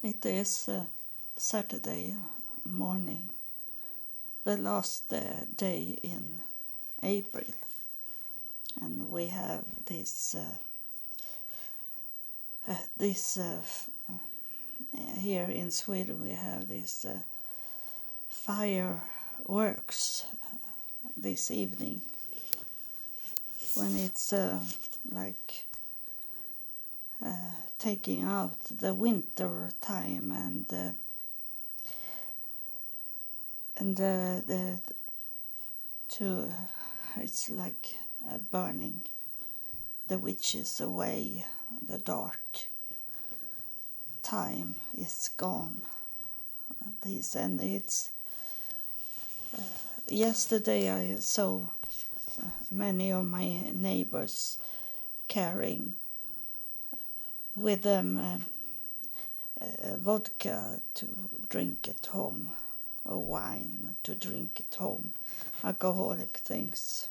It 0.00 0.24
is 0.26 0.68
uh, 0.68 0.84
Saturday 1.36 2.14
morning, 2.64 3.30
the 4.44 4.56
last 4.56 5.12
uh, 5.12 5.44
day 5.56 5.98
in 6.04 6.38
April, 7.02 7.42
and 8.80 9.10
we 9.10 9.26
have 9.26 9.64
this 9.86 10.36
uh, 12.68 12.74
this 12.96 13.40
here 15.16 15.48
in 15.50 15.72
Sweden 15.72 16.22
we 16.22 16.30
have 16.30 16.68
this 16.68 17.04
fireworks 18.28 20.24
this 21.16 21.50
evening. 21.50 22.02
When 23.74 23.96
it's 23.96 24.32
like 25.10 25.66
taking 27.78 28.22
out 28.24 28.58
the 28.64 28.92
winter 28.92 29.70
time 29.80 30.32
and 30.32 30.66
uh, 30.72 30.92
and 33.78 34.00
uh, 34.00 34.40
the 34.46 34.80
to 36.08 36.52
it's 37.16 37.48
like 37.48 37.98
uh, 38.28 38.38
burning 38.50 39.02
the 40.08 40.18
witches 40.18 40.80
away 40.80 41.44
the 41.86 41.98
dark 41.98 42.66
time 44.22 44.74
is 44.96 45.30
gone. 45.36 45.82
This 47.02 47.36
and 47.36 47.60
it's 47.60 48.10
uh, 49.56 49.62
yesterday 50.08 50.90
i 50.90 51.16
saw 51.16 51.60
uh, 52.40 52.44
many 52.70 53.12
of 53.12 53.26
my 53.26 53.62
neighbors 53.74 54.58
carrying 55.28 55.94
with 57.60 57.82
them 57.82 58.18
um, 58.18 58.44
uh, 59.60 59.96
vodka 59.96 60.80
to 60.94 61.06
drink 61.48 61.88
at 61.88 62.06
home 62.06 62.48
or 63.04 63.18
wine 63.18 63.96
to 64.04 64.14
drink 64.14 64.62
at 64.70 64.78
home, 64.78 65.12
alcoholic 65.64 66.36
things. 66.38 67.08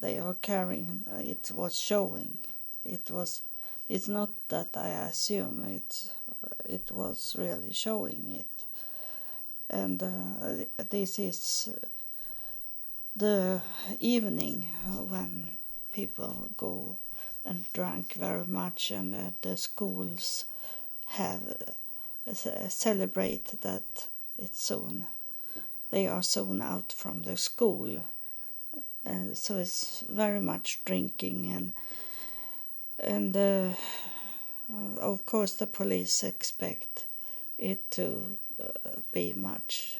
They 0.00 0.18
are 0.18 0.34
carrying. 0.34 1.04
Uh, 1.10 1.20
it 1.20 1.50
was 1.54 1.78
showing. 1.78 2.38
It 2.84 3.10
was. 3.10 3.42
It's 3.88 4.08
not 4.08 4.30
that 4.48 4.76
I 4.76 4.88
assume 5.08 5.64
it. 5.68 6.10
It 6.66 6.90
was 6.92 7.36
really 7.38 7.72
showing 7.72 8.36
it, 8.38 8.64
and 9.70 10.02
uh, 10.02 10.84
this 10.90 11.18
is 11.18 11.70
the 13.16 13.60
evening 13.98 14.66
when 15.08 15.48
people 15.92 16.50
go 16.56 16.98
and 17.48 17.64
drank 17.72 18.14
very 18.14 18.46
much, 18.46 18.90
and 18.90 19.14
uh, 19.14 19.30
the 19.42 19.56
schools 19.56 20.44
have 21.06 21.42
uh, 22.26 22.68
celebrate 22.68 23.60
that 23.62 24.08
it's 24.36 24.60
soon 24.60 25.06
they 25.90 26.06
are 26.06 26.22
soon 26.22 26.60
out 26.62 26.92
from 26.92 27.22
the 27.22 27.36
school. 27.36 28.04
Uh, 29.06 29.34
so 29.34 29.56
it's 29.56 30.04
very 30.08 30.40
much 30.40 30.80
drinking 30.84 31.50
and 31.54 31.72
and 32.98 33.36
uh, 33.36 33.70
uh, 34.70 35.00
of 35.00 35.24
course 35.24 35.54
the 35.54 35.66
police 35.66 36.22
expect 36.22 37.06
it 37.56 37.90
to 37.90 38.36
uh, 38.60 39.00
be 39.12 39.32
much 39.32 39.98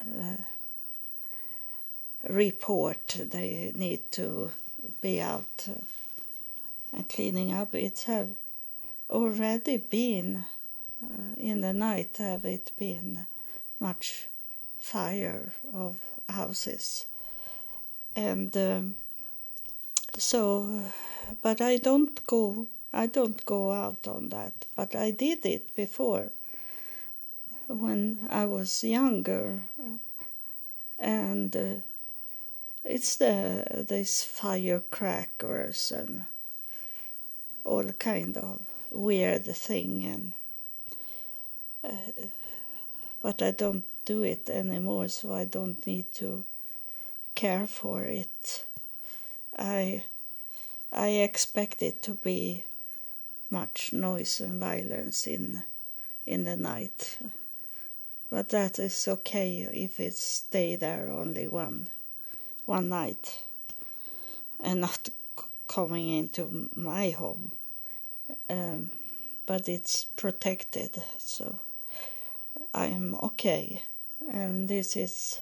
uh, 0.00 0.36
report 2.28 3.06
they 3.30 3.72
need 3.74 4.10
to 4.12 4.50
be 5.02 5.20
out 5.20 5.66
uh, 5.68 5.72
and 6.92 7.08
cleaning 7.08 7.52
up. 7.52 7.74
It 7.74 8.04
have 8.06 8.30
already 9.10 9.76
been 9.76 10.44
uh, 11.02 11.34
in 11.36 11.60
the 11.60 11.72
night. 11.72 12.16
Have 12.18 12.44
it 12.44 12.72
been 12.78 13.26
much 13.80 14.28
fire 14.80 15.52
of 15.72 15.96
houses, 16.28 17.06
and 18.14 18.56
um, 18.56 18.96
so. 20.16 20.82
But 21.40 21.60
I 21.60 21.78
don't 21.78 22.26
go. 22.26 22.66
I 22.92 23.06
don't 23.06 23.44
go 23.46 23.72
out 23.72 24.06
on 24.06 24.28
that. 24.30 24.52
But 24.76 24.94
I 24.94 25.12
did 25.12 25.46
it 25.46 25.74
before 25.74 26.30
when 27.68 28.18
I 28.28 28.44
was 28.46 28.84
younger, 28.84 29.62
and. 30.98 31.56
Uh, 31.56 31.74
it's 32.84 33.14
the 33.14 33.84
these 33.88 34.24
firecrackers 34.24 35.92
and 35.92 36.24
all 37.64 37.84
kind 37.98 38.36
of 38.36 38.60
weird 38.90 39.44
thing 39.44 40.04
and 40.04 40.32
uh, 41.84 42.26
but 43.22 43.42
I 43.42 43.50
don't 43.52 43.84
do 44.04 44.22
it 44.22 44.50
anymore 44.50 45.08
so 45.08 45.32
I 45.32 45.44
don't 45.44 45.84
need 45.86 46.12
to 46.14 46.44
care 47.34 47.66
for 47.66 48.02
it. 48.02 48.64
I 49.58 50.04
I 50.92 51.08
expect 51.08 51.82
it 51.82 52.02
to 52.02 52.12
be 52.12 52.64
much 53.50 53.92
noise 53.92 54.40
and 54.40 54.60
violence 54.60 55.26
in 55.26 55.64
in 56.26 56.44
the 56.44 56.56
night. 56.56 57.18
But 58.30 58.48
that 58.48 58.78
is 58.78 59.08
okay 59.08 59.68
if 59.72 60.00
it 60.00 60.14
stay 60.14 60.76
there 60.76 61.10
only 61.10 61.48
one 61.48 61.88
one 62.66 62.88
night 62.88 63.42
and 64.60 64.80
not 64.80 65.08
coming 65.72 66.10
into 66.10 66.68
my 66.76 67.10
home. 67.10 67.52
Um, 68.50 68.90
but 69.46 69.68
it's 69.68 70.04
protected, 70.04 71.02
so 71.18 71.58
I'm 72.74 73.14
okay. 73.14 73.82
And 74.30 74.68
this 74.68 74.96
is 74.96 75.40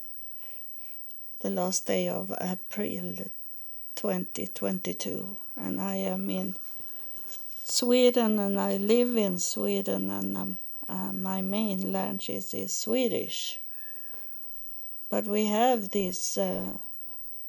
the 1.41 1.50
last 1.50 1.86
day 1.86 2.08
of 2.08 2.32
April 2.41 3.14
2022, 3.96 5.36
and 5.56 5.80
I 5.80 5.96
am 5.96 6.30
in 6.30 6.56
Sweden 7.64 8.38
and 8.38 8.58
I 8.58 8.76
live 8.76 9.16
in 9.16 9.38
Sweden, 9.38 10.10
and 10.10 10.36
um, 10.36 10.58
uh, 10.88 11.12
my 11.12 11.41
main 11.41 11.92
language 11.92 12.54
is 12.54 12.76
Swedish. 12.76 13.58
But 15.08 15.24
we 15.24 15.47
have 15.47 15.91
this. 15.91 16.38
Uh, 16.38 16.78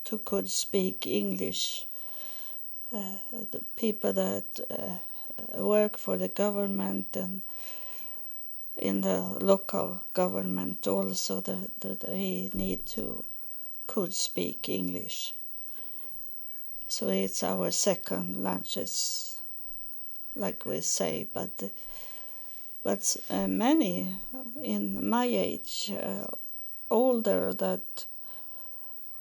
to 0.03 0.17
could 0.17 0.49
speak 0.49 1.05
English. 1.05 1.85
Uh, 2.93 3.45
the 3.51 3.61
people 3.77 4.11
that 4.11 4.59
uh, 4.69 5.63
work 5.63 5.97
for 5.97 6.17
the 6.17 6.27
government 6.27 7.15
and 7.15 7.41
in 8.75 8.99
the 8.99 9.17
local 9.39 10.01
government 10.13 10.85
also 10.87 11.39
that 11.39 11.79
the, 11.79 11.95
they 11.95 12.49
need 12.53 12.85
to 12.85 13.23
could 13.87 14.13
speak 14.13 14.67
English. 14.67 15.33
So 16.87 17.07
it's 17.07 17.43
our 17.43 17.71
second 17.71 18.43
language, 18.43 18.91
like 20.35 20.65
we 20.65 20.81
say, 20.81 21.27
but 21.33 21.71
but 22.83 23.17
uh, 23.29 23.47
many 23.47 24.15
in 24.61 25.07
my 25.09 25.25
age, 25.25 25.91
uh, 25.91 26.27
older 26.89 27.53
that 27.53 28.05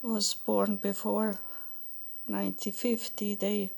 was 0.02 0.34
born 0.34 0.76
before 0.76 1.38
1950 2.30 3.34
they 3.34 3.70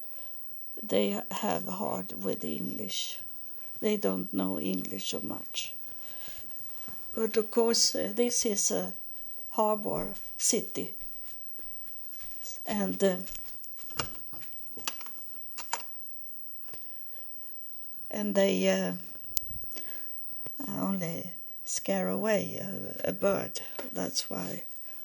they 0.83 1.21
have 1.31 1.67
hard 1.67 2.25
with 2.25 2.45
english. 2.45 3.19
They 3.81 3.97
don't 3.97 4.33
know 4.33 4.59
english 4.59 5.11
so 5.11 5.21
much. 5.21 5.75
But 7.15 7.37
of 7.37 7.51
course 7.51 7.95
uh, 7.95 8.12
this 8.15 8.47
is 8.47 8.71
a 8.71 8.93
harbor 9.51 10.09
city. 10.37 10.95
And 12.67 13.03
uh, 13.03 13.17
and 18.11 18.35
they 18.35 18.69
uh, 18.69 18.93
only 20.79 21.31
scare 21.65 22.09
away 22.09 22.61
a, 22.61 23.09
a 23.11 23.12
bird. 23.12 23.61
That's 23.93 24.29
why 24.31 24.65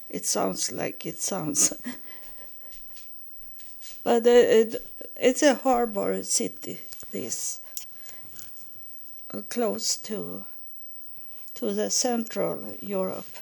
it 0.09 0.25
sounds 0.25 0.71
like 0.71 1.05
it 1.05 1.19
sounds. 1.19 1.73
but 4.07 4.25
it, 4.25 4.89
it's 5.17 5.43
a 5.43 5.53
harbor 5.53 6.23
city, 6.23 6.79
this, 7.11 7.59
uh, 9.33 9.41
close 9.49 9.97
to 9.97 10.45
to 11.55 11.73
the 11.73 11.89
Central 11.89 12.73
Europe. 12.79 13.33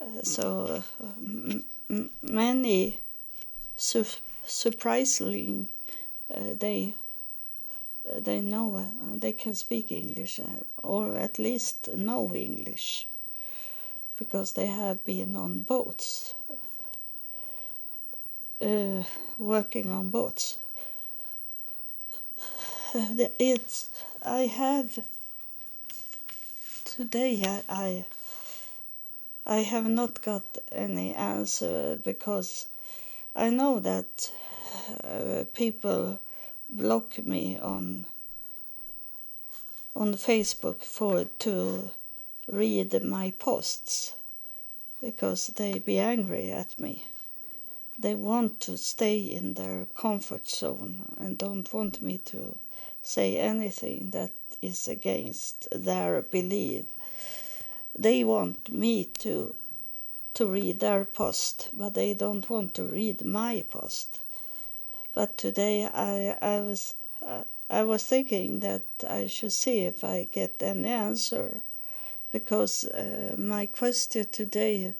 Uh, 0.00 0.22
so 0.24 0.82
uh, 1.00 2.00
many, 2.20 2.98
su- 3.76 4.18
surprisingly, 4.44 5.68
uh, 6.34 6.54
they 6.58 6.96
they 8.18 8.40
know 8.40 8.74
uh, 8.74 9.16
they 9.18 9.32
can 9.32 9.54
speak 9.54 9.92
English 9.92 10.40
uh, 10.40 10.64
or 10.82 11.14
at 11.16 11.38
least 11.38 11.94
know 11.94 12.34
English 12.34 13.06
because 14.18 14.54
they 14.54 14.66
have 14.66 15.04
been 15.04 15.36
on 15.36 15.62
boats, 15.62 16.34
uh, 18.62 19.02
working 19.38 19.90
on 19.90 20.10
boats. 20.10 20.58
It's 22.94 23.88
I 24.24 24.42
have 24.42 24.98
today 26.84 27.42
I, 27.44 27.62
I 27.68 28.04
I 29.46 29.56
have 29.62 29.88
not 29.88 30.22
got 30.22 30.44
any 30.70 31.14
answer 31.14 31.98
because 32.04 32.68
I 33.34 33.50
know 33.50 33.80
that 33.80 34.30
uh, 35.02 35.44
people 35.54 36.20
block 36.68 37.18
me 37.24 37.58
on 37.58 38.04
on 39.96 40.14
Facebook 40.14 40.84
for 40.84 41.24
to 41.40 41.90
read 42.46 43.02
my 43.02 43.30
posts 43.38 44.14
because 45.00 45.48
they 45.48 45.78
be 45.78 45.98
angry 45.98 46.50
at 46.50 46.78
me. 46.78 47.06
They 48.02 48.16
want 48.16 48.58
to 48.62 48.76
stay 48.76 49.20
in 49.20 49.54
their 49.54 49.86
comfort 49.94 50.48
zone 50.48 51.14
and 51.20 51.38
don't 51.38 51.72
want 51.72 52.02
me 52.02 52.18
to 52.32 52.56
say 53.00 53.36
anything 53.36 54.10
that 54.10 54.32
is 54.60 54.88
against 54.88 55.68
their 55.70 56.20
belief. 56.22 56.84
They 57.96 58.24
want 58.24 58.72
me 58.72 59.04
to 59.20 59.54
to 60.34 60.46
read 60.46 60.80
their 60.80 61.04
post, 61.04 61.70
but 61.72 61.94
they 61.94 62.12
don't 62.12 62.50
want 62.50 62.74
to 62.74 62.82
read 62.82 63.24
my 63.24 63.64
post. 63.70 64.18
But 65.14 65.38
today 65.38 65.86
I 65.86 66.36
I 66.42 66.58
was 66.58 66.96
uh, 67.24 67.44
I 67.70 67.84
was 67.84 68.02
thinking 68.04 68.58
that 68.60 68.82
I 69.08 69.28
should 69.28 69.52
see 69.52 69.78
if 69.84 70.02
I 70.02 70.24
get 70.24 70.60
an 70.60 70.84
answer 70.84 71.62
because 72.32 72.84
uh, 72.84 73.36
my 73.38 73.66
question 73.66 74.26
today 74.32 74.94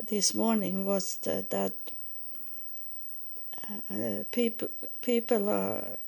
this 0.00 0.34
morning 0.34 0.84
was 0.84 1.16
that, 1.18 1.50
that 1.50 1.72
uh, 3.90 4.24
people 4.30 4.68
people 5.00 5.48
are 5.48 5.98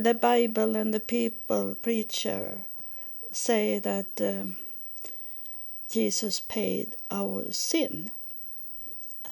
the 0.00 0.14
Bible 0.14 0.76
and 0.76 0.94
the 0.94 1.00
people 1.00 1.74
preacher 1.74 2.64
say 3.30 3.78
that 3.78 4.06
um, 4.20 4.56
Jesus 5.90 6.40
paid 6.40 6.96
our 7.10 7.50
sin. 7.52 8.10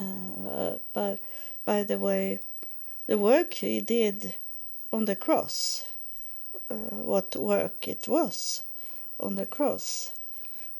Uh, 0.00 0.76
but 0.92 1.20
by 1.64 1.82
the 1.84 1.98
way, 1.98 2.40
the 3.06 3.18
work 3.18 3.54
he 3.54 3.80
did 3.80 4.34
on 4.92 5.04
the 5.04 5.16
cross, 5.16 5.86
uh, 6.70 6.74
what 6.74 7.36
work 7.36 7.86
it 7.88 8.08
was 8.08 8.64
on 9.18 9.36
the 9.36 9.46
cross. 9.46 10.12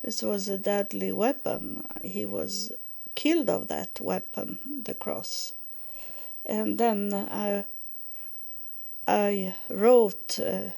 This 0.03 0.23
was 0.23 0.49
a 0.49 0.59
deadly 0.59 1.13
weapon. 1.13 1.87
He 2.03 2.27
was 2.27 2.73
killed 3.15 3.49
of 3.51 3.69
that 3.69 4.01
weapon, 4.01 4.83
the 4.85 4.95
cross. 4.95 5.53
And 6.45 6.79
then 6.79 7.13
I, 7.15 7.65
I 9.07 9.55
wrote, 9.69 10.39
uh, 10.41 10.71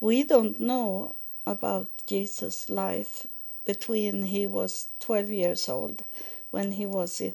we 0.00 0.24
don't 0.24 0.60
know 0.60 1.14
about 1.46 1.88
Jesus' 2.06 2.70
life 2.70 3.26
between 3.64 4.24
he 4.24 4.46
was 4.46 4.88
12 5.00 5.30
years 5.30 5.68
old 5.68 6.04
when 6.50 6.72
he 6.72 6.86
was 6.86 7.20
in, 7.20 7.34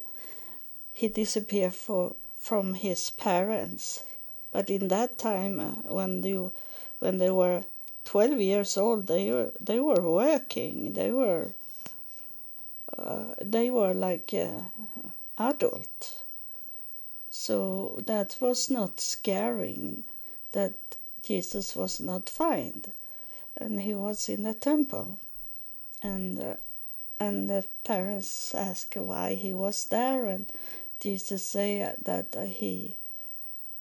he 0.93 1.07
disappeared 1.07 1.73
for, 1.73 2.15
from 2.37 2.73
his 2.73 3.09
parents. 3.09 4.03
But 4.51 4.69
in 4.69 4.87
that 4.87 5.17
time, 5.17 5.59
uh, 5.59 5.91
when 5.93 6.23
you, 6.23 6.53
when 6.99 7.17
they 7.17 7.29
were 7.29 7.63
12 8.05 8.39
years 8.41 8.75
old, 8.77 9.05
they 9.05 9.29
were 9.31 9.51
they 9.59 9.79
were 9.79 10.01
working. 10.01 10.93
They 10.93 11.11
were 11.11 11.51
uh, 12.99 13.35
they 13.41 13.69
were 13.69 13.93
like 13.93 14.33
uh, 14.33 14.61
adult. 15.37 16.23
So 17.29 18.01
that 18.05 18.37
was 18.39 18.69
not 18.69 18.99
scaring 18.99 20.03
that 20.51 20.73
Jesus 21.23 21.75
was 21.75 21.99
not 21.99 22.29
found, 22.29 22.91
and 23.55 23.81
he 23.81 23.93
was 23.93 24.29
in 24.29 24.43
the 24.43 24.53
temple, 24.53 25.19
and 26.01 26.39
uh, 26.39 26.53
and 27.19 27.49
the 27.49 27.65
parents 27.83 28.55
asked 28.55 28.95
why 28.95 29.35
he 29.35 29.53
was 29.53 29.85
there, 29.85 30.25
and 30.25 30.45
Jesus 30.99 31.45
said 31.45 31.97
that 32.03 32.35
he 32.47 32.95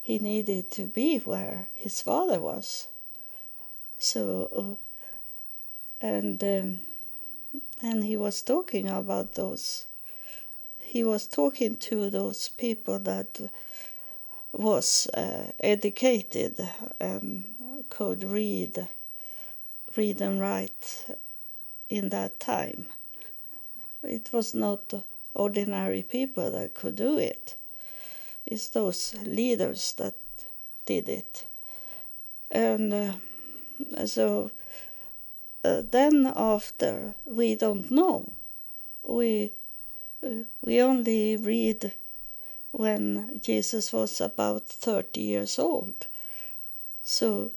he 0.00 0.18
needed 0.18 0.70
to 0.70 0.84
be 0.84 1.18
where 1.18 1.68
his 1.74 2.00
father 2.00 2.40
was. 2.40 2.88
So, 3.98 4.78
and 6.00 6.42
um, 6.42 6.80
and 7.82 8.04
he 8.04 8.16
was 8.16 8.42
talking 8.42 8.88
about 8.88 9.32
those. 9.34 9.86
He 10.80 11.04
was 11.04 11.26
talking 11.26 11.76
to 11.76 12.10
those 12.10 12.48
people 12.48 12.98
that 13.00 13.40
was 14.52 15.06
uh, 15.14 15.52
educated 15.60 16.68
and 16.98 17.44
could 17.90 18.24
read, 18.24 18.88
read 19.96 20.20
and 20.20 20.40
write 20.40 21.06
in 21.88 22.08
that 22.08 22.40
time. 22.40 22.86
It 24.02 24.30
was 24.32 24.54
not 24.54 24.94
ordinary 25.34 26.02
people 26.02 26.50
that 26.50 26.74
could 26.74 26.96
do 26.96 27.18
it. 27.18 27.56
It's 28.46 28.68
those 28.70 29.14
leaders 29.24 29.92
that 29.94 30.14
did 30.86 31.08
it. 31.08 31.46
And 32.50 32.94
uh, 32.94 34.06
so 34.06 34.50
uh, 35.64 35.82
then 35.90 36.32
after 36.36 37.14
we 37.24 37.54
don't 37.54 37.90
know. 37.90 38.32
We 39.02 39.52
uh, 40.22 40.44
we 40.62 40.80
only 40.80 41.36
read 41.36 41.94
when 42.72 43.40
Jesus 43.42 43.92
was 43.92 44.20
about 44.20 44.66
30 44.66 45.20
years 45.20 45.58
old. 45.58 46.06
So 47.02 47.52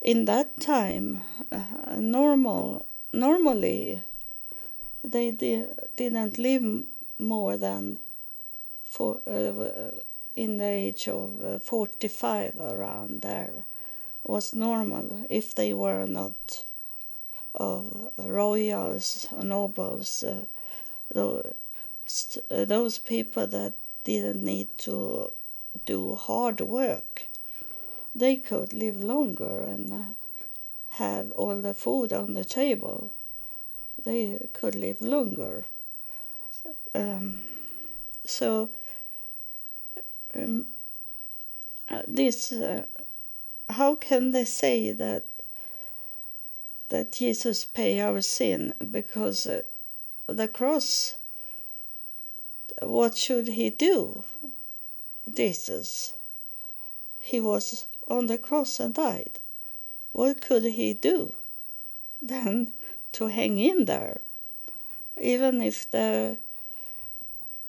in 0.00 0.24
that 0.24 0.60
time, 0.60 1.22
uh, 1.52 1.96
normal 1.98 2.86
normally 3.12 4.02
they 5.02 5.30
di- 5.30 5.66
didn't 5.96 6.38
live 6.38 6.84
more 7.18 7.56
than 7.56 7.98
for 8.84 9.20
uh, 9.26 10.00
in 10.36 10.58
the 10.58 10.64
age 10.64 11.08
of 11.08 11.42
uh, 11.42 11.58
45 11.58 12.58
around 12.58 13.22
there 13.22 13.64
was 14.24 14.54
normal 14.54 15.26
if 15.28 15.54
they 15.54 15.74
were 15.74 16.06
not 16.06 16.64
of 17.54 18.12
royals, 18.18 19.26
nobles, 19.42 20.22
uh, 20.22 20.44
those, 21.12 22.38
those 22.48 22.98
people 22.98 23.46
that 23.46 23.74
didn't 24.04 24.42
need 24.42 24.78
to 24.78 25.32
do 25.86 26.14
hard 26.14 26.60
work. 26.60 27.28
They 28.14 28.36
could 28.36 28.72
live 28.72 29.02
longer 29.02 29.62
and 29.62 29.92
uh, 29.92 29.96
have 30.90 31.32
all 31.32 31.56
the 31.60 31.74
food 31.74 32.12
on 32.12 32.34
the 32.34 32.44
table. 32.44 33.12
They 34.04 34.48
could 34.52 34.74
live 34.74 35.00
longer. 35.00 35.64
Um, 36.94 37.42
so 38.24 38.70
um, 40.34 40.66
uh, 41.88 42.02
this, 42.06 42.52
uh, 42.52 42.86
how 43.68 43.94
can 43.94 44.32
they 44.32 44.44
say 44.44 44.92
that 44.92 45.24
that 46.90 47.12
Jesus 47.12 47.64
pay 47.64 48.00
our 48.00 48.20
sin 48.20 48.74
because 48.90 49.46
uh, 49.46 49.62
the 50.26 50.48
cross 50.48 51.16
what 52.82 53.16
should 53.16 53.48
he 53.48 53.70
do? 53.70 54.24
Jesus 55.32 56.14
he 57.20 57.40
was 57.40 57.86
on 58.08 58.26
the 58.26 58.38
cross 58.38 58.80
and 58.80 58.94
died. 58.94 59.38
What 60.12 60.40
could 60.40 60.64
he 60.64 60.94
do 60.94 61.34
then 62.20 62.72
to 63.12 63.26
hang 63.26 63.58
in 63.58 63.84
there? 63.84 64.20
Even 65.20 65.62
if 65.62 65.90
the 65.90 66.38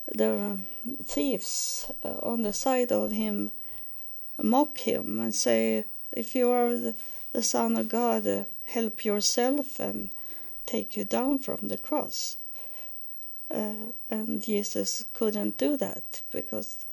the 0.08 0.60
thieves 1.04 1.92
uh, 2.04 2.18
on 2.24 2.42
the 2.42 2.54
side 2.54 2.92
of 2.92 3.12
him 3.12 3.52
mock 4.42 4.80
him 4.80 5.20
and 5.20 5.34
say 5.34 5.86
if 6.12 6.36
you 6.36 6.50
are 6.52 6.76
the, 6.76 6.96
the 7.32 7.44
son 7.44 7.78
of 7.78 7.88
god 7.88 8.28
uh, 8.28 8.44
help 8.74 9.06
yourself 9.06 9.80
and 9.80 10.12
take 10.66 10.96
you 10.98 11.04
down 11.04 11.40
from 11.40 11.68
the 11.68 11.78
cross. 11.78 12.38
Uh, 13.50 13.92
and 14.10 14.42
Jesus 14.42 15.04
couldn't 15.14 15.58
do 15.58 15.76
that 15.78 16.22
because 16.32 16.86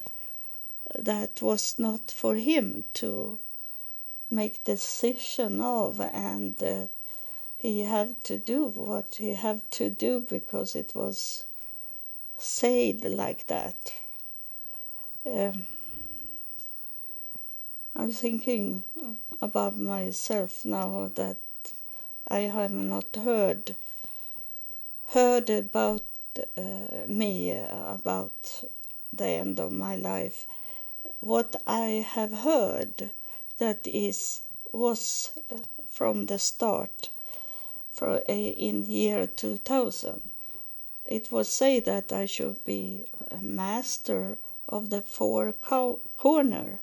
that 0.99 1.41
was 1.41 1.79
not 1.79 2.11
for 2.11 2.35
him 2.35 2.85
to 2.95 3.39
make 4.31 4.65
decision 4.65 5.61
of 5.61 6.01
and 6.01 6.63
uh, 6.63 6.87
he 7.57 7.81
had 7.81 8.23
to 8.25 8.39
do 8.39 8.67
what 8.67 9.17
he 9.17 9.35
had 9.35 9.71
to 9.71 9.91
do 9.91 10.21
because 10.21 10.77
it 10.77 10.93
was 10.95 11.45
said 12.39 13.05
like 13.05 13.47
that. 13.47 13.93
Um, 15.27 15.67
I'm 17.97 18.13
thinking 18.13 18.85
about 19.43 19.77
myself 19.77 20.65
now 20.65 21.11
that 21.17 21.37
I 22.29 22.41
have 22.41 22.73
not 22.73 23.17
heard 23.17 23.75
heard 25.09 25.49
about 25.49 26.03
uh, 26.57 27.07
me 27.07 27.51
about 27.51 28.65
the 29.13 29.27
end 29.27 29.59
of 29.59 29.73
my 29.73 29.97
life. 29.97 30.47
What 31.21 31.57
I 31.67 32.07
have 32.07 32.33
heard 32.33 33.11
that 33.57 33.87
is 33.87 34.43
was 34.73 35.31
uh, 35.51 35.57
from 35.89 36.27
the 36.27 36.39
start 36.39 37.09
for, 37.91 38.19
in 38.29 38.85
year 38.87 39.27
2000. 39.27 40.21
It 41.07 41.33
was 41.33 41.49
said 41.49 41.87
that 41.87 42.13
I 42.13 42.27
should 42.27 42.65
be 42.65 43.05
a 43.31 43.43
master 43.43 44.37
of 44.69 44.91
the 44.91 45.01
four 45.01 45.53
co- 45.53 46.01
corner. 46.19 46.81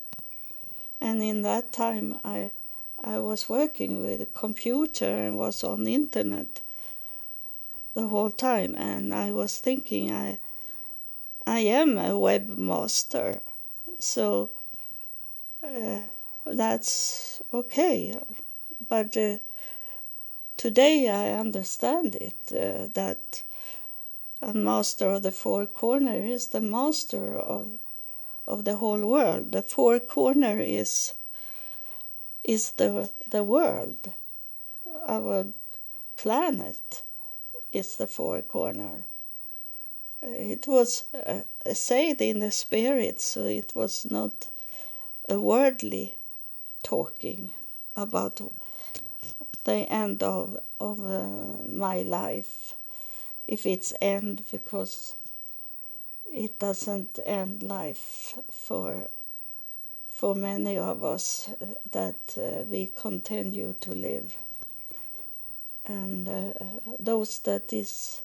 And 0.99 1.21
in 1.21 1.43
that 1.43 1.71
time, 1.71 2.19
I, 2.23 2.51
I 3.07 3.19
was 3.19 3.47
working 3.47 4.03
with 4.03 4.19
a 4.19 4.25
computer 4.25 5.05
and 5.05 5.37
was 5.37 5.63
on 5.63 5.83
the 5.83 5.93
internet 5.93 6.61
the 7.93 8.07
whole 8.07 8.31
time. 8.31 8.73
And 8.75 9.13
I 9.13 9.31
was 9.31 9.59
thinking, 9.59 10.11
I, 10.11 10.39
I 11.45 11.59
am 11.59 11.99
a 11.99 12.09
webmaster, 12.13 13.41
so 13.99 14.49
uh, 15.63 15.99
that's 16.47 17.43
okay. 17.53 18.19
But 18.89 19.15
uh, 19.15 19.37
today 20.57 21.07
I 21.07 21.39
understand 21.39 22.15
it 22.15 22.39
uh, 22.51 22.87
that 22.95 23.43
a 24.41 24.55
master 24.55 25.09
of 25.09 25.21
the 25.21 25.31
four 25.31 25.67
corner 25.67 26.15
is 26.15 26.47
the 26.47 26.61
master 26.61 27.37
of 27.37 27.67
of 28.47 28.63
the 28.63 28.75
whole 28.75 29.05
world. 29.05 29.51
The 29.51 29.63
four 29.63 29.99
corner 29.99 30.59
is 30.59 31.13
is 32.45 32.71
the 32.71 33.09
the 33.29 33.43
world. 33.43 34.11
Our 35.07 35.47
planet 36.15 37.01
is 37.73 37.97
the 37.97 38.07
four 38.07 38.41
corner. 38.41 39.03
It 40.21 40.67
was 40.67 41.03
uh, 41.13 41.41
said 41.73 42.21
in 42.21 42.39
the 42.39 42.51
spirit, 42.51 43.19
so 43.21 43.45
it 43.45 43.75
was 43.75 44.05
not 44.09 44.49
a 45.27 45.39
worldly 45.39 46.15
talking 46.83 47.49
about 47.95 48.41
the 49.63 49.91
end 49.91 50.23
of 50.23 50.57
of 50.79 50.99
uh, 50.99 51.67
my 51.67 52.01
life 52.03 52.75
if 53.47 53.65
it's 53.65 53.93
end 54.01 54.43
because 54.51 55.15
it 56.31 56.59
doesn't 56.59 57.19
end 57.25 57.63
life 57.63 58.33
for 58.51 59.09
for 60.25 60.33
many 60.33 60.75
of 60.75 61.03
us 61.03 61.51
uh, 61.61 61.65
that 61.91 62.35
uh, 62.35 62.63
we 62.63 62.87
continue 62.95 63.75
to 63.79 63.91
live. 63.91 64.35
And 65.85 66.27
uh, 66.27 66.53
those 66.97 67.37
that 67.41 67.71
is 67.71 68.21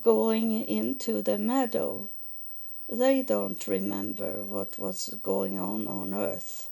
going 0.00 0.64
into 0.68 1.20
the 1.22 1.36
meadow 1.36 2.08
they 2.88 3.22
don't 3.22 3.66
remember 3.66 4.44
what 4.44 4.78
was 4.78 5.16
going 5.20 5.58
on 5.58 5.88
on 5.88 6.14
earth. 6.14 6.70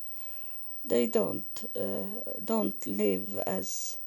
They 0.85 1.09
don't 1.09 1.65
uh, 1.75 2.31
don't 2.45 2.87
live 2.87 3.41
as 3.49 3.99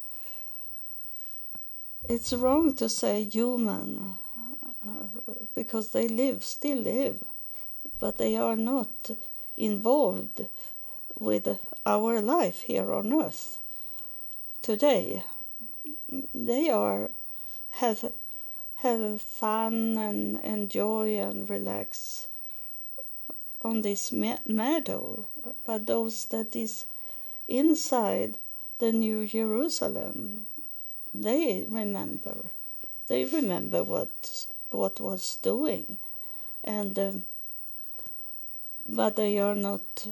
it's 2.08 2.31
wrong 2.31 2.74
to 2.75 2.88
say 2.88 3.25
human 3.25 4.13
uh, 4.88 5.08
because 5.53 5.89
they 5.89 6.08
live 6.08 6.46
still 6.46 6.77
live 6.77 7.22
but 8.00 8.17
they 8.17 8.38
are 8.38 8.55
not 8.55 8.88
involved 9.60 10.48
with 11.20 11.60
our 11.86 12.22
life 12.22 12.62
here 12.63 12.92
on 12.92 13.13
earth 13.13 13.60
today. 14.62 15.24
They 16.34 16.70
are 16.70 17.12
have 17.72 18.12
have 18.78 19.22
fun 19.22 19.98
and 19.98 20.39
enjoy 20.44 21.20
and 21.20 21.50
relax 21.50 22.28
on 23.62 23.82
this 23.82 24.12
meadow 24.12 25.25
but 25.66 25.86
those 25.86 26.25
that 26.25 26.56
is 26.56 26.86
inside 27.48 28.38
the 28.80 28.92
new 28.94 29.28
jerusalem 29.28 30.46
they 31.13 31.66
remember 31.70 32.38
they 33.10 33.25
remember 33.25 33.84
what 33.84 34.48
what 34.70 35.00
was 35.00 35.38
doing. 35.38 35.98
And 36.63 36.98
um, 37.00 37.25
but 38.89 39.15
they 39.15 39.39
are 39.39 39.55
not 39.55 40.08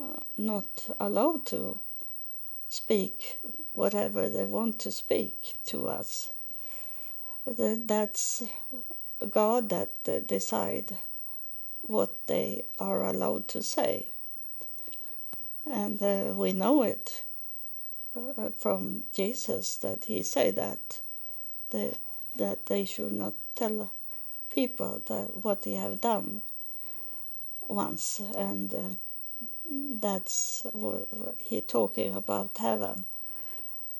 uh, 0.00 0.20
not 0.38 0.88
allowed 0.98 1.44
to 1.46 1.78
speak 2.68 3.38
whatever 3.74 4.28
they 4.30 4.44
want 4.44 4.78
to 4.78 4.90
speak 4.90 5.52
to 5.66 5.88
us. 5.88 6.32
That's 7.46 8.42
god 9.30 9.68
that 9.68 10.26
decide 10.26 10.96
what 11.82 12.26
they 12.26 12.64
are 12.78 13.04
allowed 13.04 13.48
to 13.48 13.62
say. 13.62 14.06
And 15.70 16.02
uh, 16.02 16.32
we 16.34 16.52
know 16.52 16.82
it 16.82 17.24
uh, 18.16 18.50
from 18.56 19.04
Jesus 19.14 19.76
that 19.76 20.04
he 20.06 20.22
said 20.22 20.56
that 20.56 21.00
they, 21.70 21.94
that 22.36 22.66
they 22.66 22.84
should 22.84 23.12
not 23.12 23.34
tell 23.54 23.92
people 24.54 25.02
that 25.06 25.44
what 25.44 25.62
they 25.62 25.72
have 25.74 26.00
done 26.00 26.42
once 27.70 28.20
and 28.36 28.74
uh, 28.74 28.78
that's 30.00 30.66
what, 30.72 31.08
he 31.38 31.60
talking 31.60 32.14
about 32.14 32.50
heaven 32.58 33.04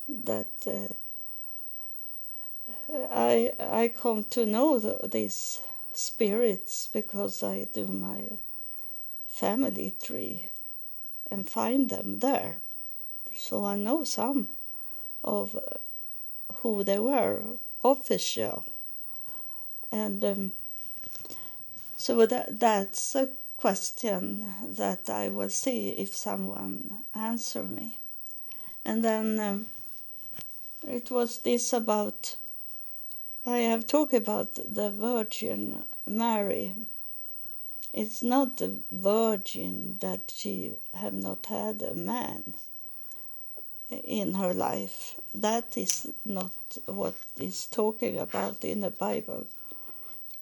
that 0.09 0.47
uh, 0.67 0.93
I 3.13 3.53
I 3.59 3.89
come 3.89 4.25
to 4.31 4.45
know 4.45 4.79
the, 4.79 5.09
these 5.09 5.61
spirits 5.93 6.89
because 6.93 7.43
I 7.43 7.69
do 7.73 7.87
my 7.87 8.31
family 9.29 9.95
tree 10.03 10.47
and 11.31 11.49
find 11.49 11.89
them 11.89 12.19
there. 12.19 12.59
So 13.35 13.65
I 13.65 13.77
know 13.77 14.05
some 14.05 14.49
of 15.23 15.57
who 16.57 16.83
they 16.85 16.99
were, 16.99 17.43
official. 17.85 18.65
And 19.93 20.25
um, 20.25 20.53
so 21.97 22.27
that 22.27 22.59
that's 22.61 23.15
a 23.15 23.29
question 23.61 24.47
that 24.71 25.11
I 25.11 25.29
will 25.29 25.51
see 25.51 25.91
if 25.91 26.15
someone 26.15 26.91
answer 27.15 27.63
me. 27.63 27.99
And 28.85 29.05
then 29.05 29.39
um, 29.39 29.67
it 30.87 31.11
was 31.11 31.41
this 31.41 31.73
about 31.73 32.37
I 33.47 33.59
have 33.59 33.87
talked 33.87 34.15
about 34.15 34.55
the 34.55 34.91
Virgin 34.91 35.85
Mary. 36.07 36.75
It's 37.93 38.23
not 38.23 38.59
the 38.59 38.77
virgin 38.93 39.97
that 40.01 40.21
she 40.35 40.75
have 40.95 41.15
not 41.15 41.47
had 41.47 41.83
a 41.83 41.95
man 41.95 42.55
in 43.91 44.35
her 44.35 44.55
life. 44.55 45.17
That 45.35 45.77
is 45.77 46.09
not 46.25 46.53
what 46.87 47.15
is 47.39 47.67
talking 47.67 48.19
about 48.19 48.65
in 48.65 48.81
the 48.81 48.91
Bible. 48.91 49.47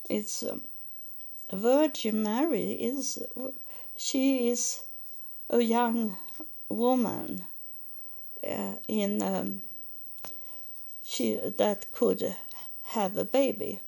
It's 0.09 0.43
um, 0.43 0.63
Virgin 1.53 2.23
Mary 2.23 2.73
is 2.73 3.19
she 3.97 4.49
is 4.49 4.83
a 5.49 5.61
young 5.61 6.17
woman 6.69 7.43
uh, 8.47 8.75
in 8.87 9.23
um, 9.23 9.63
she 11.03 11.37
that 11.37 11.91
could 11.93 12.37
have 12.83 13.17
a 13.17 13.25
baby. 13.25 13.81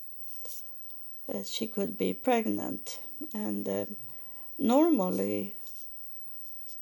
Uh, 1.29 1.43
she 1.45 1.67
could 1.67 1.99
be 1.99 2.15
pregnant, 2.15 2.99
and 3.35 3.69
uh, 3.69 3.85
normally 4.59 5.55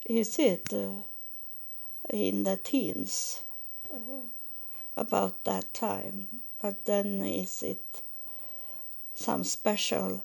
is 0.06 0.38
it 0.38 0.72
uh, 0.72 1.02
in 2.08 2.44
the 2.44 2.56
teens 2.56 3.42
uh, 3.92 3.98
about 4.96 5.42
that 5.42 5.74
time, 5.74 6.28
but 6.62 6.84
then 6.84 7.20
is 7.24 7.64
it 7.64 8.02
some 9.14 9.42
special 9.42 10.22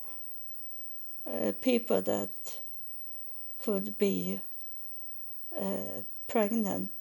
uh, 1.25 1.51
people 1.61 2.01
that 2.01 2.31
could 3.59 3.97
be 3.97 4.41
uh, 5.59 6.01
pregnant 6.27 6.91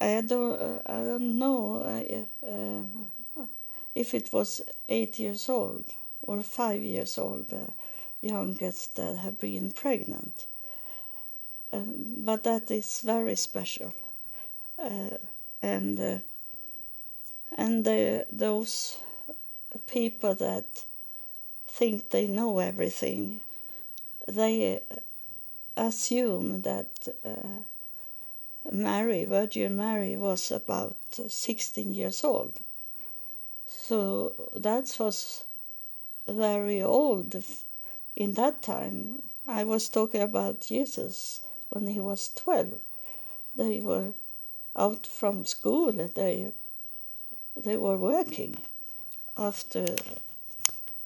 I 0.00 0.20
don't, 0.20 0.80
I 0.86 0.98
don't 0.98 1.38
know 1.38 1.82
if 3.94 4.14
it 4.14 4.32
was 4.32 4.60
eight 4.88 5.18
years 5.18 5.48
old 5.48 5.86
or 6.22 6.42
five 6.42 6.82
years 6.82 7.18
old, 7.18 7.48
the 7.48 7.72
youngest 8.20 8.96
that 8.96 9.16
have 9.16 9.40
been 9.40 9.72
pregnant. 9.72 10.46
Um, 11.72 12.14
but 12.18 12.44
that 12.44 12.70
is 12.70 13.02
very 13.04 13.36
special, 13.36 13.92
and 15.62 16.22
and 17.56 17.84
the, 17.84 18.26
those 18.30 18.98
people 19.86 20.34
that 20.36 20.84
think 21.78 22.10
they 22.10 22.26
know 22.26 22.58
everything, 22.58 23.40
they 24.26 24.80
assume 25.76 26.62
that 26.62 26.88
uh, 27.24 27.62
Mary, 28.72 29.24
Virgin 29.24 29.76
Mary, 29.76 30.16
was 30.16 30.50
about 30.50 30.96
16 31.12 31.94
years 31.94 32.24
old. 32.24 32.54
So 33.64 34.34
that 34.56 34.96
was 34.98 35.44
very 36.26 36.82
old 36.82 37.36
in 38.16 38.34
that 38.34 38.60
time. 38.60 39.22
I 39.46 39.62
was 39.62 39.88
talking 39.88 40.20
about 40.20 40.60
Jesus 40.60 41.42
when 41.70 41.86
he 41.86 42.00
was 42.00 42.32
12. 42.34 42.80
They 43.56 43.78
were 43.78 44.10
out 44.74 45.06
from 45.06 45.44
school. 45.44 45.92
They 45.92 46.52
they 47.56 47.76
were 47.76 47.96
working 47.96 48.56
after 49.36 49.96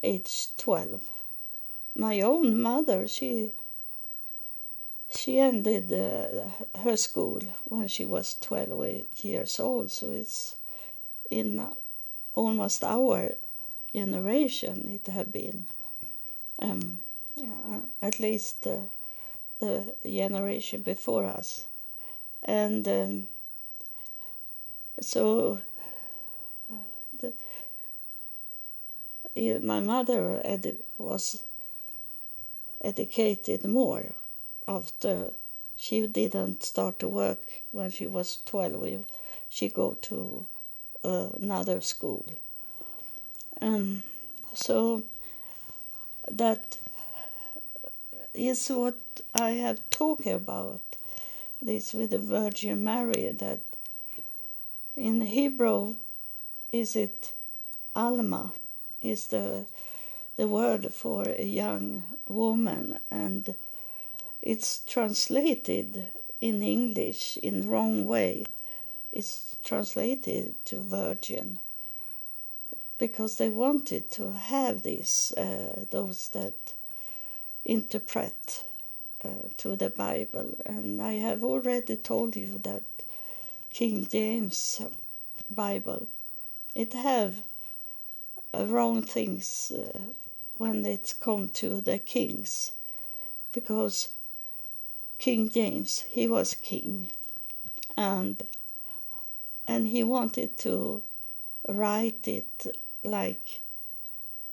age 0.02 0.48
12. 0.56 1.02
My 1.96 2.20
own 2.20 2.60
mother, 2.60 3.06
she 3.06 3.52
she 5.10 5.38
ended 5.38 5.92
uh, 5.92 6.48
her 6.80 6.96
school 6.96 7.40
when 7.64 7.86
she 7.86 8.04
was 8.04 8.36
12 8.40 9.22
years 9.22 9.60
old, 9.60 9.90
so 9.90 10.10
it's 10.10 10.56
in 11.30 11.62
almost 12.34 12.82
our 12.82 13.32
generation 13.94 14.88
it 14.88 15.10
had 15.12 15.30
been. 15.32 15.66
Um, 16.58 17.00
yeah, 17.36 17.80
at 18.00 18.20
least 18.20 18.66
uh, 18.66 18.78
the 19.60 19.94
generation 20.04 20.82
before 20.82 21.24
us. 21.24 21.66
And 22.42 22.86
um, 22.88 23.26
so 25.00 25.60
the, 27.20 27.32
my 29.34 29.80
mother 29.80 30.42
was 30.98 31.44
educated 32.80 33.64
more 33.64 34.12
after 34.68 35.30
she 35.76 36.06
didn't 36.06 36.62
start 36.62 36.98
to 36.98 37.08
work 37.08 37.62
when 37.70 37.90
she 37.90 38.06
was 38.06 38.38
12 38.46 39.04
she 39.48 39.68
go 39.68 39.94
to 40.02 40.46
another 41.02 41.80
school. 41.80 42.24
Um, 43.60 44.02
so 44.54 45.02
that 46.30 46.76
is 48.34 48.68
what 48.68 48.94
i 49.34 49.50
have 49.50 49.78
talked 49.90 50.26
about 50.26 50.80
this 51.60 51.92
with 51.92 52.10
the 52.10 52.18
virgin 52.18 52.82
mary 52.82 53.30
that 53.32 53.60
in 54.96 55.20
hebrew 55.20 55.94
is 56.70 56.96
it 56.96 57.32
alma 57.94 58.52
is 59.04 59.28
the 59.28 59.66
the 60.36 60.48
word 60.48 60.92
for 60.92 61.24
a 61.28 61.44
young 61.44 62.02
woman. 62.28 62.98
And 63.10 63.54
it's 64.40 64.80
translated 64.86 66.06
in 66.40 66.62
English 66.62 67.36
in 67.36 67.68
wrong 67.68 68.06
way. 68.06 68.46
It's 69.12 69.56
translated 69.62 70.54
to 70.66 70.80
virgin. 70.80 71.58
Because 72.98 73.36
they 73.36 73.50
wanted 73.50 74.10
to 74.12 74.32
have 74.32 74.82
this 74.82 75.32
uh, 75.32 75.84
those 75.90 76.28
that 76.30 76.74
interpret 77.64 78.64
uh, 79.24 79.28
to 79.56 79.76
the 79.76 79.90
Bible, 79.90 80.54
and 80.66 81.02
I 81.02 81.14
have 81.14 81.44
already 81.44 81.96
told 81.96 82.36
you 82.36 82.58
that 82.62 82.82
King 83.72 84.06
James 84.06 84.82
Bible 85.50 86.06
it 86.74 86.92
have 86.94 87.42
wrong 88.54 89.02
things 89.02 89.72
uh, 89.74 89.98
when 90.56 90.84
it's 90.84 91.12
come 91.12 91.48
to 91.48 91.80
the 91.80 91.98
kings. 91.98 92.72
Because 93.52 94.08
King 95.18 95.50
James, 95.50 96.00
he 96.00 96.26
was 96.26 96.54
king, 96.54 97.10
and 97.96 98.42
and 99.66 99.88
he 99.88 100.02
wanted 100.02 100.58
to 100.58 101.02
write 101.68 102.26
it 102.26 102.66
like 103.04 103.60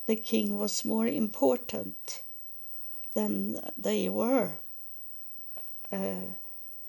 the 0.06 0.16
king 0.16 0.58
was 0.58 0.84
more 0.84 1.06
important 1.06 2.22
than 3.14 3.60
they 3.76 4.08
were. 4.08 4.52
Uh, 5.92 6.34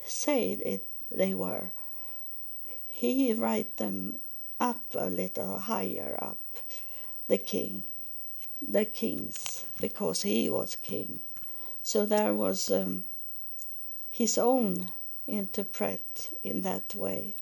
said 0.06 0.62
it 0.62 0.88
they 1.10 1.34
were. 1.34 1.72
He 2.88 3.34
write 3.34 3.78
them 3.78 4.20
up 4.60 4.82
a 4.94 5.10
little 5.10 5.58
higher 5.58 6.18
up, 6.22 6.38
the 7.32 7.38
king, 7.54 7.84
the 8.78 8.86
kings, 8.86 9.66
because 9.80 10.20
he 10.22 10.50
was 10.50 10.76
king. 10.76 11.20
So 11.84 12.06
there 12.06 12.34
was. 12.34 12.60
Um, 12.70 13.06
his 14.12 14.38
own 14.38 14.90
interpret 15.26 16.38
in 16.44 16.62
that 16.62 16.94
way. 16.94 17.36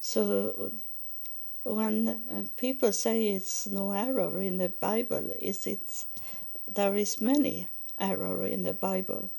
So 0.00 0.72
when 1.62 2.08
uh, 2.08 2.44
people 2.56 2.92
say 2.92 3.28
it's 3.28 3.66
no 3.66 3.92
error 3.92 4.40
in 4.40 4.56
the 4.56 4.70
Bible, 4.70 5.30
is 5.38 5.66
it 5.66 6.06
there 6.66 6.96
is 6.96 7.20
many 7.20 7.68
error 8.00 8.46
in 8.46 8.62
the 8.62 8.72
Bible, 8.72 9.30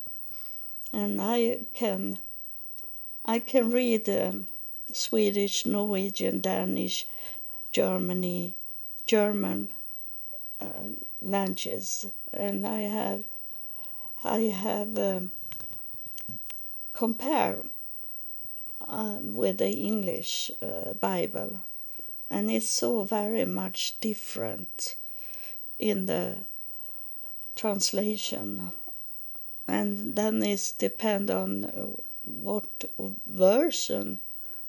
and 0.94 1.20
I 1.20 1.66
can 1.74 2.20
I 3.26 3.40
can 3.40 3.72
read 3.72 4.08
um, 4.08 4.48
Swedish, 4.94 5.66
Norwegian, 5.66 6.42
Danish, 6.42 7.08
Germany, 7.72 8.56
German 9.06 9.70
uh, 10.62 10.90
languages, 11.22 12.08
and 12.34 12.66
I 12.66 12.82
have 12.82 13.24
I 14.24 14.40
have. 14.40 14.98
Um, 14.98 15.32
compare 16.96 17.58
uh, 18.88 19.18
with 19.22 19.58
the 19.58 19.70
English 19.70 20.50
uh, 20.62 20.94
Bible, 20.94 21.60
and 22.30 22.50
it's 22.50 22.70
so 22.70 23.04
very 23.04 23.46
much 23.46 24.00
different 24.00 24.96
in 25.78 26.06
the 26.06 26.38
translation, 27.56 28.72
and 29.68 30.16
then 30.16 30.42
it's 30.42 30.72
depend 30.72 31.30
on 31.30 31.66
uh, 31.66 31.88
what 32.24 32.86
version 33.28 34.20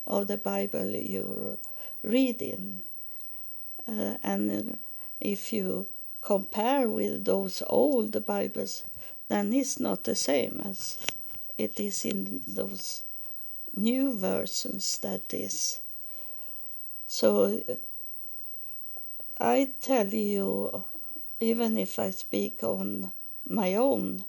of 0.05 0.27
the 0.27 0.37
Bible 0.37 0.91
you're 0.91 1.57
reading, 2.03 2.81
and 3.87 4.77
if 5.19 5.53
you 5.53 5.87
compare 6.21 6.89
with 6.89 7.25
those 7.25 7.63
old 7.67 8.25
Bibles, 8.25 8.83
then 9.29 9.53
it's 9.53 9.79
not 9.79 10.03
the 10.03 10.15
same 10.15 10.61
as 10.65 10.97
it 11.57 11.79
is 11.79 12.05
in 12.05 12.41
those 12.47 13.03
new 13.75 14.17
versions 14.17 14.97
that 14.99 15.33
is. 15.33 15.79
So 17.07 17.61
I 19.39 19.69
tell 19.81 20.07
you, 20.07 20.83
even 21.39 21.77
if 21.77 21.99
I 21.99 22.09
speak 22.11 22.63
on 22.63 23.11
my 23.47 23.75
own, 23.75 24.23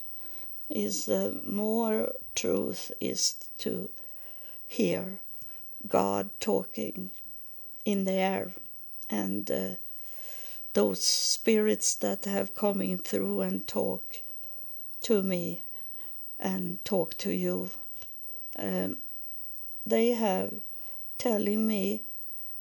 is 0.70 1.08
uh, 1.08 1.34
more 1.44 2.12
truth 2.34 2.92
is 3.00 3.34
to 3.58 3.90
hear 4.66 5.20
God 5.86 6.30
talking 6.40 7.10
in 7.84 8.04
the 8.04 8.12
air 8.12 8.50
and 9.10 9.50
uh, 9.50 9.74
those 10.74 11.02
spirits 11.02 11.94
that 11.96 12.24
have 12.24 12.54
coming 12.54 12.98
through 12.98 13.40
and 13.40 13.66
talk 13.66 14.20
to 15.02 15.22
me 15.22 15.62
and 16.38 16.84
talk 16.84 17.16
to 17.18 17.32
you. 17.32 17.70
Um, 18.58 18.98
they 19.86 20.08
have 20.10 20.52
telling 21.16 21.66
me 21.66 22.02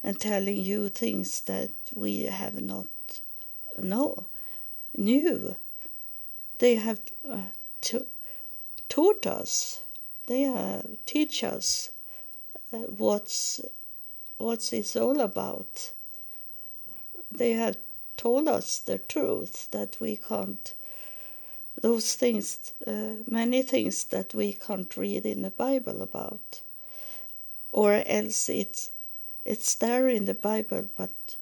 and 0.03 0.19
telling 0.19 0.57
you 0.57 0.89
things 0.89 1.41
that 1.41 1.71
we 1.93 2.23
have 2.23 2.61
not 2.61 2.87
know 3.77 4.25
knew. 4.97 5.55
They 6.59 6.75
have 6.75 6.99
uh, 7.29 7.41
taught 8.89 9.27
us. 9.27 9.83
They 10.25 10.41
have 10.41 10.85
teach 11.05 11.43
us 11.43 11.89
uh, 12.73 12.77
what's 12.77 13.61
what's 14.37 14.73
it's 14.73 14.95
all 14.95 15.21
about. 15.21 15.91
They 17.37 17.53
have 17.53 17.77
told 18.17 18.47
us 18.47 18.79
the 18.79 18.97
truth 18.97 19.69
that 19.71 19.97
we 19.99 20.15
can't 20.17 20.73
those 21.79 22.15
things, 22.15 22.73
uh, 22.87 23.21
many 23.27 23.61
things 23.61 24.05
that 24.05 24.33
we 24.33 24.53
can't 24.53 24.97
read 24.97 25.27
in 25.27 25.43
the 25.43 25.51
Bible 25.51 26.01
about, 26.01 26.61
or 27.71 28.01
else 28.05 28.49
it's 28.49 28.91
it's 29.45 29.75
there 29.75 30.09
in 30.09 30.25
the 30.25 30.33
Bible, 30.33 30.89
but 30.97 31.37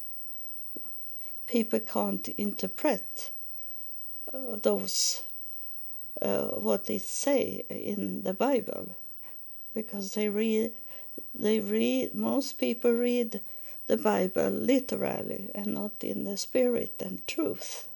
people 1.48 1.80
can't 1.80 2.28
interpret 2.28 3.32
uh, 4.34 4.58
those 4.62 5.24
uh, 6.22 6.48
what 6.48 6.90
it 6.90 7.02
say 7.02 7.64
in 7.70 8.24
the 8.24 8.34
Bible, 8.34 8.88
because 9.74 10.14
they 10.16 10.28
read 10.28 10.74
they 11.34 11.62
read 11.62 12.14
most 12.14 12.60
people 12.60 12.92
read 12.92 13.40
the 13.88 13.98
Bible 13.98 14.50
literally 14.50 15.52
and 15.54 15.74
not 15.74 15.92
in 16.02 16.24
the 16.24 16.38
spirit 16.38 17.02
and 17.06 17.26
truth. 17.28 17.88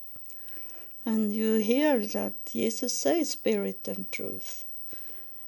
And 1.05 1.33
you 1.33 1.55
hear 1.55 1.99
that 1.99 2.45
Jesus 2.45 2.93
says 2.97 3.31
spirit 3.31 3.87
and 3.87 4.11
truth. 4.11 4.65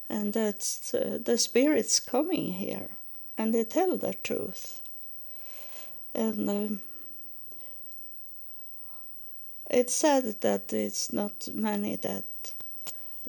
And 0.10 0.34
that's 0.34 0.94
uh, 0.94 1.20
the 1.24 1.38
spirits 1.38 2.00
coming 2.00 2.54
here 2.54 2.90
and 3.38 3.54
they 3.54 3.64
tell 3.64 3.98
the 3.98 4.14
truth. 4.24 4.82
And 6.14 6.50
um, 6.50 6.82
it's 9.70 9.94
sad 9.94 10.26
that 10.42 10.74
it's 10.74 11.14
not 11.14 11.48
many 11.54 11.96
that 11.98 12.26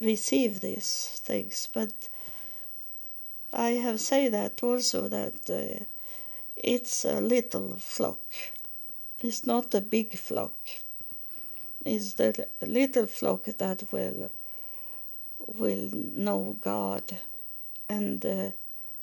receive 0.00 0.60
these 0.60 1.20
things. 1.22 1.68
But 1.72 1.92
I 3.52 3.70
have 3.70 4.00
said 4.00 4.32
that 4.32 4.62
also 4.62 5.08
that 5.08 5.48
uh, 5.48 5.84
it's 6.62 7.04
a 7.04 7.20
little 7.20 7.76
flock. 7.76 8.20
It's 9.20 9.46
not 9.46 9.74
a 9.74 9.80
big 9.80 10.16
flock. 10.16 10.54
It's 11.84 12.14
the 12.14 12.46
little 12.64 13.06
flock 13.06 13.44
that 13.44 13.92
will 13.92 14.30
will 15.46 15.90
know 15.92 16.56
God 16.60 17.02
and 17.88 18.24
uh, 18.24 18.50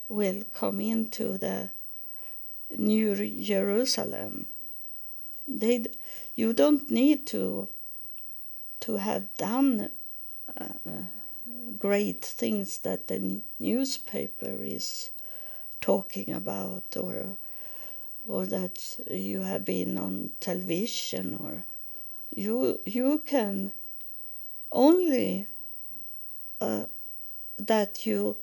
will 0.07 0.43
come 0.53 0.79
into 0.79 1.37
the 1.37 1.69
New 2.77 3.15
Jerusalem. 3.41 4.47
They, 5.47 5.85
you 6.35 6.53
don't 6.53 6.89
need 6.89 7.27
to 7.27 7.67
to 8.81 8.95
have 8.95 9.35
done 9.35 9.89
uh, 10.57 10.67
great 11.77 12.23
things 12.23 12.77
that 12.79 13.07
the 13.07 13.41
newspaper 13.59 14.57
is 14.61 15.09
talking 15.81 16.31
about, 16.31 16.95
or 16.95 17.35
or 18.27 18.45
that 18.45 18.99
you 19.09 19.41
have 19.41 19.65
been 19.65 19.97
on 19.97 20.31
television, 20.39 21.37
or 21.41 21.63
you 22.35 22.79
you 22.85 23.21
can 23.25 23.71
only 24.71 25.47
uh, 26.61 26.85
that 27.57 28.05
you 28.05 28.37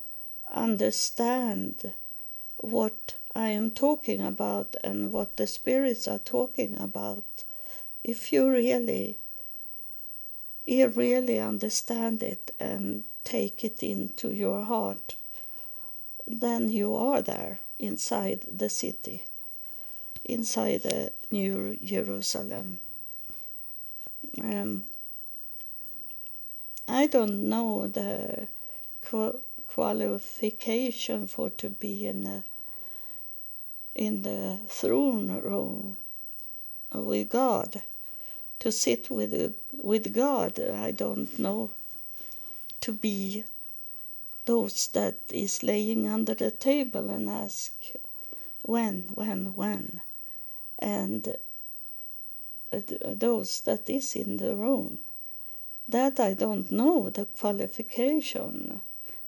understand 0.51 1.93
what 2.57 3.15
I 3.35 3.49
am 3.49 3.71
talking 3.71 4.21
about 4.21 4.75
and 4.83 5.11
what 5.11 5.37
the 5.37 5.47
spirits 5.47 6.07
are 6.07 6.19
talking 6.19 6.75
about. 6.79 7.23
If 8.03 8.33
you 8.33 8.49
really, 8.49 9.17
you 10.65 10.87
really 10.87 11.39
understand 11.39 12.23
it 12.23 12.51
and 12.59 13.03
take 13.23 13.63
it 13.63 13.83
into 13.83 14.31
your 14.31 14.63
heart, 14.63 15.15
then 16.25 16.69
you 16.69 16.95
are 16.95 17.21
there 17.21 17.59
inside 17.77 18.45
the 18.51 18.69
city, 18.69 19.23
inside 20.27 20.83
the 20.83 21.11
New 21.31 21.77
Jerusalem. 21.83 22.79
Um, 24.41 24.83
I 26.87 27.07
don't 27.07 27.49
know 27.49 27.87
the 27.87 28.47
qualification 29.67 31.27
for 31.27 31.49
to 31.51 31.69
be 31.69 32.05
in 32.05 32.23
the 32.23 32.43
in 33.95 34.21
the 34.21 34.59
throne 34.69 35.27
room 35.41 35.97
with 36.93 37.29
God, 37.29 37.81
to 38.59 38.71
sit 38.71 39.09
with 39.09 39.55
with 39.73 40.13
God. 40.13 40.59
I 40.59 40.91
don't 40.91 41.39
know 41.39 41.71
to 42.81 42.91
be 42.93 43.43
those 44.45 44.87
that 44.87 45.15
is 45.29 45.61
laying 45.61 46.07
under 46.07 46.33
the 46.33 46.51
table 46.51 47.09
and 47.09 47.29
ask 47.29 47.73
when, 48.61 49.09
when, 49.13 49.53
when, 49.55 50.01
and 50.79 51.35
those 52.71 53.61
that 53.61 53.89
is 53.89 54.15
in 54.15 54.37
the 54.37 54.55
room. 54.55 54.99
That 55.89 56.19
I 56.19 56.33
don't 56.33 56.71
know 56.71 57.09
the 57.09 57.25
qualification 57.25 58.81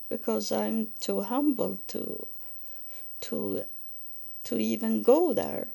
because 0.08 0.52
I'm 0.52 0.88
too 1.00 1.22
humble 1.22 1.78
to 1.88 2.26
to 3.22 3.64
to 4.44 4.58
even 4.58 5.02
go 5.02 5.32
there. 5.32 5.68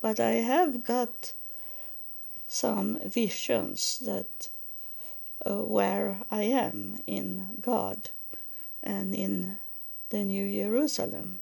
But 0.00 0.18
I 0.18 0.32
have 0.32 0.84
got 0.84 1.32
some 2.48 2.98
visions 3.04 4.00
that 4.04 4.48
uh, 5.46 5.62
where 5.62 6.18
I 6.30 6.42
am 6.44 6.98
in 7.06 7.56
God 7.60 8.10
and 8.82 9.14
in 9.14 9.58
the 10.10 10.24
New 10.24 10.50
Jerusalem. 10.52 11.40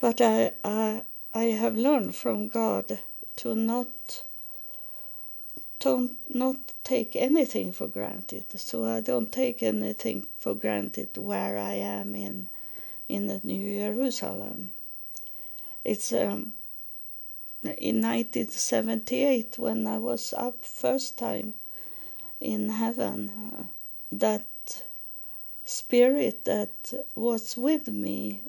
But 0.00 0.20
I, 0.20 0.52
I, 0.64 1.02
I 1.34 1.44
have 1.44 1.76
learned 1.76 2.14
from 2.14 2.48
God 2.48 3.00
to 3.36 3.54
not 3.54 4.22
to 5.80 6.16
not 6.28 6.56
take 6.82 7.14
anything 7.14 7.72
for 7.72 7.86
granted. 7.86 8.58
So 8.58 8.84
I 8.84 9.00
don't 9.00 9.30
take 9.30 9.62
anything 9.62 10.26
for 10.38 10.54
granted 10.54 11.16
where 11.16 11.58
I 11.58 11.74
am 11.74 12.14
in 12.14 12.48
in 13.08 13.26
the 13.26 13.40
New 13.44 13.78
Jerusalem. 13.78 14.72
It's 15.84 16.12
um, 16.12 16.54
in 17.62 18.02
1978 18.02 19.58
when 19.58 19.86
I 19.86 19.98
was 19.98 20.32
up 20.36 20.64
first 20.64 21.18
time 21.18 21.54
in 22.40 22.68
heaven 22.68 23.30
uh, 23.30 23.62
that 24.12 24.82
spirit 25.64 26.44
that 26.44 26.92
was 27.14 27.56
with 27.56 27.88
me 27.88 28.42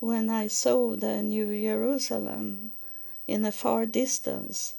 when 0.00 0.30
I 0.30 0.48
saw 0.48 0.96
the 0.96 1.22
New 1.22 1.46
Jerusalem 1.60 2.72
in 3.28 3.44
a 3.44 3.52
far 3.52 3.86
distance 3.86 4.74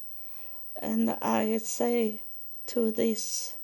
and 0.82 1.12
I 1.22 1.58
say 1.60 2.22
to 2.68 2.92
this 2.92 3.56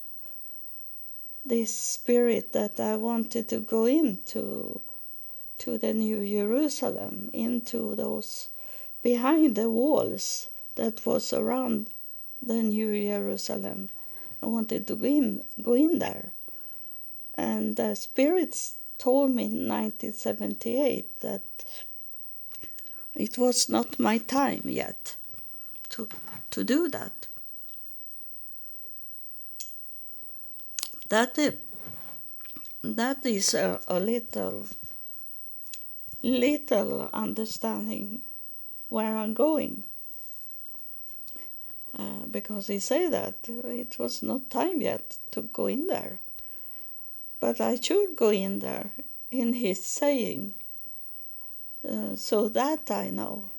this 1.44 1.74
spirit 1.74 2.52
that 2.52 2.80
I 2.80 2.96
wanted 2.98 3.48
to 3.50 3.60
go 3.60 3.86
into 3.86 4.82
to 5.60 5.78
the 5.78 5.94
New 5.94 6.28
Jerusalem 6.28 7.30
into 7.34 7.96
those 7.96 8.50
behind 9.02 9.56
the 9.56 9.70
walls 9.70 10.50
that 10.76 11.06
was 11.06 11.34
around 11.34 11.88
the 12.42 12.62
New 12.62 12.92
Jerusalem. 13.02 13.90
I 14.44 14.46
wanted 14.46 14.86
to 14.88 14.96
go 14.96 15.08
in, 15.08 15.44
go 15.62 15.74
in 15.74 16.00
there. 16.00 16.34
And 17.36 17.76
the 17.78 17.96
spirits 17.96 18.76
told 18.98 19.32
me 19.32 19.44
in 19.44 19.68
1978 19.68 21.22
that 21.22 21.44
it 23.16 23.38
was 23.38 23.70
not 23.70 24.00
my 24.00 24.18
time 24.18 24.64
yet 24.66 25.16
to, 25.90 26.08
to 26.52 26.64
do 26.64 26.88
that. 26.90 27.28
That 31.10 31.38
that 32.84 33.26
is 33.26 33.54
a, 33.54 33.80
a 33.88 34.00
little 34.00 34.68
little 36.22 37.10
understanding 37.14 38.22
where 38.90 39.16
I'm 39.16 39.34
going. 39.34 39.84
Uh, 41.98 42.28
because 42.30 42.68
he 42.68 42.80
said 42.80 43.12
that 43.12 43.36
it 43.48 43.98
was 43.98 44.22
not 44.22 44.50
time 44.50 44.82
yet 44.82 45.18
to 45.32 45.42
go 45.42 45.68
in 45.68 45.88
there. 45.88 46.20
But 47.40 47.62
I 47.62 47.76
should 47.76 48.16
go 48.16 48.30
in 48.30 48.60
there 48.60 48.92
in 49.32 49.54
his 49.54 49.86
saying. 49.86 50.54
Uh, 51.88 52.16
so 52.16 52.50
that 52.50 52.90
I 52.92 53.10
know. 53.10 53.50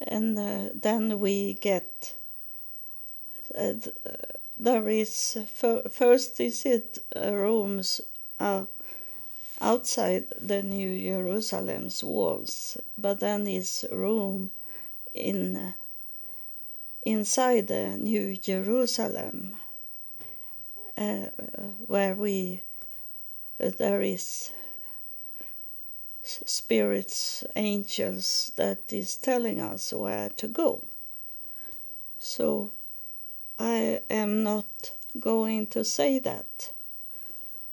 And 0.00 0.38
uh, 0.38 0.70
then 0.74 1.20
we 1.20 1.54
get 1.54 2.14
uh, 3.58 3.72
there 4.58 4.88
is 4.88 5.38
first 5.90 6.40
is 6.40 6.66
it 6.66 6.98
uh, 7.14 7.32
rooms 7.32 8.00
uh, 8.40 8.64
outside 9.60 10.24
the 10.40 10.62
New 10.62 11.00
Jerusalem's 11.00 12.02
walls, 12.04 12.76
but 12.96 13.20
then 13.20 13.46
is 13.46 13.86
room 13.90 14.50
in 15.14 15.56
uh, 15.56 15.72
inside 17.04 17.68
the 17.68 17.96
New 17.96 18.36
Jerusalem, 18.36 19.56
uh, 20.98 21.30
where 21.86 22.14
we 22.14 22.62
uh, 23.62 23.70
there 23.78 24.02
is 24.02 24.50
spirits, 26.22 27.44
angels 27.56 28.52
that 28.56 28.92
is 28.92 29.16
telling 29.16 29.60
us 29.60 29.92
where 29.92 30.28
to 30.30 30.48
go. 30.48 30.82
So 32.18 32.70
I 33.58 34.00
am 34.10 34.42
not 34.42 34.92
going 35.18 35.68
to 35.68 35.84
say 35.84 36.18
that. 36.18 36.72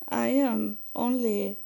I 0.08 0.28
am 0.28 0.78
only 0.96 1.58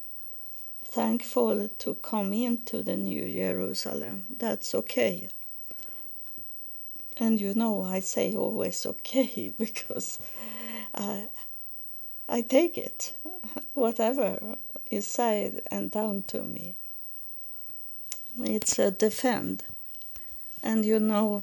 thankful 0.84 1.68
to 1.68 1.94
come 1.94 2.32
into 2.32 2.82
the 2.82 2.96
New 2.96 3.30
Jerusalem. 3.32 4.26
That's 4.36 4.74
okay. 4.74 5.28
And 7.16 7.40
you 7.40 7.54
know, 7.54 7.82
I 7.82 8.00
say 8.00 8.34
always 8.34 8.86
okay 8.86 9.52
because 9.58 10.18
I, 10.94 11.28
I 12.32 12.42
take 12.42 12.78
it, 12.78 13.12
whatever 13.74 14.56
is 14.88 15.04
said 15.04 15.62
and 15.68 15.90
done 15.90 16.22
to 16.28 16.44
me. 16.44 16.76
It's 18.38 18.78
a 18.78 18.92
defend. 18.92 19.64
And 20.62 20.84
you 20.84 21.00
know, 21.00 21.42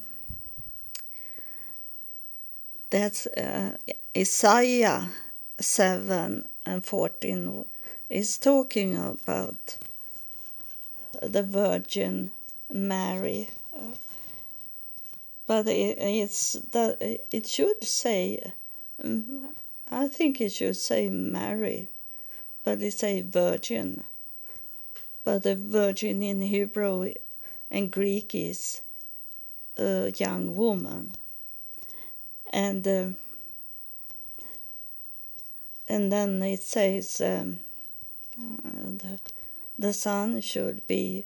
that's 2.89 3.27
uh, 3.27 3.75
Isaiah 4.15 5.09
7 5.59 6.47
and 6.65 6.85
14 6.85 7.65
is 8.09 8.37
talking 8.37 8.95
about 8.95 9.77
the 11.21 11.43
Virgin 11.43 12.31
Mary. 12.71 13.49
but 15.45 15.67
it, 15.67 15.97
it's 15.99 16.53
that 16.53 16.97
it 17.31 17.47
should 17.47 17.83
say 17.83 18.53
I 19.89 20.07
think 20.07 20.41
it 20.41 20.51
should 20.51 20.75
say 20.75 21.09
Mary, 21.09 21.87
but 22.63 22.81
it 22.81 22.91
say 22.93 23.21
virgin. 23.21 24.03
But 25.23 25.43
the 25.43 25.55
virgin 25.55 26.21
in 26.21 26.41
Hebrew 26.41 27.13
and 27.71 27.91
Greek 27.91 28.35
is 28.35 28.81
a 29.77 30.11
young 30.17 30.55
woman, 30.55 31.13
and 32.51 32.87
uh, 32.87 33.09
and 35.87 36.11
then 36.11 36.41
it 36.41 36.61
says 36.61 37.21
um, 37.21 37.59
uh, 38.39 38.91
the 38.91 39.19
the 39.79 39.93
son 39.93 40.41
should 40.41 40.85
be 40.87 41.25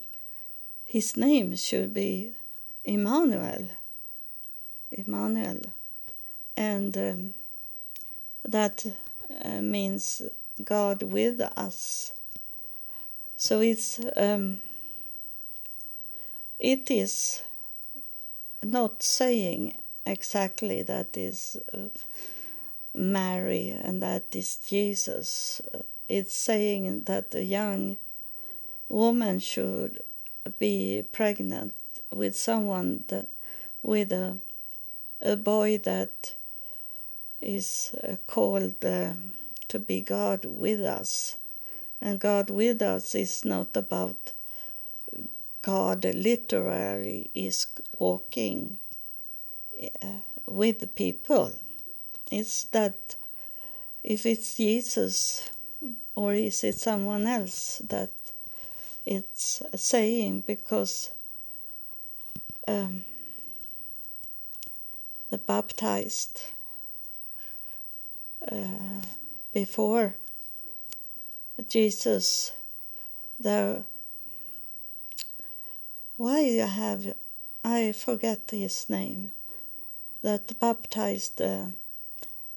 his 0.86 1.18
name 1.18 1.56
should 1.56 1.94
be 1.94 2.34
Emmanuel. 2.86 3.70
Emmanuel, 4.92 5.62
and 6.58 6.98
um, 6.98 7.34
that 8.44 8.86
uh, 9.44 9.62
means 9.62 10.22
God 10.64 11.04
with 11.04 11.42
us. 11.58 12.14
So 13.36 13.62
it's 13.62 14.00
um, 14.16 14.62
it 16.60 16.92
is 16.92 17.42
not 18.64 19.02
saying 19.02 19.74
exactly 20.06 20.84
that 20.84 21.18
is 21.18 21.58
uh, 21.74 21.90
Mary 22.94 23.70
and 23.70 24.02
that 24.04 24.26
is 24.34 24.58
Jesus. 24.58 25.62
It's 26.08 26.34
saying 26.34 27.04
that 27.06 27.34
a 27.34 27.44
young 27.44 27.98
woman 28.90 29.40
should 29.40 30.02
be 30.60 31.04
pregnant 31.12 31.74
with 32.12 32.36
someone 32.36 33.06
that, 33.08 33.28
with 33.82 34.12
a 34.12 34.38
a 35.22 35.36
boy 35.36 35.78
that 35.78 36.34
is 37.42 37.96
uh, 38.08 38.16
called 38.28 38.84
uh, 38.86 39.14
to 39.68 39.80
be 39.80 40.02
God 40.02 40.46
with 40.46 40.82
us. 40.82 41.38
And 42.00 42.20
God 42.20 42.50
with 42.50 42.82
us 42.82 43.16
is 43.16 43.46
not 43.46 43.76
about 43.76 44.34
God 45.62 46.04
literally 46.04 47.30
is 47.36 47.68
walking 47.98 48.80
uh, 50.02 50.08
with 50.48 50.96
people. 50.96 51.54
It's 52.32 52.64
that 52.66 53.16
if 54.04 54.26
it's 54.26 54.58
Jesus 54.58 55.50
or 56.16 56.34
is 56.34 56.64
it 56.64 56.76
someone 56.76 57.28
else 57.28 57.82
that 57.88 58.12
it's 59.06 59.62
saying 59.76 60.44
because 60.46 61.12
um, 62.68 63.06
the 65.30 65.38
baptized 65.38 66.42
uh, 68.50 69.02
before 69.54 70.16
Jesus 71.70 72.52
there 73.40 73.84
why 76.18 76.42
have 76.42 77.14
I 77.64 77.92
forget 77.92 78.50
his 78.50 78.90
name 78.90 79.32
that 80.22 80.60
baptized 80.60 81.42
uh, 81.42 81.66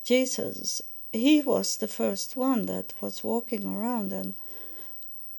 Jesus. 0.04 0.82
He 1.12 1.40
was 1.40 1.76
the 1.76 1.88
first 1.88 2.36
one 2.36 2.66
that 2.66 2.94
was 3.00 3.24
walking 3.24 3.66
around 3.66 4.12
and 4.12 4.34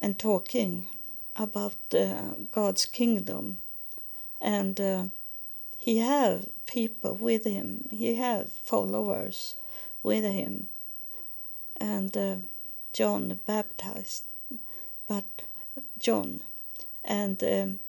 and 0.01 0.17
talking 0.19 0.87
about 1.35 1.75
uh, 1.93 2.35
God's 2.51 2.85
kingdom. 2.85 3.57
And 4.41 4.79
uh, 4.79 5.03
he 5.77 5.99
have 5.99 6.47
people 6.65 7.15
with 7.15 7.45
him. 7.45 7.87
He 7.91 8.15
have 8.15 8.51
followers 8.51 9.55
with 10.05 10.23
him, 10.23 10.67
and 11.77 12.15
uh, 12.15 12.35
John 12.93 13.39
baptized, 13.47 14.23
but 15.07 15.25
John, 15.97 16.41
and 17.03 17.43
um, 17.43 17.79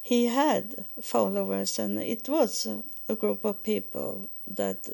he 0.00 0.26
had 0.26 0.86
followers, 1.02 1.78
and 1.78 1.98
it 1.98 2.26
was 2.28 2.66
a 3.06 3.14
group 3.14 3.44
of 3.44 3.62
people 3.62 4.30
that 4.46 4.88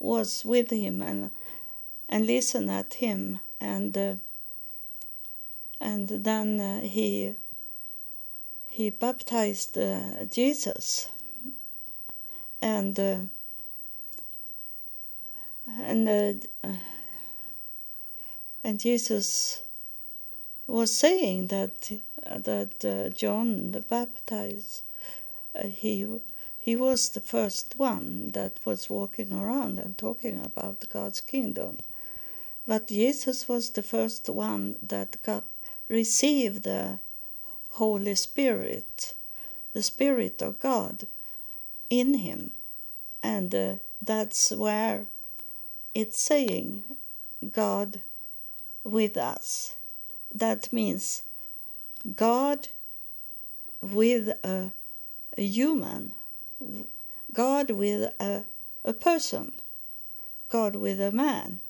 was 0.00 0.44
with 0.44 0.70
him 0.70 1.02
and 1.02 1.30
and 2.08 2.26
listened 2.26 2.70
at 2.70 2.94
him, 2.94 3.38
and 3.60 3.96
uh, 3.96 4.14
and 5.80 6.08
then 6.08 6.60
uh, 6.60 6.80
he 6.80 7.36
he 8.66 8.90
baptized 8.90 9.78
uh, 9.78 10.24
Jesus, 10.24 11.08
and 12.60 12.98
uh, 12.98 13.18
and 15.80 16.08
uh, 16.64 16.68
and 18.64 18.80
Jesus 18.80 19.62
was 20.66 20.94
saying 20.94 21.48
that 21.48 21.90
that 22.24 22.84
uh, 22.84 23.10
John 23.10 23.72
the 23.72 23.80
Baptist 23.80 24.82
uh, 25.58 25.66
he 25.66 26.20
he 26.58 26.76
was 26.76 27.10
the 27.10 27.20
first 27.20 27.74
one 27.76 28.30
that 28.32 28.58
was 28.64 28.90
walking 28.90 29.32
around 29.32 29.78
and 29.78 29.96
talking 29.96 30.40
about 30.44 30.88
God's 30.90 31.20
kingdom, 31.20 31.78
but 32.66 32.88
Jesus 32.88 33.48
was 33.48 33.70
the 33.70 33.82
first 33.82 34.28
one 34.28 34.76
that 34.82 35.22
got 35.22 35.44
received 35.88 36.64
the 36.64 36.98
Holy 37.70 38.14
Spirit, 38.14 39.14
the 39.72 39.82
Spirit 39.82 40.42
of 40.42 40.60
God 40.60 41.06
in 41.88 42.14
him. 42.14 42.52
And 43.22 43.54
uh, 43.54 43.74
that's 44.02 44.50
where 44.50 45.06
it's 45.98 46.20
saying 46.20 46.84
God 47.50 48.02
with 48.84 49.16
us. 49.16 49.74
That 50.32 50.72
means 50.72 51.24
God 52.14 52.68
with 53.82 54.28
a, 54.44 54.70
a 55.36 55.42
human, 55.42 56.12
God 57.32 57.70
with 57.70 58.14
a, 58.20 58.44
a 58.84 58.92
person, 58.92 59.50
God 60.48 60.76
with 60.76 61.00
a 61.00 61.10
man. 61.10 61.62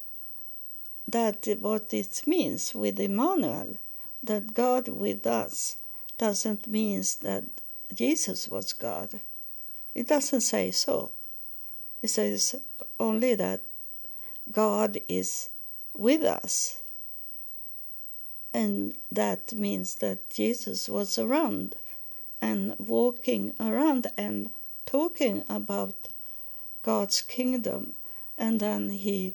That 1.07 1.49
what 1.61 1.95
it 1.95 2.23
means 2.27 2.75
with 2.75 3.01
Emmanuel, 3.01 3.79
that 4.23 4.53
God 4.53 4.89
with 4.89 5.27
us 5.27 5.79
doesn't 6.19 6.67
mean 6.67 7.03
that 7.23 7.45
Jesus 7.95 8.51
was 8.51 8.75
God. 8.75 9.21
It 9.95 10.07
doesn't 10.07 10.43
say 10.43 10.71
so. 10.71 11.13
It 12.03 12.09
says 12.09 12.57
only 13.01 13.35
that 13.35 13.63
God 14.51 14.99
is 15.09 15.51
with 15.95 16.23
us. 16.23 16.81
And 18.55 18.97
that 19.13 19.53
means 19.53 19.97
that 19.97 20.31
Jesus 20.31 20.89
was 20.89 21.19
around 21.19 21.75
and 22.41 22.75
walking 22.79 23.55
around 23.61 24.07
and 24.17 24.51
talking 24.87 25.45
about 25.49 26.09
God's 26.83 27.21
kingdom. 27.21 27.95
And 28.37 28.61
then 28.61 28.91
he 28.91 29.35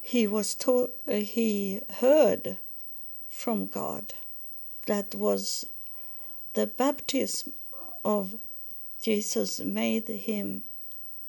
he 0.00 0.26
was 0.26 0.54
to, 0.54 0.90
he 1.06 1.82
heard 2.00 2.56
from 3.28 3.66
God 3.66 4.14
that 4.86 5.14
was 5.14 5.66
the 6.54 6.66
baptism 6.66 7.52
of 8.02 8.36
Jesus 9.02 9.60
made 9.60 10.08
him 10.08 10.62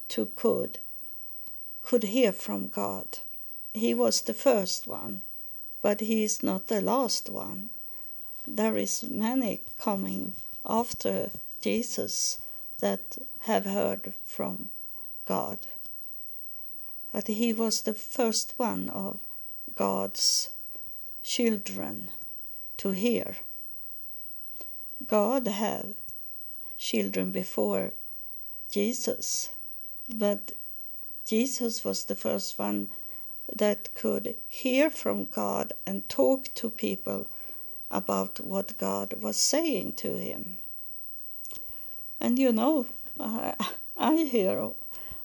to 0.07 0.27
could 0.27 0.79
could 1.81 2.03
hear 2.03 2.31
from 2.31 2.67
God. 2.67 3.19
He 3.73 3.93
was 3.93 4.21
the 4.21 4.33
first 4.33 4.87
one, 4.87 5.21
but 5.81 6.01
he 6.01 6.23
is 6.23 6.43
not 6.43 6.67
the 6.67 6.81
last 6.81 7.29
one. 7.29 7.69
There 8.47 8.77
is 8.77 9.03
many 9.09 9.61
coming 9.79 10.33
after 10.65 11.29
Jesus 11.61 12.41
that 12.79 13.17
have 13.41 13.65
heard 13.65 14.13
from 14.25 14.69
God. 15.25 15.59
But 17.11 17.27
he 17.27 17.53
was 17.53 17.81
the 17.81 17.93
first 17.93 18.53
one 18.57 18.89
of 18.89 19.19
God's 19.75 20.49
children 21.23 22.09
to 22.77 22.89
hear. 22.89 23.37
God 25.07 25.47
had 25.47 25.95
children 26.77 27.31
before 27.31 27.91
Jesus, 28.71 29.49
but 30.13 30.53
Jesus 31.29 31.85
was 31.85 32.05
the 32.05 32.15
first 32.15 32.57
one 32.57 32.89
that 33.55 33.93
could 33.93 34.33
hear 34.47 34.89
from 34.89 35.25
God 35.25 35.73
and 35.85 36.09
talk 36.09 36.49
to 36.55 36.71
people 36.71 37.27
about 37.91 38.39
what 38.39 38.79
God 38.79 39.13
was 39.13 39.37
saying 39.37 39.93
to 39.97 40.17
him. 40.17 40.57
And 42.19 42.39
you 42.39 42.51
know, 42.51 42.87
I, 43.19 43.53
I 43.97 44.15
hear 44.23 44.71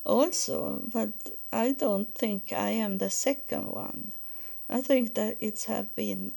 also, 0.05 0.83
but 0.93 1.09
I 1.51 1.73
don't 1.73 2.14
think 2.14 2.53
I 2.53 2.73
am 2.73 2.99
the 2.99 3.09
second 3.09 3.69
one. 3.69 4.12
I 4.69 4.83
think 4.83 5.14
that 5.14 5.38
it's 5.40 5.64
have 5.64 5.97
been 5.97 6.33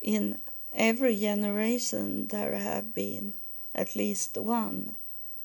in 0.00 0.38
every 0.72 1.16
generation 1.16 2.28
there 2.28 2.56
have 2.56 2.94
been 2.94 3.34
at 3.74 3.94
least 3.94 4.38
one 4.38 4.96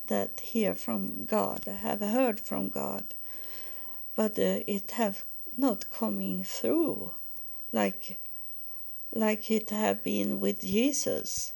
that 0.07 0.39
hear 0.39 0.73
from 0.73 1.25
God, 1.25 1.65
have 1.65 1.99
heard 1.99 2.39
from 2.39 2.69
God. 2.69 3.03
But 4.15 4.39
uh, 4.39 4.61
it 4.67 4.91
have 4.91 5.25
not 5.57 5.89
coming 5.91 6.43
through 6.43 7.11
like 7.71 8.17
like 9.13 9.49
it 9.49 9.69
have 9.69 10.03
been 10.03 10.39
with 10.39 10.61
Jesus. 10.61 11.53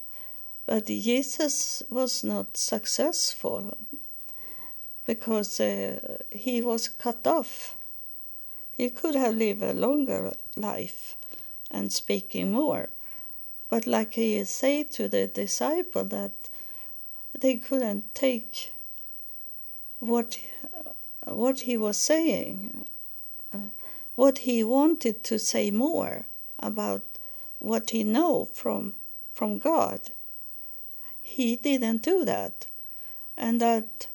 But 0.65 0.85
Jesus 0.85 1.83
was 1.89 2.23
not 2.23 2.55
successful 2.55 3.77
because 5.05 5.59
uh, 5.59 6.19
he 6.31 6.61
was 6.61 6.87
cut 6.87 7.25
off. 7.25 7.75
He 8.77 8.89
could 8.89 9.15
have 9.15 9.35
lived 9.35 9.63
a 9.63 9.73
longer 9.73 10.31
life 10.55 11.15
and 11.71 11.91
speaking 11.91 12.51
more. 12.51 12.89
But 13.69 13.87
like 13.87 14.13
he 14.13 14.43
said 14.45 14.91
to 14.91 15.09
the 15.09 15.27
disciple 15.27 16.05
that 16.05 16.31
they 17.37 17.57
couldn't 17.57 18.13
take 18.15 18.71
what 19.99 20.39
what 21.25 21.61
he 21.61 21.77
was 21.77 21.97
saying, 21.97 22.85
uh, 23.53 23.57
what 24.15 24.39
he 24.39 24.63
wanted 24.63 25.23
to 25.25 25.39
say 25.39 25.71
more 25.71 26.25
about 26.59 27.03
what 27.59 27.89
he 27.91 28.03
know 28.03 28.45
from 28.45 28.93
from 29.33 29.57
God. 29.57 30.01
He 31.21 31.55
didn't 31.55 32.01
do 32.01 32.25
that, 32.25 32.65
and 33.37 33.61
that 33.61 34.07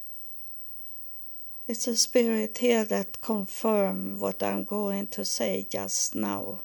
it's 1.67 1.87
a 1.87 1.97
spirit 1.97 2.59
here 2.59 2.85
that 2.85 3.23
confirm 3.23 4.21
what 4.21 4.43
I'm 4.43 4.65
going 4.65 5.07
to 5.09 5.25
say 5.25 5.67
just 5.71 6.15
now. 6.15 6.61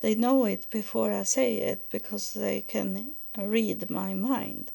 They 0.00 0.14
know 0.16 0.44
it 0.46 0.68
before 0.68 1.12
I 1.12 1.22
say 1.22 1.58
it 1.58 1.88
because 1.90 2.34
they 2.34 2.60
can 2.60 3.14
read 3.38 3.88
my 3.90 4.12
mind. 4.12 4.72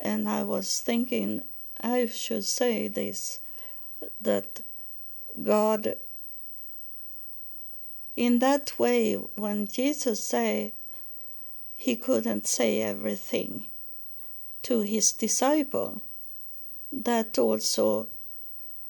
And 0.00 0.28
I 0.28 0.44
was 0.44 0.80
thinking 0.80 1.42
I 1.80 2.06
should 2.06 2.44
say 2.44 2.88
this 2.88 3.40
that 4.20 4.60
God 5.42 5.94
in 8.16 8.40
that 8.40 8.78
way 8.78 9.14
when 9.14 9.66
Jesus 9.66 10.22
say 10.24 10.72
he 11.76 11.94
couldn't 11.94 12.46
say 12.46 12.82
everything 12.82 13.66
to 14.62 14.80
his 14.80 15.12
disciple 15.12 16.02
that 16.90 17.38
also 17.38 18.08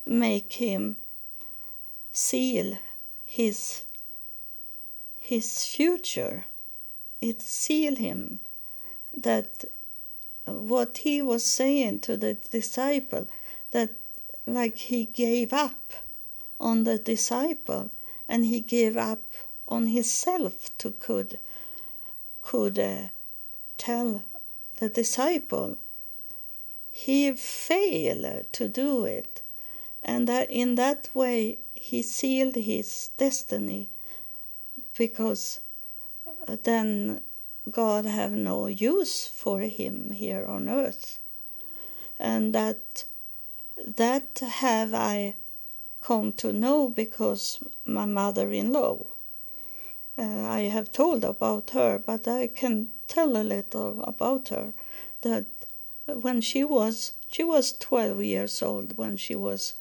make 0.07 0.55
him 0.55 0.97
seal 2.13 2.79
his 3.25 3.85
his 5.19 5.67
future. 5.67 6.47
It 7.21 7.43
seal 7.43 7.97
him 7.97 8.41
that 9.13 9.65
what 10.47 10.99
he 10.99 11.21
was 11.21 11.45
saying 11.45 12.01
to 12.01 12.17
the 12.17 12.35
disciple 12.35 13.29
that 13.73 13.91
like 14.55 14.77
he 14.77 15.05
gave 15.05 15.53
up 15.53 15.93
on 16.61 16.85
the 16.85 16.99
disciple 16.99 17.91
and 18.29 18.45
he 18.45 18.61
gave 18.61 18.97
up 18.97 19.23
on 19.67 19.89
himself 19.89 20.71
to 20.79 20.91
could 20.91 21.39
could 22.43 22.79
uh, 22.79 23.09
tell 23.77 24.23
the 24.79 24.89
disciple. 24.89 25.77
He 26.91 27.33
failed 27.33 28.47
to 28.53 28.69
do 28.69 29.05
it. 29.05 29.43
And 30.03 30.27
that 30.29 30.51
in 30.51 30.77
that 30.77 31.11
way 31.15 31.59
he 31.75 32.03
sealed 32.03 32.55
his 32.55 33.11
destiny 33.17 33.89
because 34.97 35.61
then 36.63 37.21
God 37.71 38.05
have 38.07 38.33
no 38.33 38.67
use 38.67 39.27
for 39.27 39.61
him 39.61 40.13
here 40.13 40.47
on 40.47 40.69
earth. 40.69 41.19
And 42.19 42.55
that 42.55 43.05
that 43.87 44.41
have 44.41 44.95
I 44.95 45.35
come 46.01 46.33
to 46.35 46.53
know 46.53 46.89
because 46.89 47.59
my 47.85 48.05
mother-in-law. 48.05 48.99
Uh, 50.17 50.23
I 50.47 50.63
have 50.63 50.91
told 50.91 51.25
about 51.25 51.71
her 51.71 51.99
but 51.99 52.27
I 52.27 52.49
can 52.49 52.89
tell 53.07 53.37
a 53.37 53.45
little 53.45 54.03
about 54.03 54.49
her 54.49 54.73
that 55.23 55.47
when 56.07 56.41
she 56.41 56.65
was 56.65 57.13
she 57.29 57.45
was 57.45 57.73
12 57.79 58.23
years 58.23 58.63
old 58.63 58.97
when 58.97 59.17
she 59.17 59.35
was 59.35 59.75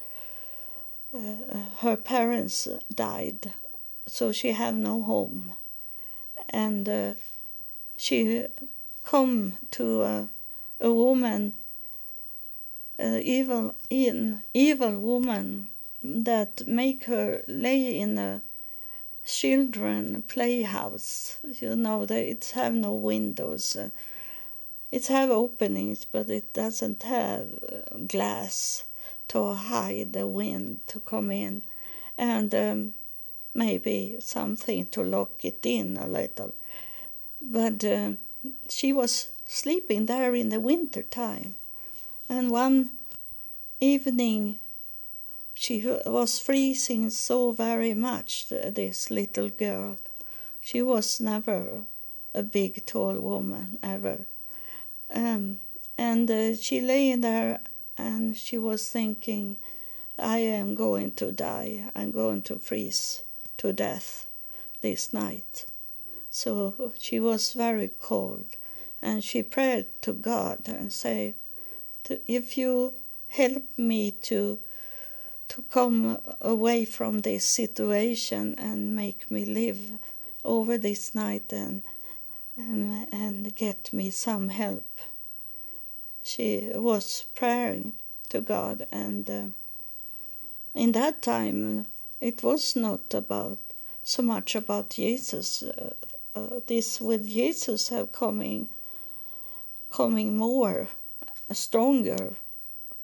uh, 1.14 1.56
her 1.78 1.96
parents 1.96 2.68
died, 2.94 3.52
so 4.06 4.30
she 4.30 4.52
have 4.52 4.74
no 4.74 5.02
home, 5.02 5.52
and 6.50 6.86
uh, 6.86 7.14
she 7.96 8.46
come 9.04 9.54
to 9.70 10.02
a, 10.02 10.28
a 10.80 10.92
woman, 10.92 11.54
uh, 13.00 13.18
evil 13.22 13.74
in 13.90 14.42
evil 14.54 14.98
woman 14.98 15.68
that 16.02 16.66
make 16.66 17.04
her 17.04 17.42
lay 17.46 17.98
in 17.98 18.18
a 18.18 18.42
children 19.24 20.22
playhouse. 20.22 21.38
You 21.60 21.76
know, 21.76 22.06
they, 22.06 22.28
it 22.28 22.52
have 22.54 22.74
no 22.74 22.92
windows. 22.92 23.76
It 24.90 25.06
have 25.08 25.30
openings, 25.30 26.04
but 26.04 26.30
it 26.30 26.52
doesn't 26.52 27.02
have 27.02 27.48
uh, 27.62 27.98
glass 28.06 28.84
to 29.28 29.52
hide 29.54 30.14
the 30.14 30.26
wind 30.26 30.80
to 30.86 31.00
come 31.00 31.30
in 31.30 31.62
and 32.16 32.54
um, 32.54 32.94
maybe 33.54 34.16
something 34.20 34.86
to 34.86 35.02
lock 35.02 35.44
it 35.44 35.64
in 35.64 35.96
a 35.98 36.06
little. 36.06 36.54
But 37.40 37.84
uh, 37.84 38.12
she 38.68 38.92
was 38.92 39.28
sleeping 39.46 40.06
there 40.06 40.34
in 40.34 40.48
the 40.48 40.60
winter 40.60 41.02
time. 41.02 41.57
And 42.28 42.50
one 42.50 42.90
evening 43.80 44.58
she 45.54 45.84
was 46.06 46.38
freezing 46.38 47.10
so 47.10 47.50
very 47.52 47.94
much, 47.94 48.48
this 48.48 49.10
little 49.10 49.48
girl. 49.48 49.96
She 50.60 50.82
was 50.82 51.20
never 51.20 51.82
a 52.34 52.42
big, 52.42 52.86
tall 52.86 53.14
woman, 53.14 53.78
ever. 53.82 54.18
Um, 55.12 55.58
and 55.96 56.30
uh, 56.30 56.54
she 56.54 56.80
lay 56.80 57.10
in 57.10 57.22
there 57.22 57.60
and 57.96 58.36
she 58.36 58.58
was 58.58 58.88
thinking, 58.88 59.56
I 60.18 60.38
am 60.38 60.74
going 60.74 61.12
to 61.12 61.32
die, 61.32 61.90
I'm 61.94 62.12
going 62.12 62.42
to 62.42 62.58
freeze 62.58 63.22
to 63.56 63.72
death 63.72 64.26
this 64.80 65.12
night. 65.12 65.64
So 66.30 66.92
she 66.98 67.18
was 67.18 67.52
very 67.52 67.90
cold, 68.00 68.44
and 69.02 69.24
she 69.24 69.42
prayed 69.42 69.86
to 70.02 70.12
God 70.12 70.60
and 70.66 70.92
if 72.26 72.56
you 72.58 72.94
help 73.28 73.64
me 73.76 74.10
to 74.10 74.58
to 75.48 75.62
come 75.70 76.18
away 76.42 76.84
from 76.84 77.20
this 77.20 77.44
situation 77.44 78.54
and 78.58 78.94
make 78.94 79.30
me 79.30 79.44
live 79.44 79.92
over 80.44 80.76
this 80.78 81.14
night 81.14 81.52
and 81.52 81.82
and, 82.56 83.06
and 83.12 83.54
get 83.54 83.92
me 83.92 84.10
some 84.10 84.48
help 84.48 84.84
she 86.28 86.70
was 86.74 87.24
praying 87.34 87.94
to 88.28 88.42
God, 88.42 88.86
and 88.92 89.30
uh, 89.30 89.44
in 90.74 90.92
that 90.92 91.22
time 91.22 91.86
it 92.20 92.42
was 92.42 92.76
not 92.76 93.14
about 93.14 93.56
so 94.04 94.22
much 94.22 94.54
about 94.54 94.90
Jesus. 94.90 95.62
Uh, 95.62 95.94
uh, 96.36 96.60
this 96.66 97.00
with 97.00 97.26
Jesus 97.26 97.88
have 97.88 98.12
coming, 98.12 98.68
coming 99.90 100.36
more, 100.36 100.88
stronger 101.52 102.34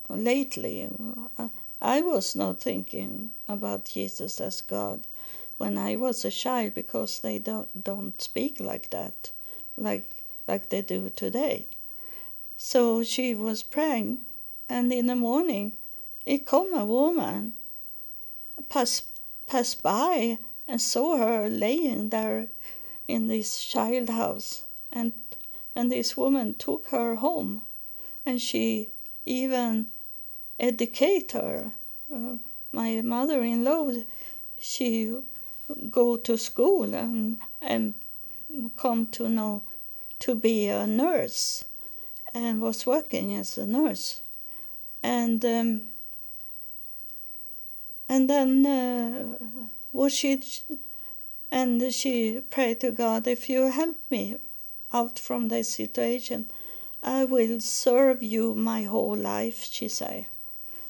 lately. 0.09 0.88
I 1.80 2.00
was 2.00 2.35
not 2.35 2.61
thinking 2.61 3.30
about 3.48 3.85
Jesus 3.87 4.40
as 4.40 4.61
God 4.61 5.00
when 5.59 5.78
I 5.78 5.96
was 5.96 6.24
a 6.24 6.30
child 6.30 6.74
because 6.74 7.20
they 7.20 7.38
don't 7.38 7.85
don't 7.85 8.20
speak 8.20 8.59
like 8.61 8.90
that, 8.90 9.30
like 9.76 10.11
like 10.48 10.68
they 10.68 10.83
do 10.83 11.11
today. 11.11 11.66
So 12.57 13.02
she 13.02 13.35
was 13.35 13.62
praying, 13.62 14.18
and 14.68 14.92
in 14.92 15.07
the 15.07 15.16
morning, 15.16 15.72
it 16.24 16.47
come 16.47 16.74
a 16.74 16.84
woman, 16.84 17.55
pass 18.68 19.03
pass 19.47 19.74
by, 19.74 20.38
and 20.66 20.80
saw 20.80 21.16
her 21.18 21.49
laying 21.49 22.09
there 22.11 22.49
in 23.07 23.28
this 23.28 23.64
child 23.64 24.09
house, 24.09 24.64
and 24.92 25.12
and 25.76 25.90
this 25.90 26.16
woman 26.16 26.55
took 26.55 26.88
her 26.88 27.16
home, 27.16 27.62
and 28.27 28.41
she 28.41 28.89
even 29.27 29.89
educate 30.59 31.33
her. 31.33 31.72
Uh, 32.12 32.37
my 32.72 33.01
mother-in-law, 33.03 33.93
she 34.59 35.16
go 35.91 36.16
to 36.16 36.37
school 36.37 36.95
and 36.95 37.39
and 37.62 37.95
come 38.77 39.07
to 39.07 39.29
know 39.29 39.62
to 40.18 40.35
be 40.35 40.68
a 40.68 40.87
nurse 40.87 41.64
and 42.33 42.61
was 42.61 42.87
working 42.87 43.35
as 43.35 43.59
a 43.59 43.66
nurse. 43.66 44.20
And 45.03 45.45
um, 45.45 45.83
and 48.09 48.29
then 48.29 48.66
uh, 48.66 49.39
what 49.93 50.12
she 50.12 50.43
and 51.51 51.95
she 51.95 52.41
prayed 52.51 52.81
to 52.81 52.91
God, 52.91 53.27
if 53.27 53.49
you 53.49 53.70
help 53.70 53.97
me 54.11 54.37
out 54.93 55.18
from 55.18 55.49
this 55.49 55.68
situation, 55.70 56.47
I 57.07 57.26
will 57.26 57.61
serve 57.61 58.22
you 58.22 58.55
my 58.55 58.84
whole 58.84 59.14
life, 59.14 59.64
she 59.70 59.88
said. 59.88 60.24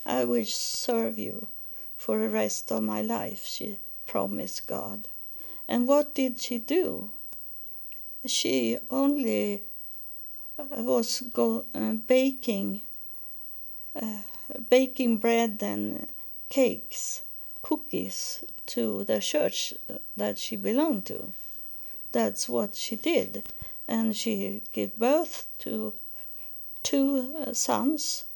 I 0.06 0.24
will 0.24 0.44
serve 0.44 1.18
you 1.18 1.48
for 1.96 2.18
the 2.18 2.28
rest 2.28 2.70
of 2.70 2.84
my 2.84 3.02
life, 3.02 3.44
she 3.44 3.78
promised 4.06 4.68
God. 4.68 5.08
And 5.66 5.88
what 5.88 6.14
did 6.14 6.38
she 6.38 6.58
do? 6.58 7.10
She 8.26 8.78
only 8.92 9.62
uh, 10.56 10.82
was 10.82 11.20
go, 11.20 11.64
uh, 11.74 11.94
baking, 12.06 12.82
uh, 14.00 14.18
baking 14.70 15.16
bread 15.16 15.58
and 15.62 16.06
cakes, 16.48 17.22
cookies 17.60 18.44
to 18.66 19.02
the 19.02 19.18
church 19.18 19.74
that 20.16 20.38
she 20.38 20.54
belonged 20.54 21.06
to. 21.06 21.32
That's 22.12 22.48
what 22.48 22.76
she 22.76 22.94
did, 22.94 23.42
and 23.88 24.16
she 24.16 24.62
gave 24.72 24.96
birth 24.96 25.46
to 25.58 25.92
two 26.84 27.34
uh, 27.44 27.52
sons 27.52 28.26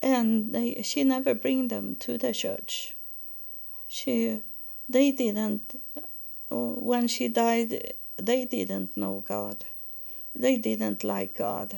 and 0.00 0.54
they, 0.54 0.82
she 0.82 1.02
never 1.02 1.34
bring 1.34 1.68
them 1.68 1.96
to 1.96 2.18
the 2.18 2.32
church. 2.32 2.94
She, 3.88 4.42
they 4.88 5.10
didn't, 5.10 5.80
when 6.50 7.08
she 7.08 7.28
died, 7.28 7.94
they 8.16 8.44
didn't 8.44 8.96
know 8.96 9.24
God. 9.26 9.64
They 10.34 10.58
didn't 10.58 11.02
like 11.04 11.36
God. 11.36 11.76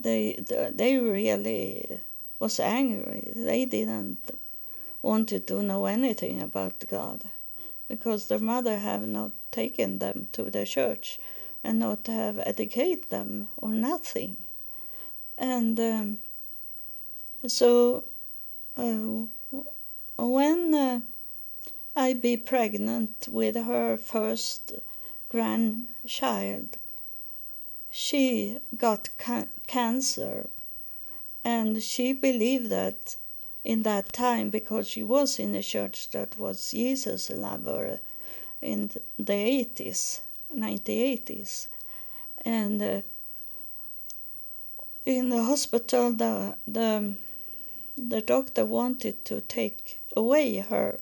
They, 0.00 0.42
they 0.72 0.98
really 0.98 2.00
was 2.38 2.58
angry. 2.58 3.32
They 3.36 3.66
didn't 3.66 4.30
wanted 5.02 5.46
to 5.46 5.62
know 5.62 5.84
anything 5.84 6.40
about 6.40 6.84
God 6.88 7.22
because 7.88 8.28
their 8.28 8.38
mother 8.38 8.78
have 8.78 9.06
not 9.06 9.32
taken 9.50 9.98
them 9.98 10.28
to 10.32 10.44
the 10.44 10.64
church 10.64 11.18
and 11.62 11.78
not 11.78 12.06
have 12.06 12.38
educated 12.44 13.10
them 13.10 13.48
or 13.56 13.68
nothing. 13.68 14.36
And 15.38 15.78
um, 15.78 16.18
so 17.46 18.04
uh, 18.76 19.26
when 20.18 20.74
uh, 20.74 21.00
I 21.94 22.14
be 22.14 22.36
pregnant 22.36 23.28
with 23.30 23.56
her 23.56 23.96
first 23.96 24.72
grandchild, 25.28 26.76
she 27.90 28.58
got 28.76 29.08
ca- 29.18 29.46
cancer, 29.66 30.48
and 31.44 31.82
she 31.82 32.12
believed 32.12 32.70
that 32.70 33.16
in 33.64 33.82
that 33.82 34.12
time 34.12 34.50
because 34.50 34.88
she 34.88 35.02
was 35.02 35.38
in 35.38 35.54
a 35.54 35.62
church 35.62 36.10
that 36.10 36.38
was 36.38 36.70
Jesus 36.70 37.30
lover 37.30 38.00
in 38.62 38.90
the 39.18 39.32
80s, 39.32 40.20
1980s, 40.54 41.68
and 42.44 42.82
uh, 42.82 43.00
in 45.06 45.28
the 45.28 45.44
hospital 45.44 46.10
the 46.10 46.56
the 46.66 47.14
the 47.96 48.20
doctor 48.20 48.64
wanted 48.66 49.24
to 49.24 49.40
take 49.40 50.00
away 50.16 50.58
her 50.58 50.98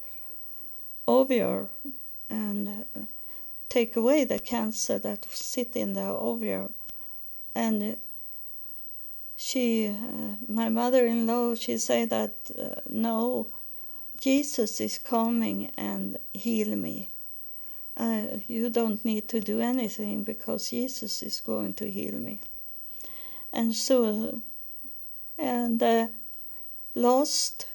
ovary 1.08 1.66
and 2.28 2.68
uh, 2.68 3.00
take 3.70 3.96
away 3.96 4.24
the 4.24 4.38
cancer 4.38 4.98
that 4.98 5.24
sit 5.30 5.74
in 5.74 5.94
the 5.94 6.02
ovary 6.02 6.68
and 7.54 7.96
she 9.36 9.88
uh, 9.88 10.36
my 10.48 10.68
mother-in-law 10.68 11.54
she 11.54 11.78
said 11.78 12.10
that 12.10 12.34
uh, 12.58 12.80
no 12.88 13.46
jesus 14.20 14.80
is 14.80 14.98
coming 14.98 15.70
and 15.76 16.18
heal 16.32 16.76
me. 16.76 17.08
Uh, 17.96 18.24
you 18.48 18.68
don't 18.68 19.04
need 19.04 19.28
to 19.28 19.40
do 19.40 19.60
anything 19.60 20.22
because 20.24 20.70
jesus 20.70 21.22
is 21.22 21.40
going 21.40 21.72
to 21.72 21.90
heal 21.90 22.14
me 22.14 22.38
and 23.54 23.74
so 23.74 24.42
and 25.38 25.82
uh, 25.82 26.08
last 26.94 27.66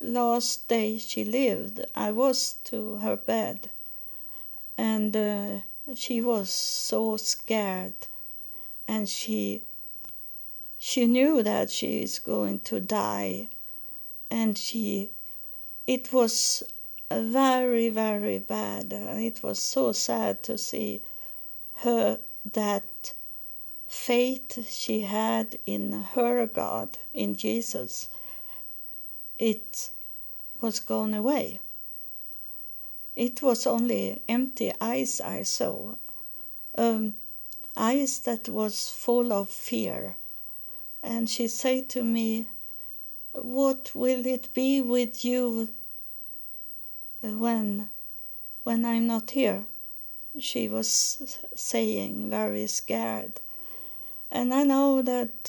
last 0.00 0.68
day 0.68 0.98
she 0.98 1.24
lived 1.24 1.80
i 1.94 2.10
was 2.10 2.56
to 2.64 2.96
her 2.96 3.16
bed. 3.16 3.70
And 4.76 5.16
uh, 5.16 5.60
she 5.94 6.20
was 6.20 6.50
so 6.50 7.16
scared. 7.16 7.94
And 8.88 9.08
she 9.08 9.62
she 10.78 11.06
knew 11.06 11.42
that 11.42 11.70
she 11.70 12.02
is 12.02 12.18
going 12.18 12.60
to 12.60 12.80
die. 12.80 13.48
And 14.30 14.58
she 14.58 15.10
it 15.86 16.12
was 16.12 16.62
very 17.10 17.88
very 17.88 18.38
bad. 18.38 18.92
It 18.92 19.42
was 19.42 19.58
so 19.60 19.92
sad 19.92 20.42
to 20.44 20.58
see 20.58 21.02
her 21.76 22.18
that 22.52 22.82
faith 23.94 24.68
she 24.68 25.02
had 25.02 25.58
in 25.66 25.92
her 26.14 26.46
god 26.46 26.88
in 27.12 27.34
jesus 27.34 28.08
it 29.38 29.90
was 30.60 30.80
gone 30.80 31.12
away. 31.14 31.60
It 33.16 33.42
was 33.42 33.66
only 33.66 34.22
empty 34.28 34.72
eyes 34.80 35.20
I 35.20 35.42
saw, 35.42 35.94
um, 36.76 37.14
eyes 37.76 38.20
that 38.20 38.48
was 38.48 38.90
full 38.90 39.32
of 39.32 39.50
fear. 39.50 40.16
And 41.02 41.28
she 41.28 41.48
said 41.48 41.88
to 41.90 42.02
me, 42.02 42.48
"What 43.32 43.94
will 43.94 44.24
it 44.26 44.54
be 44.54 44.80
with 44.80 45.24
you 45.24 45.68
when, 47.20 47.90
when 48.62 48.84
I'm 48.84 49.06
not 49.06 49.32
here?" 49.32 49.66
She 50.38 50.68
was 50.68 51.38
saying, 51.54 52.30
very 52.30 52.66
scared. 52.66 53.40
And 54.34 54.52
I 54.52 54.64
know 54.64 55.00
that 55.00 55.48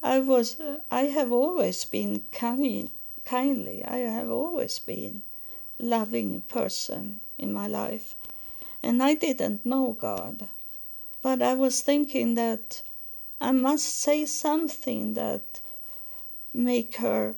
I 0.00 0.20
was, 0.20 0.56
I 0.92 1.02
have 1.06 1.32
always 1.32 1.84
been 1.84 2.22
kind 2.30 2.88
kindly. 3.24 3.84
I 3.84 3.96
have 3.96 4.30
always 4.30 4.78
been 4.78 5.22
loving 5.80 6.42
person 6.42 7.20
in 7.36 7.52
my 7.52 7.66
life. 7.66 8.14
And 8.80 9.02
I 9.02 9.14
didn't 9.14 9.66
know 9.66 9.96
God. 9.98 10.46
But 11.20 11.42
I 11.42 11.54
was 11.54 11.82
thinking 11.82 12.34
that 12.34 12.82
I 13.40 13.50
must 13.50 13.86
say 13.86 14.24
something 14.24 15.14
that 15.14 15.58
make 16.54 16.96
her 16.96 17.34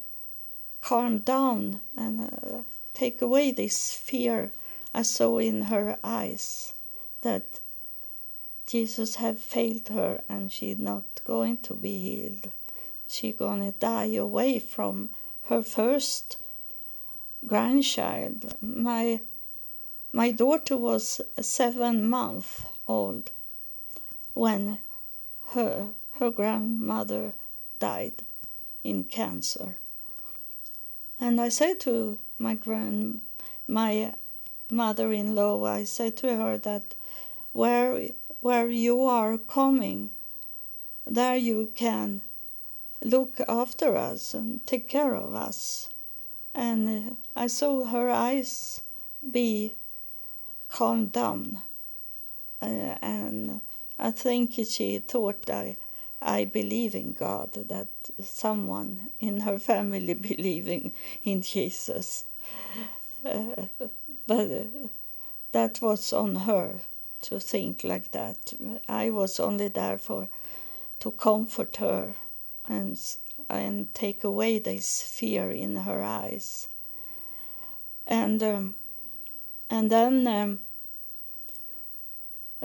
calm 0.83 1.21
down 1.21 1.81
and 1.97 2.21
uh, 2.21 2.63
take 2.93 3.23
away 3.23 3.53
this 3.53 3.95
fear 3.95 4.53
I 4.93 5.01
saw 5.01 5.39
in 5.39 5.63
her 5.63 5.99
eyes 6.05 6.75
that 7.23 7.61
Jesus 8.67 9.17
have 9.17 9.39
failed 9.39 9.89
her 9.89 10.23
and 10.29 10.51
she's 10.51 10.79
not 10.79 11.05
going 11.25 11.59
to 11.59 11.75
be 11.75 11.99
healed. 11.99 12.51
She's 13.07 13.37
going 13.37 13.61
to 13.61 13.79
die 13.79 14.15
away 14.15 14.59
from 14.59 15.11
her 15.45 15.63
first 15.63 16.39
grandchild. 17.47 18.55
My 18.63 19.21
my 20.13 20.31
daughter 20.31 20.77
was 20.77 21.21
seven 21.41 22.09
months 22.09 22.63
old 22.87 23.31
when 24.33 24.79
her 25.49 25.89
her 26.19 26.31
grandmother 26.31 27.35
died 27.79 28.23
in 28.83 29.05
cancer. 29.05 29.77
And 31.21 31.41
I 31.41 31.49
said 31.49 31.81
to 31.81 32.19
my 32.39 32.55
grand 32.55 33.21
my 33.67 34.15
mother-in-law, 34.71 35.65
I 35.65 35.85
said 35.85 36.17
to 36.19 36.37
her 36.37 36.59
that 36.59 36.95
where 37.53 38.09
where 38.45 38.69
you 38.69 39.03
are 39.03 39.39
coming, 39.39 40.11
there 41.07 41.35
you 41.35 41.73
can 41.75 42.21
look 43.03 43.41
after 43.49 43.97
us 43.97 44.35
and 44.35 44.61
take 44.67 44.87
care 44.87 45.15
of 45.15 45.33
us. 45.35 45.89
And 46.55 46.83
uh, 46.89 47.15
I 47.35 47.47
saw 47.47 47.87
her 47.87 48.11
eyes 48.11 48.83
be 49.31 49.73
calmed 50.69 51.13
down. 51.13 51.63
Uh, 52.61 52.97
and 53.01 53.63
I 53.99 54.11
think 54.11 54.53
she 54.67 54.99
thought 54.99 55.49
I, 55.49 55.79
I 56.21 56.45
believe 56.45 56.95
in 56.95 57.15
God, 57.15 57.55
that 57.55 57.89
someone 58.23 59.09
in 59.21 59.41
her 59.41 59.59
family 59.59 60.13
believing 60.31 60.93
in 61.23 61.41
Jesus. 61.41 62.27
Uh, 63.25 63.69
but 64.27 64.51
uh, 64.51 64.89
that 65.53 65.81
was 65.81 66.13
on 66.13 66.35
her 66.35 66.81
to 67.25 67.41
think 67.41 67.85
like 67.85 68.11
that. 68.11 68.53
I 68.89 69.11
was 69.11 69.41
only 69.41 69.69
there 69.69 69.99
for 69.99 70.29
to 71.01 71.11
comfort 71.11 71.77
her 71.77 72.15
and 72.67 72.99
and 73.49 73.93
take 73.95 74.25
away 74.25 74.59
this 74.59 75.03
fear 75.03 75.51
in 75.51 75.77
her 75.77 76.03
eyes. 76.03 76.69
And 78.07 78.43
um, 78.43 78.75
and 79.71 79.91
then 79.91 80.27
um, 80.27 80.61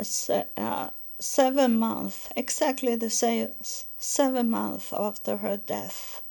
se- 0.01 0.47
uh, 0.57 0.89
seven 1.19 1.79
months, 1.79 2.29
exactly 2.35 2.95
the 2.95 3.09
same 3.09 3.49
seven 3.97 4.49
months 4.49 4.93
after 4.93 5.37
her 5.37 5.57
death, 5.57 6.21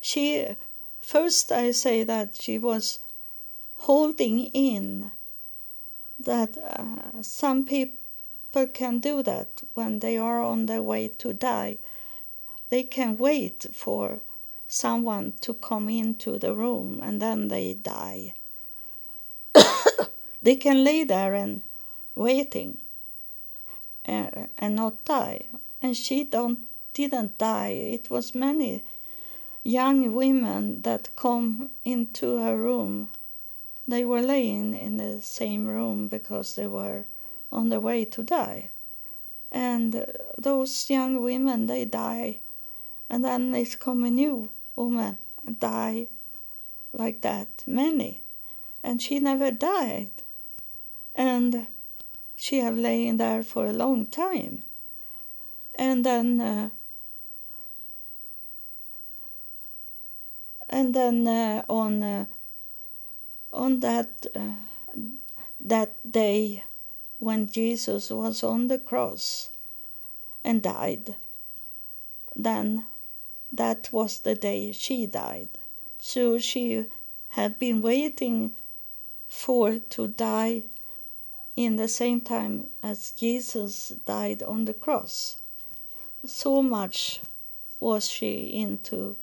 she 0.00 0.56
first 1.00 1.50
I 1.50 1.72
say 1.72 2.04
that 2.04 2.36
she 2.40 2.58
was 2.58 3.00
holding 3.76 4.46
in 4.52 5.10
that 6.24 6.56
uh, 6.58 7.22
some 7.22 7.64
people 7.66 7.96
can 8.74 9.00
do 9.00 9.22
that 9.22 9.48
when 9.74 10.00
they 10.00 10.18
are 10.18 10.42
on 10.42 10.66
their 10.66 10.82
way 10.82 11.08
to 11.08 11.32
die 11.34 11.78
they 12.70 12.82
can 12.84 13.18
wait 13.18 13.66
for 13.72 14.20
someone 14.68 15.32
to 15.42 15.54
come 15.54 15.88
into 15.88 16.38
the 16.38 16.54
room 16.54 17.00
and 17.02 17.22
then 17.22 17.48
they 17.48 17.74
die. 17.74 18.34
they 20.42 20.56
can 20.56 20.84
lay 20.84 21.04
there 21.04 21.34
and 21.34 21.62
waiting 22.14 22.78
and, 24.04 24.30
uh, 24.36 24.46
and 24.58 24.76
not 24.76 25.04
die. 25.04 25.46
And 25.82 25.96
she 25.96 26.24
don't 26.24 26.60
didn't 26.94 27.38
die. 27.38 27.70
It 27.70 28.10
was 28.10 28.34
many 28.34 28.82
young 29.64 30.14
women 30.14 30.82
that 30.82 31.16
come 31.16 31.70
into 31.84 32.38
her 32.38 32.56
room. 32.56 33.10
They 33.92 34.06
were 34.06 34.22
laying 34.22 34.72
in 34.72 34.96
the 34.96 35.20
same 35.20 35.66
room 35.66 36.08
because 36.08 36.54
they 36.54 36.66
were 36.66 37.04
on 37.52 37.68
the 37.68 37.78
way 37.78 38.06
to 38.06 38.22
die. 38.22 38.70
And 39.52 40.06
those 40.38 40.88
young 40.88 41.22
women, 41.22 41.66
they 41.66 41.84
die. 41.84 42.38
And 43.10 43.22
then 43.22 43.50
there's 43.50 43.74
come 43.74 44.02
a 44.04 44.10
new 44.10 44.48
woman 44.76 45.18
die 45.60 46.06
like 46.94 47.20
that, 47.20 47.64
many. 47.66 48.22
And 48.82 49.02
she 49.02 49.18
never 49.18 49.50
died. 49.50 50.10
And 51.14 51.66
she 52.34 52.60
have 52.60 52.78
lain 52.78 53.18
there 53.18 53.42
for 53.42 53.66
a 53.66 53.74
long 53.74 54.06
time. 54.06 54.62
And 55.74 56.06
then 56.06 56.40
uh, 56.40 56.70
and 60.70 60.94
then 60.94 61.28
uh, 61.28 61.62
on 61.68 62.02
uh, 62.02 62.24
on 63.52 63.80
that 63.80 64.26
uh, 64.34 64.52
that 65.60 65.92
day 66.10 66.64
when 67.18 67.48
Jesus 67.48 68.10
was 68.10 68.42
on 68.42 68.66
the 68.66 68.78
cross 68.78 69.50
and 70.42 70.60
died, 70.62 71.14
then 72.34 72.86
that 73.52 73.88
was 73.92 74.20
the 74.20 74.34
day 74.34 74.72
she 74.72 75.06
died. 75.06 75.48
So 76.00 76.38
she 76.38 76.86
had 77.30 77.58
been 77.58 77.80
waiting 77.80 78.52
for 79.28 79.78
to 79.78 80.08
die 80.08 80.62
in 81.54 81.76
the 81.76 81.88
same 81.88 82.20
time 82.20 82.68
as 82.82 83.12
Jesus 83.12 83.90
died 84.04 84.42
on 84.42 84.64
the 84.64 84.74
cross. 84.74 85.36
So 86.26 86.62
much 86.62 87.20
was 87.78 88.08
she 88.08 88.50
into 88.52 89.16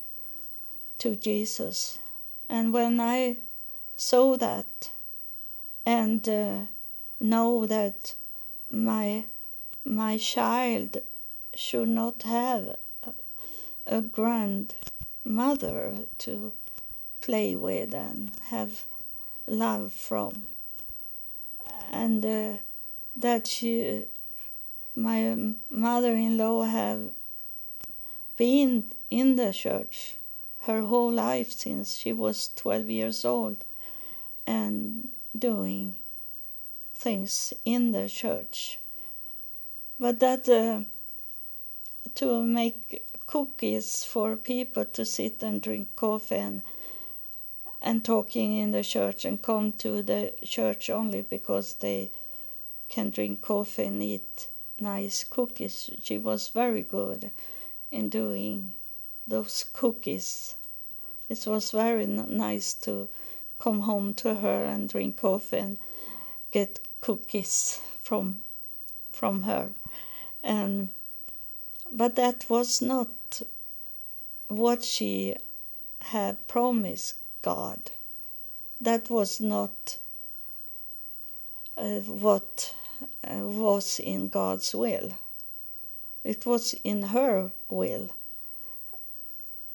to 1.00 1.16
Jesus. 1.16 2.00
And 2.48 2.72
when 2.72 3.00
I 3.00 3.38
saw 4.00 4.38
that 4.38 4.91
and 5.86 6.30
uh, 6.30 6.62
know 7.20 7.66
that 7.66 8.16
my 8.72 9.26
my 9.84 10.18
child 10.18 10.97
should 11.54 11.89
not 11.89 12.24
have 12.24 12.78
a, 13.04 13.12
a 13.86 14.02
grandmother 14.02 15.95
to 16.18 16.54
play 17.20 17.58
with 17.58 17.93
and 17.93 18.32
have 18.50 18.86
love 19.47 19.91
from. 19.91 20.43
And 21.91 22.24
uh, 22.26 22.58
that 23.18 23.47
she 23.47 24.06
my 24.95 25.36
mother-in-law 25.70 26.64
have 26.64 27.02
been 28.38 28.91
in 29.10 29.36
the 29.36 29.52
church 29.52 30.16
her 30.62 30.84
whole 30.84 31.12
life 31.12 31.52
since 31.52 31.97
she 31.97 32.14
was 32.14 32.52
12 32.56 32.89
years 32.89 33.26
old 33.26 33.66
and 34.50 35.10
doing 35.38 35.95
things 36.95 37.54
in 37.66 37.91
the 37.91 38.10
church. 38.10 38.80
But 40.00 40.20
that 40.22 40.50
uh, 40.50 40.82
to 42.16 42.43
make 42.43 43.06
cookies 43.28 44.04
for 44.04 44.36
people 44.36 44.86
to 44.86 45.06
sit 45.06 45.43
and 45.43 45.62
drink 45.62 45.95
coffee 45.95 46.36
and, 46.47 46.62
and 47.80 48.04
talking 48.04 48.58
in 48.58 48.72
the 48.72 48.84
church 48.84 49.24
and 49.24 49.39
come 49.41 49.72
to 49.74 50.02
the 50.02 50.34
church 50.43 50.89
only 50.89 51.22
because 51.22 51.76
they 51.76 52.10
can 52.89 53.12
drink 53.12 53.43
coffee 53.43 53.84
and 53.84 54.02
eat 54.02 54.47
nice 54.80 55.24
cookies. 55.24 55.91
She 56.02 56.18
was 56.18 56.47
very 56.50 56.82
good 56.82 57.30
in 57.91 58.10
doing 58.10 58.74
those 59.28 59.64
cookies 59.72 60.56
it 61.30 61.45
was 61.45 61.70
very 61.70 62.08
nice 62.08 62.74
to 62.74 63.08
come 63.60 63.82
home 63.82 64.14
to 64.16 64.36
her 64.36 64.64
and 64.64 64.89
drink 64.89 65.18
coffee 65.18 65.57
and 65.57 65.78
get 66.51 66.80
cookies 67.01 67.82
from 68.01 68.39
from 69.12 69.43
her. 69.43 69.70
And 70.43 70.89
but 71.91 72.16
that 72.16 72.49
was 72.49 72.82
not 72.82 73.41
what 74.47 74.84
she 74.84 75.36
had 76.01 76.47
promised 76.47 77.16
God. 77.41 77.91
That 78.82 79.10
was 79.10 79.41
not 79.41 79.97
uh, 81.78 81.99
what 81.99 82.74
uh, 83.24 83.39
was 83.39 83.99
in 83.99 84.30
God's 84.30 84.74
will. 84.74 85.14
It 86.24 86.45
was 86.45 86.74
in 86.84 87.03
her 87.03 87.51
will. 87.70 88.10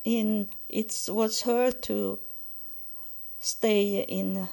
In 0.05 0.49
it 0.69 1.09
was 1.09 1.43
her 1.43 1.71
to 1.71 2.19
stay 3.45 4.01
in 4.01 4.39
uh, 4.39 4.47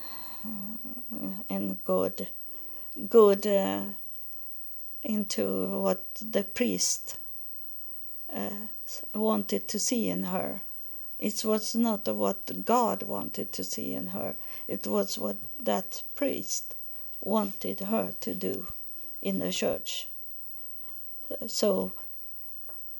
in 1.49 1.77
good 1.85 2.27
good 3.09 3.47
uh, 3.47 3.83
into 5.01 5.45
what 5.79 6.03
the 6.15 6.43
priest 6.43 7.17
uh, 8.35 8.67
wanted 9.15 9.69
to 9.69 9.79
see 9.79 10.09
in 10.09 10.23
her. 10.23 10.61
It 11.19 11.45
was 11.45 11.73
not 11.73 12.05
what 12.07 12.65
God 12.65 13.03
wanted 13.03 13.53
to 13.53 13.63
see 13.63 13.93
in 13.93 14.07
her. 14.07 14.35
It 14.67 14.85
was 14.85 15.17
what 15.17 15.37
that 15.59 16.03
priest 16.15 16.75
wanted 17.21 17.79
her 17.79 18.13
to 18.19 18.33
do 18.33 18.67
in 19.21 19.39
the 19.39 19.51
church. 19.51 20.07
So 21.47 21.93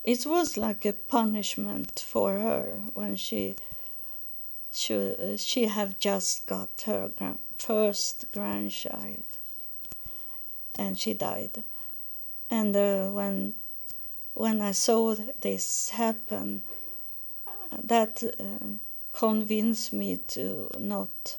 it 0.05 0.25
was 0.25 0.55
like 0.55 0.85
a 0.85 0.93
punishment 0.93 1.99
for 1.99 2.39
her 2.39 2.79
when 2.93 3.17
she 3.17 3.55
she 4.72 5.36
she 5.38 5.65
have 5.65 5.99
just 5.99 6.45
got 6.47 6.69
her 6.86 7.11
first 7.57 8.26
grandchild. 8.32 9.24
And 10.78 10.97
she 10.97 11.13
died. 11.13 11.63
And 12.49 12.76
uh, 12.76 13.09
when 13.09 13.53
when 14.34 14.61
I 14.61 14.72
saw 14.72 15.15
this 15.41 15.89
happen 15.89 16.63
that 17.84 18.24
uh, 18.24 18.65
convinced 19.13 19.93
me 19.93 20.17
to 20.17 20.69
not 20.80 21.38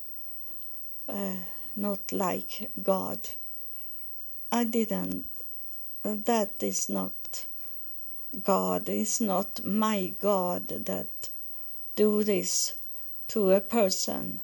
uh, 1.09 1.37
not 1.77 2.13
like 2.13 2.71
God. 2.83 3.19
I 4.51 4.65
didn't 4.65 5.27
that 6.03 6.63
is 6.63 6.89
not 6.89 7.47
God. 8.43 8.89
Is 8.89 9.21
not 9.21 9.65
my 9.65 10.13
God 10.21 10.69
that 10.69 11.31
do 11.97 12.25
this 12.25 12.75
to 13.29 13.51
a 13.53 13.61
person 13.61 14.41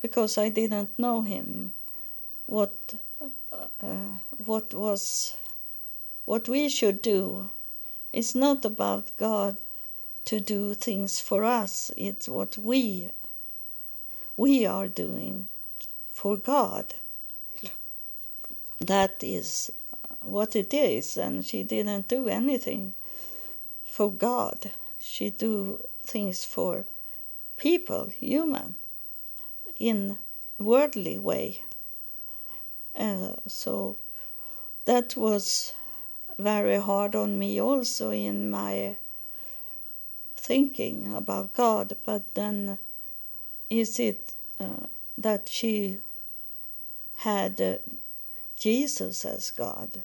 because 0.00 0.38
I 0.38 0.48
didn't 0.48 0.98
know 0.98 1.22
him. 1.22 1.72
What 2.46 2.94
uh, 3.82 4.18
what 4.44 4.74
was 4.74 5.34
what 6.24 6.48
we 6.48 6.68
should 6.68 7.02
do 7.02 7.50
is 8.12 8.34
not 8.34 8.64
about 8.64 9.16
God 9.16 9.56
to 10.24 10.40
do 10.40 10.74
things 10.74 11.20
for 11.20 11.44
us. 11.44 11.90
It's 11.96 12.28
what 12.28 12.56
we 12.56 13.10
we 14.36 14.66
are 14.66 14.88
doing 14.88 15.48
for 16.12 16.36
God. 16.36 16.94
That 18.80 19.22
is 19.22 19.70
what 20.22 20.56
it 20.56 20.72
is, 20.72 21.16
and 21.16 21.44
she 21.44 21.62
didn't 21.62 22.08
do 22.08 22.28
anything 22.28 22.94
for 23.84 24.10
God. 24.10 24.70
She 24.98 25.30
do 25.30 25.80
things 26.02 26.44
for 26.44 26.86
people, 27.60 28.06
human, 28.08 28.74
in 29.78 30.18
worldly 30.58 31.18
way. 31.18 31.62
Uh, 32.96 33.34
so 33.46 33.96
that 34.86 35.16
was 35.16 35.74
very 36.38 36.78
hard 36.78 37.14
on 37.14 37.38
me 37.38 37.60
also 37.60 38.10
in 38.10 38.50
my 38.50 38.96
thinking 40.34 41.14
about 41.14 41.52
God. 41.54 41.96
But 42.04 42.34
then 42.34 42.78
is 43.68 44.00
it 44.00 44.32
uh, 44.58 44.86
that 45.18 45.48
she 45.48 45.98
had 47.16 47.60
uh, 47.60 47.74
Jesus 48.58 49.24
as 49.26 49.50
God? 49.50 50.02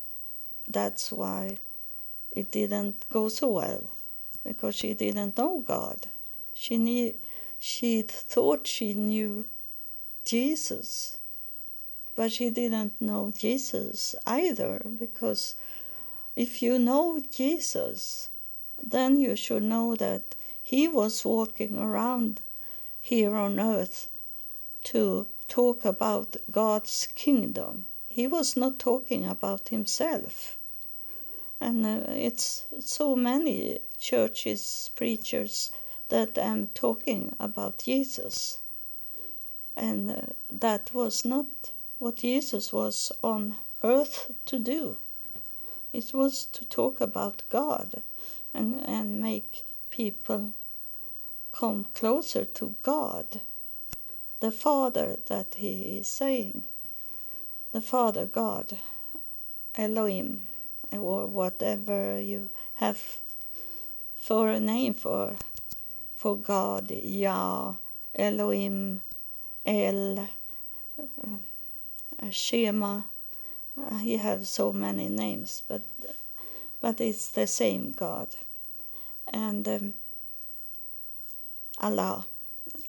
That's 0.68 1.12
why 1.12 1.58
it 2.32 2.52
didn't 2.52 3.10
go 3.10 3.30
so 3.30 3.48
well 3.48 3.90
because 4.44 4.76
she 4.76 4.94
didn't 4.94 5.38
know 5.38 5.64
God. 5.66 6.08
She 6.54 6.78
knew, 6.78 7.14
she 7.68 8.04
thought 8.04 8.68
she 8.68 8.94
knew 8.94 9.44
Jesus, 10.24 11.18
but 12.16 12.32
she 12.32 12.52
didn't 12.52 12.94
know 13.02 13.34
Jesus 13.36 14.14
either 14.28 14.84
because 15.00 15.56
if 16.36 16.62
you 16.62 16.78
know 16.78 17.20
Jesus, 17.32 18.30
then 18.82 19.20
you 19.20 19.36
should 19.36 19.64
know 19.64 19.96
that 19.96 20.36
he 20.62 20.88
was 20.88 21.26
walking 21.26 21.80
around 21.80 22.40
here 23.02 23.36
on 23.36 23.60
earth 23.60 24.10
to 24.84 25.28
talk 25.48 25.84
about 25.86 26.38
God's 26.52 27.08
kingdom. 27.16 27.88
He 28.08 28.28
was 28.28 28.56
not 28.56 28.78
talking 28.78 29.26
about 29.26 29.70
himself. 29.70 30.56
And 31.60 31.84
uh, 31.84 32.06
it's 32.10 32.66
so 32.80 33.16
many 33.16 33.80
churches, 33.98 34.92
preachers 34.96 35.72
that 36.10 36.38
I'm 36.38 36.68
talking 36.68 37.36
about 37.40 37.80
Jesus. 37.80 38.60
And 39.76 40.12
uh, 40.12 40.22
that 40.52 40.94
was 40.94 41.26
not 41.26 41.46
what 42.00 42.18
Jesus 42.18 42.72
was 42.72 43.12
on 43.24 43.56
earth 43.84 44.32
to 44.46 44.60
do. 44.60 44.98
It 45.92 46.14
was 46.14 46.46
to 46.48 46.66
talk 46.66 47.02
about 47.02 47.44
God 47.50 48.02
and, 48.54 48.84
and 48.86 49.22
make 49.22 49.64
people 49.92 50.54
come 51.52 51.86
closer 51.94 52.46
to 52.46 52.76
God, 52.84 53.40
the 54.42 54.52
Father 54.52 55.18
that 55.28 55.56
he 55.56 55.98
is 55.98 56.08
saying, 56.08 56.64
the 57.72 57.82
Father 57.82 58.26
God, 58.26 58.78
Elohim, 59.76 60.44
or 60.92 61.28
whatever 61.28 62.20
you 62.20 62.50
have 62.76 63.22
for 64.18 64.50
a 64.50 64.60
name 64.60 64.94
for 64.94 65.36
for 66.26 66.38
God, 66.38 66.90
Yah, 66.90 67.76
Elohim, 68.16 69.00
El, 69.64 70.28
uh, 70.98 72.30
Shema. 72.32 73.02
Uh, 73.80 73.98
he 74.00 74.18
has 74.18 74.50
so 74.50 74.74
many 74.74 75.08
names, 75.08 75.62
but 75.68 75.84
but 76.82 77.00
it's 77.00 77.28
the 77.30 77.46
same 77.46 77.92
God. 77.92 78.30
And 79.32 79.68
um, 79.68 79.94
Allah 81.78 82.26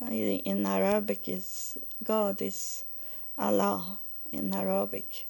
in 0.09 0.64
Arabic 0.64 1.28
is 1.28 1.76
God 2.03 2.41
is 2.41 2.84
Allah 3.37 3.99
in 4.32 4.55
Arabic. 4.55 5.26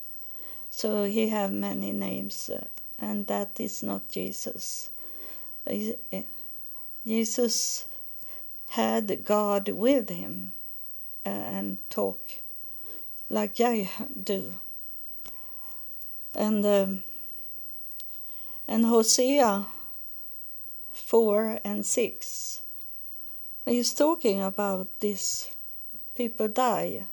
So 0.70 1.02
he 1.06 1.28
have 1.30 1.50
many 1.50 1.90
names, 1.90 2.50
uh, 2.50 2.66
and 3.00 3.26
that 3.26 3.58
is 3.58 3.82
not 3.82 4.08
Jesus. 4.08 4.90
Jesus 7.04 7.86
had 8.70 9.24
God 9.24 9.68
with 9.68 10.08
him 10.08 10.52
uh, 11.24 11.28
and 11.28 11.78
talk 11.90 12.20
like 13.28 13.60
I 13.60 13.90
do. 14.22 14.54
And 16.34 16.64
um, 16.66 17.02
and 18.68 18.86
Hosea 18.86 19.66
four 20.92 21.60
and 21.64 21.84
six 21.86 22.62
he's 23.64 23.92
talking 23.92 24.40
about 24.42 24.88
this 25.00 25.50
people 26.14 26.48
die. 26.48 27.04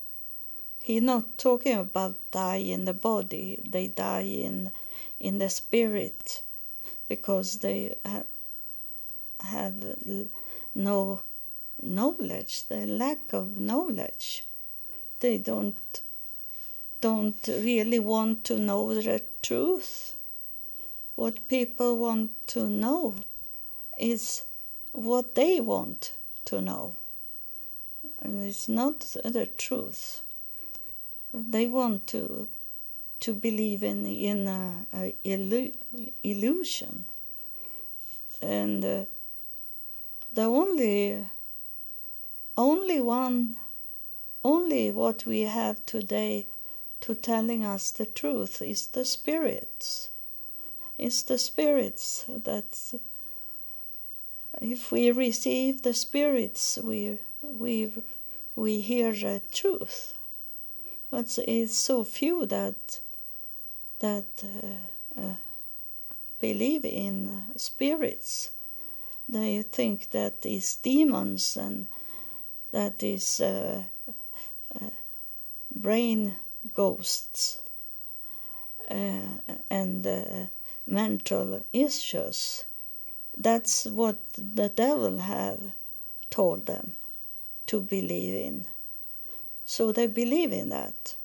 He's 0.82 1.02
not 1.02 1.38
talking 1.38 1.78
about 1.78 2.16
die 2.32 2.58
in 2.58 2.86
the 2.86 2.94
body, 2.94 3.60
they 3.64 3.88
die 3.88 4.22
in 4.22 4.72
in 5.20 5.40
the 5.40 5.50
spirit 5.50 6.42
because 7.08 7.60
they 7.60 7.96
ha- 8.06 8.24
have 9.40 9.76
no 10.76 11.22
knowledge, 11.84 12.68
the 12.68 12.86
lack 12.86 13.34
of 13.34 13.58
knowledge. 13.60 14.44
They 15.20 15.38
don't 15.38 16.02
don't 17.02 17.48
really 17.48 18.00
want 18.00 18.46
to 18.46 18.58
know 18.58 18.94
the 18.94 19.22
truth. 19.42 20.16
What 21.16 21.48
people 21.48 21.98
want 21.98 22.32
to 22.48 22.68
know 22.68 23.16
is 24.00 24.44
what 24.94 25.36
they 25.36 25.60
want 25.60 26.14
to 26.46 26.62
know. 26.62 26.96
And 28.22 28.42
it's 28.42 28.70
not 28.70 29.02
the 29.02 29.48
truth. 29.58 30.22
They 31.34 31.68
want 31.68 32.08
to 32.08 32.48
to 33.20 33.34
believe 33.34 33.84
in 33.84 34.06
in 34.06 34.48
a, 34.48 34.86
a 34.94 35.16
illu- 35.26 35.74
illusion, 36.24 37.06
and 38.42 38.84
uh, 38.84 39.06
the 40.34 40.44
only 40.44 41.26
only 42.58 43.02
one 43.02 43.58
only 44.44 44.92
what 44.92 45.26
we 45.26 45.42
have 45.42 45.86
today 45.86 46.48
to 47.02 47.16
telling 47.16 47.66
us 47.66 47.92
the 47.92 48.06
truth 48.06 48.62
is 48.62 48.88
the 48.88 49.06
spirits. 49.06 50.10
It's 50.98 51.24
the 51.24 51.38
spirits 51.38 52.26
that 52.28 52.94
if 54.62 54.92
we 54.92 55.12
receive 55.12 55.82
the 55.82 55.94
spirits, 55.94 56.78
we 56.82 57.20
we 57.42 57.92
we 58.56 58.82
hear 58.82 59.12
the 59.12 59.42
truth. 59.52 60.14
But 61.10 61.38
it's 61.48 61.76
so 61.76 62.04
few 62.04 62.46
that 62.46 63.00
that 64.00 64.26
uh, 64.44 65.22
uh, 65.22 65.36
believe 66.40 66.86
in 66.86 67.46
spirits. 67.56 68.52
They 69.28 69.64
think 69.64 70.12
that 70.12 70.44
demons 70.76 71.58
and 71.58 71.88
that 72.74 73.02
is 73.02 73.40
uh, 73.40 73.82
uh 74.76 74.90
brain 75.74 76.36
ghosts 76.74 77.60
uh, 78.92 79.56
and 79.70 80.06
uh, 80.06 80.46
mental 80.86 81.64
issues 81.72 82.66
that's 83.38 83.86
what 83.86 84.18
the 84.34 84.70
devil 84.70 85.18
have 85.20 85.60
told 86.30 86.66
them 86.66 86.96
to 87.68 87.82
believe 87.82 88.34
in. 88.34 88.66
So 89.66 89.92
they 89.92 90.08
believe 90.08 90.52
in 90.52 90.70
that. 90.70 91.16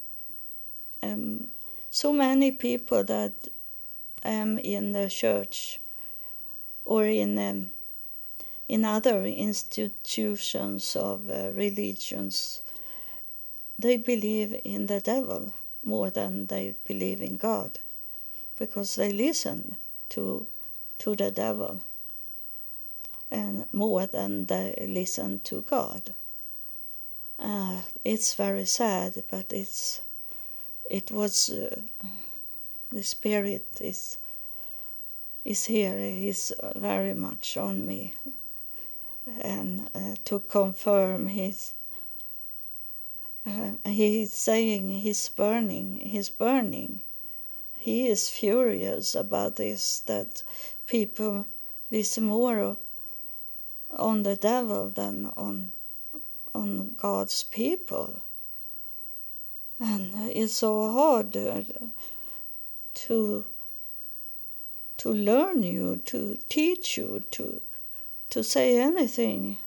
Um, 1.03 1.49
so 1.90 2.12
many 2.12 2.51
people 2.53 3.05
that 3.05 3.32
am 4.22 4.59
in 4.59 4.92
the 4.92 5.09
church 5.09 5.80
or 6.84 7.05
in 7.05 7.38
um, 7.38 7.70
in 8.68 8.84
other 8.84 9.24
institutions 9.24 10.94
of 10.96 11.28
uh, 11.30 11.50
religions, 11.54 12.62
they 13.78 13.96
believe 13.96 14.60
in 14.64 14.86
the 14.86 15.00
devil 15.00 15.52
more 15.84 16.10
than 16.10 16.46
they 16.46 16.74
believe 16.86 17.22
in 17.22 17.36
God, 17.36 17.78
because 18.58 18.96
they 18.96 19.12
listen 19.12 19.76
to 20.10 20.46
to 20.98 21.14
the 21.14 21.30
devil 21.30 21.80
and 23.30 23.66
more 23.72 24.06
than 24.06 24.46
they 24.46 24.74
listen 24.88 25.40
to 25.44 25.62
God. 25.62 26.12
Uh, 27.38 27.82
it's 28.04 28.34
very 28.34 28.64
sad, 28.64 29.22
but 29.30 29.52
it's 29.52 30.00
it 30.90 31.10
was 31.10 31.50
uh, 31.50 31.80
the 32.90 33.02
spirit 33.02 33.66
is 33.80 34.18
is 35.44 35.64
here. 35.66 35.98
He's 35.98 36.52
very 36.74 37.14
much 37.14 37.56
on 37.56 37.86
me, 37.86 38.14
and 39.43 39.89
uh, 39.95 40.14
to 40.24 40.41
confirm 40.41 41.29
his. 41.29 41.74
Uh, 43.47 43.72
he's 43.85 44.33
saying 44.33 44.89
he's 44.91 45.29
burning. 45.29 45.99
He's 45.99 46.31
burning. 46.31 47.03
He 47.79 48.09
is 48.09 48.29
furious 48.29 49.14
about 49.14 49.57
this. 49.57 50.01
That 50.01 50.43
people 50.87 51.47
listen 51.91 52.24
more 52.24 52.76
on 53.91 54.22
the 54.22 54.37
devil 54.37 54.91
than 54.91 55.26
on 55.37 55.72
on 56.55 56.95
God's 56.97 57.43
people. 57.45 58.22
And 59.81 60.12
it's 60.33 60.55
so 60.55 60.91
hard 60.93 61.37
uh, 61.37 61.62
to 62.95 63.45
to 64.97 65.12
learn 65.12 65.62
you, 65.62 65.97
to 66.07 66.37
teach 66.49 66.97
you, 66.97 67.22
to 67.31 67.61
to 68.31 68.45
say 68.45 68.79
anything 68.79 69.59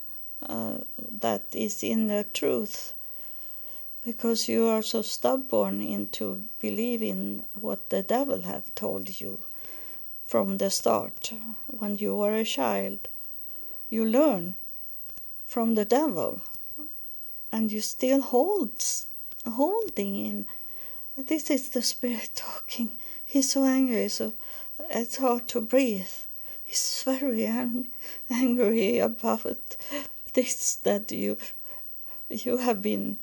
uh, 0.41 0.77
that 0.97 1.43
is 1.53 1.83
in 1.83 2.07
the 2.07 2.25
truth, 2.33 2.93
because 4.05 4.47
you 4.47 4.67
are 4.67 4.81
so 4.81 5.01
stubborn 5.01 5.81
into 5.81 6.43
believing 6.59 7.43
what 7.53 7.89
the 7.89 8.03
devil 8.03 8.41
have 8.43 8.73
told 8.75 9.21
you 9.21 9.39
from 10.25 10.57
the 10.57 10.69
start. 10.69 11.33
When 11.67 11.97
you 11.97 12.15
were 12.15 12.33
a 12.33 12.43
child 12.43 13.07
you 13.91 14.05
learn 14.05 14.55
from 15.45 15.75
the 15.75 15.83
devil 15.83 16.41
and 17.51 17.69
you 17.71 17.81
still 17.81 18.21
hold 18.21 18.83
holding 19.45 20.15
in. 20.15 20.45
This 21.17 21.51
is 21.51 21.69
the 21.69 21.81
spirit 21.81 22.29
talking. 22.35 22.97
He's 23.25 23.51
so 23.51 23.65
angry 23.65 24.07
so 24.07 24.33
it's 24.89 25.17
hard 25.17 25.47
to 25.49 25.61
breathe 25.61 26.15
he's 26.71 27.03
very 27.03 27.45
ang- 27.45 27.89
angry 28.29 28.97
about 28.99 29.75
this 30.33 30.75
that 30.77 31.11
you 31.11 31.37
you 32.29 32.55
have 32.57 32.81
been 32.81 33.17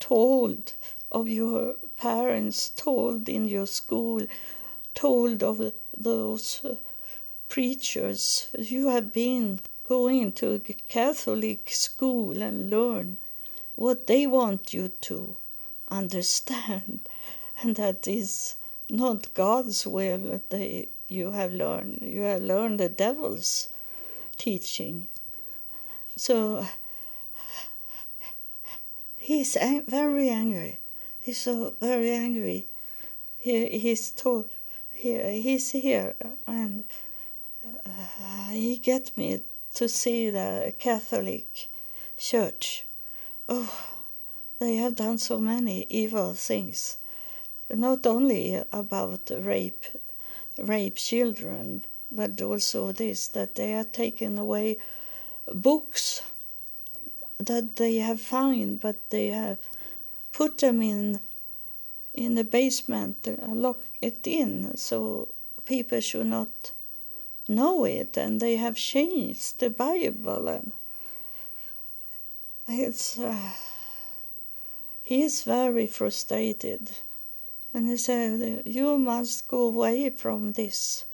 told 0.00 0.72
of 1.10 1.28
your 1.28 1.74
parents 1.98 2.70
told 2.70 3.28
in 3.28 3.46
your 3.46 3.66
school 3.66 4.26
told 4.94 5.42
of 5.42 5.72
those 5.96 6.62
preachers. 7.50 8.48
You 8.58 8.88
have 8.88 9.12
been 9.12 9.60
going 9.86 10.32
to 10.40 10.54
a 10.54 10.58
Catholic 10.88 11.68
school 11.70 12.40
and 12.40 12.70
learn 12.70 13.18
what 13.76 14.06
they 14.06 14.26
want 14.26 14.72
you 14.72 14.88
to 15.08 15.36
understand, 15.88 17.00
and 17.60 17.76
that 17.76 18.08
is 18.08 18.56
not 18.88 19.34
God's 19.34 19.86
will 19.86 20.40
they, 20.48 20.88
you 21.12 21.32
have 21.32 21.52
learned. 21.52 21.98
You 22.02 22.22
have 22.22 22.42
learned 22.42 22.80
the 22.80 22.88
devil's 22.88 23.68
teaching. 24.36 25.08
So 26.16 26.66
he's 29.18 29.56
very 29.86 30.28
angry. 30.28 30.78
He's 31.20 31.38
so 31.38 31.74
very 31.80 32.10
angry. 32.10 32.66
He, 33.38 33.78
he's 33.78 34.10
told, 34.10 34.50
he, 34.94 35.40
he's 35.40 35.70
here 35.70 36.14
and 36.46 36.84
uh, 37.64 38.50
he 38.50 38.76
get 38.76 39.16
me 39.16 39.42
to 39.74 39.88
see 39.88 40.30
the 40.30 40.74
Catholic 40.78 41.68
Church. 42.16 42.84
Oh, 43.48 43.86
they 44.58 44.76
have 44.76 44.94
done 44.94 45.18
so 45.18 45.40
many 45.40 45.86
evil 45.88 46.34
things, 46.34 46.98
not 47.68 48.06
only 48.06 48.62
about 48.72 49.30
rape, 49.36 49.86
rape 50.58 50.96
children, 50.96 51.84
but 52.10 52.40
also 52.42 52.92
this 52.92 53.28
that 53.28 53.54
they 53.54 53.74
are 53.74 53.84
taking 53.84 54.38
away 54.38 54.78
books 55.52 56.22
that 57.38 57.76
they 57.76 57.96
have 57.96 58.20
found, 58.20 58.80
but 58.80 59.10
they 59.10 59.28
have 59.28 59.58
put 60.32 60.58
them 60.58 60.82
in 60.82 61.20
in 62.14 62.34
the 62.34 62.44
basement, 62.44 63.26
uh, 63.26 63.46
lock 63.48 63.82
it 64.02 64.26
in, 64.26 64.76
so 64.76 65.28
people 65.64 66.00
should 66.00 66.26
not 66.26 66.72
know 67.48 67.84
it, 67.84 68.18
and 68.18 68.38
they 68.38 68.56
have 68.56 68.76
changed 68.76 69.58
the 69.60 69.70
Bible, 69.70 70.48
and 70.48 70.72
it's. 72.68 73.18
Uh, 73.18 73.52
he 75.02 75.22
is 75.22 75.42
very 75.42 75.86
frustrated, 75.86 76.90
and 77.74 77.88
he 77.88 77.96
said, 77.96 78.62
"You 78.66 78.98
must 78.98 79.48
go 79.48 79.62
away 79.62 80.10
from 80.10 80.52
this." 80.52 81.04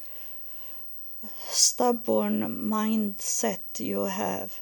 stubborn 1.51 2.41
mindset 2.71 3.81
you 3.81 4.05
have 4.05 4.61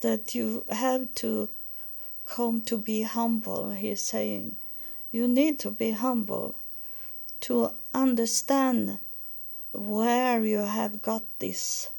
that 0.00 0.34
you 0.34 0.64
have 0.68 1.12
to 1.14 1.48
come 2.24 2.60
to 2.60 2.76
be 2.76 3.02
humble 3.02 3.70
he's 3.70 4.00
saying 4.00 4.56
you 5.10 5.26
need 5.26 5.58
to 5.58 5.70
be 5.70 5.90
humble 5.90 6.54
to 7.40 7.72
understand 7.92 8.98
where 9.72 10.44
you 10.44 10.58
have 10.58 11.02
got 11.02 11.22
this 11.40 11.90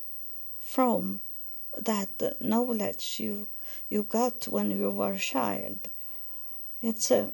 from 0.62 1.20
that 1.78 2.38
knowledge 2.40 3.20
you 3.20 3.48
you 3.90 4.04
got 4.04 4.48
when 4.48 4.72
you 4.72 4.90
were 4.90 5.14
a 5.14 5.20
child 5.20 5.90
it's 6.82 7.12
a 7.12 7.34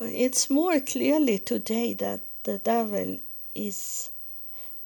it's 0.00 0.48
more 0.48 0.80
clearly 0.80 1.38
today 1.38 1.92
that 1.94 2.20
the 2.44 2.58
devil 2.58 3.18
is 3.54 4.10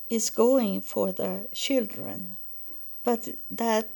is 0.09 0.31
going 0.31 0.81
for 0.81 1.13
the 1.13 1.49
children. 1.53 2.37
But 3.05 3.29
that 3.51 3.91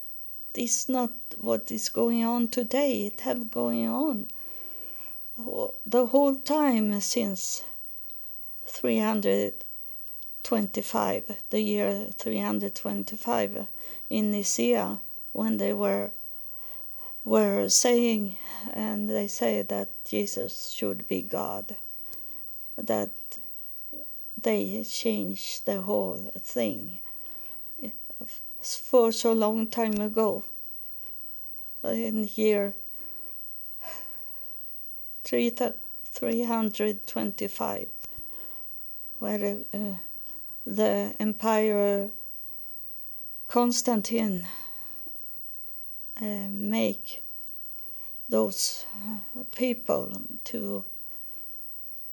is 0.54 0.88
not 0.88 1.10
what 1.40 1.70
is 1.70 1.88
going 1.88 2.24
on 2.24 2.48
today. 2.48 3.06
It 3.06 3.20
have 3.20 3.50
going 3.50 3.88
on 3.88 4.28
the 5.84 6.06
whole 6.06 6.36
time 6.36 6.98
since 7.00 7.62
325 8.66 11.36
the 11.50 11.60
year 11.60 12.06
325 12.16 13.66
in 14.08 14.30
Nicaea 14.30 14.98
when 15.32 15.58
they 15.58 15.74
were 15.74 16.10
were 17.26 17.68
saying 17.68 18.38
and 18.72 19.10
they 19.10 19.26
say 19.26 19.60
that 19.60 19.88
Jesus 20.04 20.70
should 20.70 21.06
be 21.08 21.22
God 21.22 21.74
that 22.78 23.10
they 24.40 24.84
changed 24.84 25.66
the 25.66 25.82
whole 25.82 26.30
thing. 26.38 27.00
For 28.62 29.10
so 29.12 29.32
long 29.32 29.66
time 29.66 30.00
ago 30.00 30.44
in 31.82 32.30
year 32.36 32.74
325 35.24 37.88
where 39.18 39.56
uh, 39.74 39.94
the 40.64 41.12
emperor 41.18 42.10
Constantine 43.48 44.46
uh, 46.20 46.48
make 46.50 47.22
those 48.28 48.84
people 49.54 50.20
to 50.44 50.84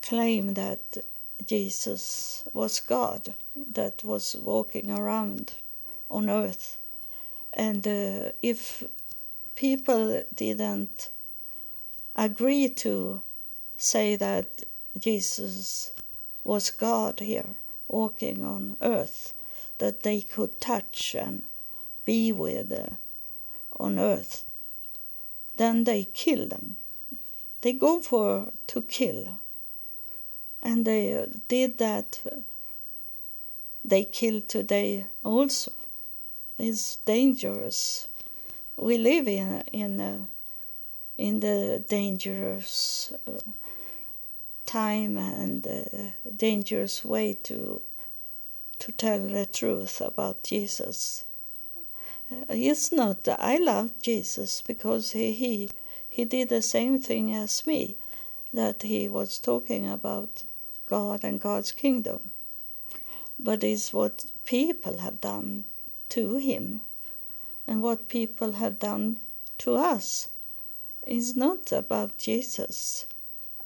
claim 0.01 0.53
that 0.53 0.97
Jesus 1.45 2.43
was 2.53 2.79
God 2.79 3.33
that 3.55 4.03
was 4.03 4.35
walking 4.35 4.91
around 4.91 5.53
on 6.09 6.29
earth. 6.29 6.77
And 7.53 7.87
uh, 7.87 8.31
if 8.41 8.83
people 9.55 10.23
didn't 10.35 11.09
agree 12.15 12.69
to 12.69 13.21
say 13.77 14.15
that 14.15 14.63
Jesus 14.97 15.93
was 16.43 16.71
God 16.71 17.19
here, 17.19 17.55
walking 17.87 18.43
on 18.43 18.77
earth, 18.81 19.33
that 19.77 20.03
they 20.03 20.21
could 20.21 20.59
touch 20.59 21.15
and 21.17 21.43
be 22.05 22.31
with 22.31 22.71
uh, 22.71 22.95
on 23.79 23.99
earth, 23.99 24.45
then 25.57 25.83
they 25.83 26.03
kill 26.03 26.47
them. 26.47 26.77
They 27.61 27.73
go 27.73 28.01
for 28.01 28.51
to 28.67 28.81
kill 28.81 29.39
and 30.63 30.85
they 30.85 31.25
did 31.47 31.77
that. 31.77 32.21
They 33.85 34.05
kill 34.05 34.41
today 34.41 35.05
also. 35.23 35.73
It's 36.57 36.97
dangerous. 37.05 38.07
We 38.77 38.97
live 38.97 39.27
in 39.27 39.61
in 39.71 39.99
a, 39.99 40.27
in 41.17 41.41
the 41.41 41.83
dangerous 41.87 43.11
uh, 43.27 43.39
time 44.65 45.17
and 45.17 45.67
uh, 45.67 46.31
dangerous 46.35 47.03
way 47.03 47.33
to 47.43 47.81
to 48.79 48.91
tell 48.93 49.19
the 49.19 49.45
truth 49.45 50.01
about 50.01 50.43
Jesus. 50.43 51.25
Uh, 52.33 52.45
it's 52.49 52.91
not. 52.91 53.27
I 53.27 53.57
love 53.57 53.91
Jesus 54.01 54.61
because 54.61 55.11
he 55.11 55.31
he 55.33 55.69
he 56.09 56.25
did 56.25 56.49
the 56.49 56.61
same 56.61 56.99
thing 56.99 57.33
as 57.33 57.65
me, 57.67 57.97
that 58.53 58.83
he 58.83 59.07
was 59.07 59.39
talking 59.39 59.89
about 59.89 60.43
God 60.85 61.23
and 61.23 61.39
God's 61.39 61.71
kingdom, 61.71 62.31
but 63.39 63.63
it's 63.63 63.93
what 63.93 64.25
people 64.45 64.97
have 64.97 65.19
done 65.21 65.65
to 66.09 66.37
him 66.37 66.81
and 67.65 67.81
what 67.81 68.07
people 68.07 68.53
have 68.53 68.77
done 68.79 69.19
to 69.59 69.75
us. 69.75 70.27
It's 71.01 71.35
not 71.35 71.71
about 71.71 72.17
Jesus. 72.17 73.05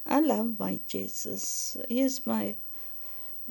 I 0.06 0.20
love 0.20 0.58
my 0.58 0.80
Jesus. 0.88 1.76
He's 1.88 2.26
my 2.26 2.54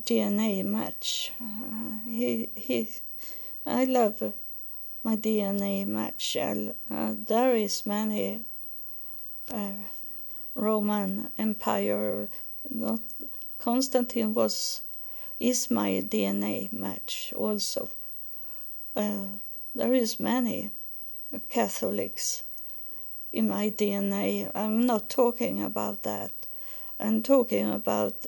DNA 0.02 0.66
match. 0.66 1.32
Uh, 1.42 2.00
he, 2.06 2.50
he, 2.56 2.90
I 3.66 3.84
love 3.84 4.34
my 5.08 5.16
DNA 5.16 5.88
match. 5.88 6.36
Uh, 6.36 7.14
there 7.32 7.56
is 7.56 7.86
many 7.86 8.42
uh, 9.50 9.72
Roman 10.54 11.30
Empire, 11.38 12.28
not 12.70 13.00
Constantine 13.58 14.34
was 14.34 14.82
is 15.40 15.72
my 15.72 16.04
DNA 16.14 16.74
match 16.74 17.32
also. 17.38 17.90
Uh, 18.98 19.28
there 19.74 19.94
is 19.94 20.20
many 20.20 20.72
Catholics 21.48 22.44
in 23.32 23.48
my 23.48 23.70
DNA. 23.70 24.52
I'm 24.54 24.86
not 24.86 25.10
talking 25.10 25.64
about 25.64 26.04
that. 26.04 26.34
I'm 27.00 27.24
talking 27.24 27.70
about 27.70 28.26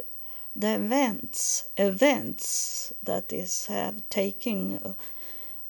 the 0.56 0.76
events, 0.76 1.68
events 1.76 2.94
that 3.04 3.34
is 3.34 3.66
have 3.66 3.98
taken 4.10 4.78
uh, 4.78 4.94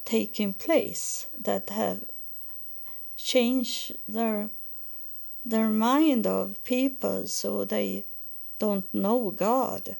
taking 0.10 0.54
place 0.54 1.28
that 1.40 1.70
have 1.70 2.02
changed 3.16 3.96
their 4.08 4.50
their 5.46 5.70
mind 5.70 6.26
of 6.26 6.64
people 6.64 7.28
so 7.28 7.64
they 7.66 8.04
don't 8.60 8.92
know 8.94 9.32
God, 9.32 9.96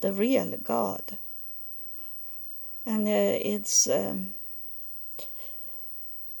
the 0.00 0.12
real 0.12 0.56
God. 0.62 1.18
And 2.86 3.06
uh, 3.08 3.38
it's, 3.54 3.88
um, 3.88 4.34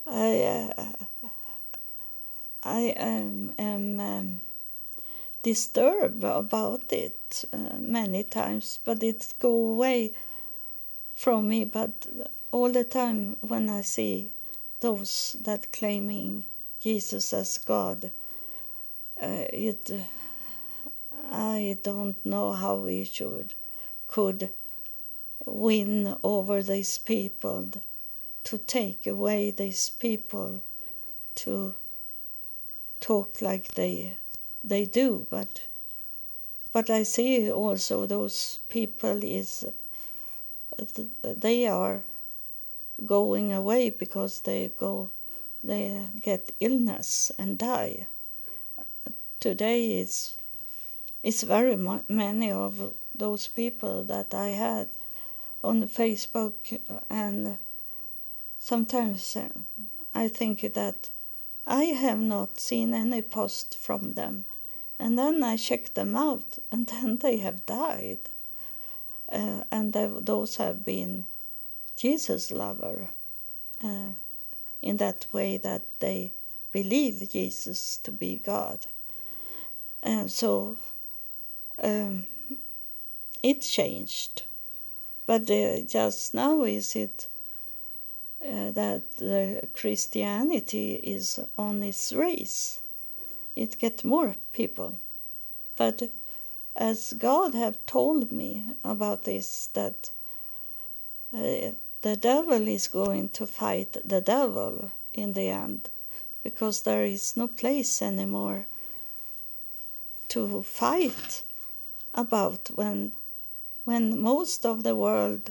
I, 0.06 0.72
uh, 0.76 1.28
I 2.62 2.80
am, 2.96 3.54
am 3.58 4.00
um, 4.00 4.40
disturbed 5.42 6.22
about 6.22 6.92
it 6.92 7.44
uh, 7.52 7.78
many 7.78 8.24
times, 8.24 8.78
but 8.84 9.02
it 9.02 9.32
go 9.38 9.48
away 9.48 10.12
from 11.14 11.48
me. 11.48 11.64
But 11.64 12.06
all 12.54 12.70
the 12.70 12.84
time 12.84 13.36
when 13.40 13.68
I 13.68 13.80
see 13.80 14.30
those 14.78 15.34
that 15.40 15.72
claiming 15.72 16.44
Jesus 16.80 17.32
as 17.32 17.58
God, 17.58 18.12
uh, 19.20 19.46
it 19.52 19.90
I 21.32 21.76
don't 21.82 22.24
know 22.24 22.52
how 22.52 22.76
we 22.76 23.02
should 23.02 23.54
could 24.06 24.50
win 25.44 26.16
over 26.22 26.62
these 26.62 26.96
people 26.96 27.72
to 28.44 28.58
take 28.58 29.04
away 29.04 29.50
these 29.50 29.90
people 29.90 30.62
to 31.42 31.74
talk 33.00 33.42
like 33.42 33.74
they 33.74 34.16
they 34.62 34.84
do. 34.84 35.26
But 35.28 35.62
but 36.72 36.88
I 36.88 37.02
see 37.02 37.50
also 37.50 38.06
those 38.06 38.60
people 38.68 39.24
is 39.24 39.64
they 41.24 41.66
are 41.66 42.04
going 43.04 43.52
away 43.52 43.90
because 43.90 44.40
they 44.40 44.70
go 44.78 45.10
they 45.62 46.08
get 46.20 46.52
illness 46.60 47.32
and 47.38 47.58
die. 47.58 48.06
Today 49.40 49.98
is 50.00 50.34
it's 51.22 51.42
very 51.42 51.76
many 52.08 52.50
of 52.50 52.94
those 53.14 53.48
people 53.48 54.04
that 54.04 54.34
I 54.34 54.48
had 54.48 54.88
on 55.62 55.88
Facebook 55.88 56.78
and 57.08 57.56
sometimes 58.58 59.36
uh, 59.36 59.48
I 60.14 60.28
think 60.28 60.60
that 60.74 61.10
I 61.66 61.84
have 61.84 62.18
not 62.18 62.60
seen 62.60 62.92
any 62.92 63.22
post 63.22 63.78
from 63.78 64.14
them. 64.14 64.44
And 64.98 65.18
then 65.18 65.42
I 65.42 65.56
check 65.56 65.94
them 65.94 66.14
out 66.14 66.58
and 66.70 66.86
then 66.92 67.18
they 67.18 67.38
have 67.38 67.66
died. 67.66 68.18
Uh, 69.30 69.64
and 69.72 69.92
those 69.92 70.56
have 70.56 70.84
been 70.84 71.24
Jesus 71.96 72.50
lover 72.50 73.08
uh, 73.82 74.12
in 74.82 74.96
that 74.98 75.26
way 75.32 75.56
that 75.58 75.82
they 76.00 76.32
believe 76.72 77.30
Jesus 77.30 77.98
to 77.98 78.10
be 78.10 78.42
God. 78.44 78.80
And 80.02 80.30
so 80.30 80.76
um, 81.82 82.26
it 83.42 83.62
changed. 83.62 84.42
But 85.26 85.50
uh, 85.50 85.80
just 85.82 86.34
now 86.34 86.64
is 86.64 86.94
it 86.96 87.28
uh, 88.42 88.72
that 88.72 89.68
Christianity 89.72 90.94
is 90.96 91.40
on 91.56 91.82
its 91.82 92.12
race. 92.12 92.80
It 93.56 93.78
get 93.78 94.04
more 94.04 94.36
people. 94.52 94.98
But 95.76 96.02
as 96.76 97.14
God 97.14 97.54
have 97.54 97.86
told 97.86 98.32
me 98.32 98.64
about 98.84 99.24
this, 99.24 99.68
that 99.68 100.10
uh, 101.32 101.72
the 102.04 102.16
devil 102.16 102.68
is 102.68 102.86
going 102.86 103.30
to 103.30 103.46
fight 103.46 103.96
the 104.04 104.20
devil 104.20 104.92
in 105.14 105.32
the 105.32 105.48
end 105.48 105.88
because 106.42 106.82
there 106.82 107.02
is 107.02 107.34
no 107.34 107.48
place 107.48 108.02
anymore 108.02 108.66
to 110.28 110.62
fight 110.62 111.42
about 112.14 112.68
when 112.74 113.12
when 113.86 114.20
most 114.20 114.66
of 114.66 114.82
the 114.82 114.94
world 114.94 115.50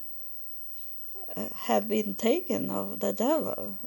uh, 1.35 1.49
have 1.69 1.87
been 1.87 2.13
taken 2.13 2.69
of 2.69 2.99
the 2.99 3.13
devil. 3.13 3.79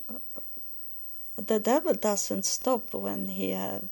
The 1.37 1.61
devil 1.61 1.95
doesn't 1.95 2.45
stop 2.45 2.95
when 2.95 3.27
he 3.27 3.51
have 3.51 3.85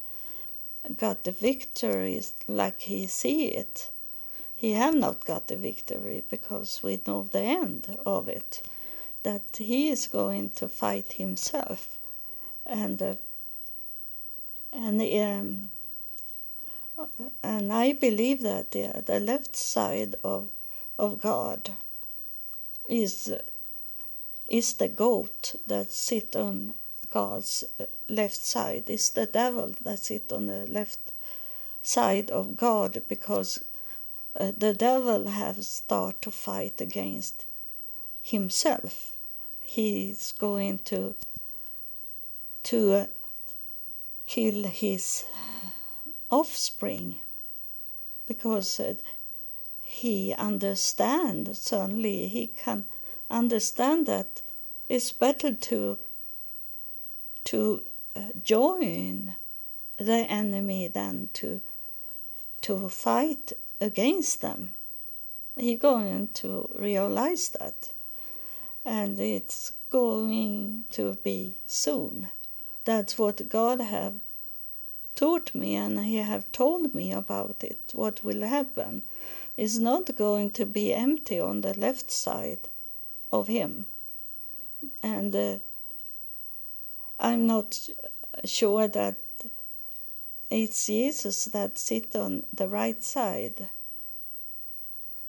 got 0.96 1.22
the 1.22 1.32
victory 1.32 2.20
like 2.48 2.80
he 2.80 3.06
see 3.06 3.46
it 3.62 3.90
he 4.64 4.72
have 4.72 4.94
not 4.94 5.26
got 5.26 5.48
the 5.48 5.56
victory 5.56 6.24
because 6.30 6.82
we 6.82 6.98
know 7.06 7.24
the 7.24 7.46
end 7.62 7.98
of 8.06 8.28
it 8.28 8.62
that 9.22 9.42
he 9.58 9.90
is 9.90 10.06
going 10.06 10.48
to 10.48 10.66
fight 10.68 11.12
himself. 11.12 11.98
And 12.64 13.02
uh, 13.02 13.16
and 14.72 15.02
um, 15.02 15.68
and 17.42 17.70
I 17.70 17.92
believe 17.92 18.40
that 18.40 18.70
the, 18.70 19.02
the 19.04 19.20
left 19.20 19.54
side 19.54 20.14
of 20.24 20.48
of 20.98 21.20
God 21.20 21.70
is 22.88 23.34
is 24.48 24.72
the 24.74 24.88
goat 24.88 25.56
that 25.66 25.90
sit 25.90 26.34
on 26.36 26.72
God's 27.10 27.64
left 28.08 28.42
side. 28.42 28.88
Is 28.88 29.10
the 29.10 29.26
devil 29.26 29.74
that 29.82 29.98
sit 29.98 30.32
on 30.32 30.46
the 30.46 30.66
left 30.66 31.12
side 31.82 32.30
of 32.30 32.56
God 32.56 33.02
because 33.08 33.62
uh, 34.38 34.52
the 34.56 34.74
devil 34.74 35.28
have 35.28 35.64
start 35.64 36.20
to 36.22 36.30
fight 36.30 36.80
against 36.80 37.44
himself. 38.22 39.12
He's 39.62 40.32
going 40.32 40.80
to 40.90 41.14
to 42.64 42.94
uh, 42.94 43.06
kill 44.26 44.64
his 44.64 45.24
offspring 46.30 47.16
because 48.26 48.80
uh, 48.80 48.94
he 49.82 50.34
understands 50.34 51.58
suddenly 51.58 52.26
he 52.26 52.46
can 52.46 52.86
understand 53.30 54.06
that 54.06 54.42
it's 54.88 55.12
better 55.12 55.52
to 55.52 55.98
to 57.44 57.82
join 58.42 59.34
the 59.98 60.26
enemy 60.28 60.88
than 60.88 61.28
to 61.34 61.60
to 62.60 62.88
fight 62.88 63.52
against 63.84 64.40
them. 64.40 64.72
He's 65.56 65.78
going 65.78 66.28
to 66.42 66.68
realize 66.74 67.50
that. 67.50 67.92
And 68.84 69.18
it's 69.20 69.72
going 69.90 70.84
to 70.90 71.16
be 71.22 71.54
soon. 71.66 72.28
That's 72.84 73.18
what 73.18 73.48
God 73.48 73.80
have 73.80 74.14
taught 75.14 75.54
me 75.54 75.76
and 75.76 76.04
he 76.04 76.16
have 76.16 76.50
told 76.50 76.94
me 76.94 77.12
about 77.12 77.56
it, 77.62 77.80
what 77.92 78.24
will 78.24 78.42
happen. 78.42 79.02
Is 79.56 79.78
not 79.78 80.16
going 80.16 80.50
to 80.52 80.66
be 80.66 80.92
empty 80.92 81.38
on 81.38 81.60
the 81.60 81.78
left 81.78 82.10
side 82.10 82.68
of 83.30 83.46
him. 83.46 83.86
And 85.02 85.34
uh, 85.36 85.58
I'm 87.20 87.46
not 87.46 87.88
sure 88.44 88.88
that 88.88 89.16
it's 90.50 90.86
Jesus 90.86 91.44
that 91.46 91.78
sit 91.78 92.16
on 92.16 92.44
the 92.52 92.68
right 92.68 93.02
side. 93.02 93.68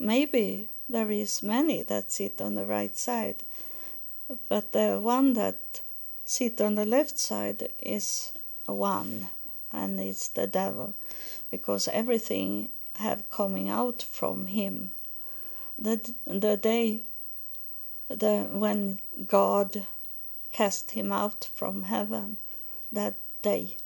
Maybe 0.06 0.70
there 0.88 1.10
is 1.10 1.41
many 1.41 1.82
that 1.82 2.12
sit 2.12 2.39
on 2.39 2.53
the 2.53 2.64
right 2.64 2.95
side, 2.95 3.38
but 4.47 4.72
the 4.72 4.99
one 5.01 5.34
that 5.34 5.82
sit 6.24 6.62
on 6.62 6.76
the 6.76 6.86
left 6.86 7.18
side 7.18 7.72
is 7.82 8.32
one, 8.68 9.30
and 9.74 9.99
it's 9.99 10.28
the 10.28 10.45
devil, 10.45 10.93
because 11.49 11.88
everything 11.88 12.70
have 12.97 13.28
coming 13.32 13.68
out 13.68 14.03
from 14.03 14.45
him. 14.45 14.91
The 15.76 16.14
the 16.28 16.56
day 16.56 17.01
the 18.08 18.43
when 18.51 18.99
God 19.26 19.88
cast 20.51 20.91
him 20.91 21.12
out 21.12 21.49
from 21.56 21.82
heaven, 21.82 22.38
that 22.91 23.16
day 23.41 23.78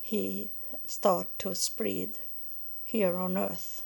he 0.00 0.50
start 0.86 1.26
to 1.40 1.56
spread 1.56 2.10
here 2.84 3.16
on 3.16 3.36
earth 3.36 3.85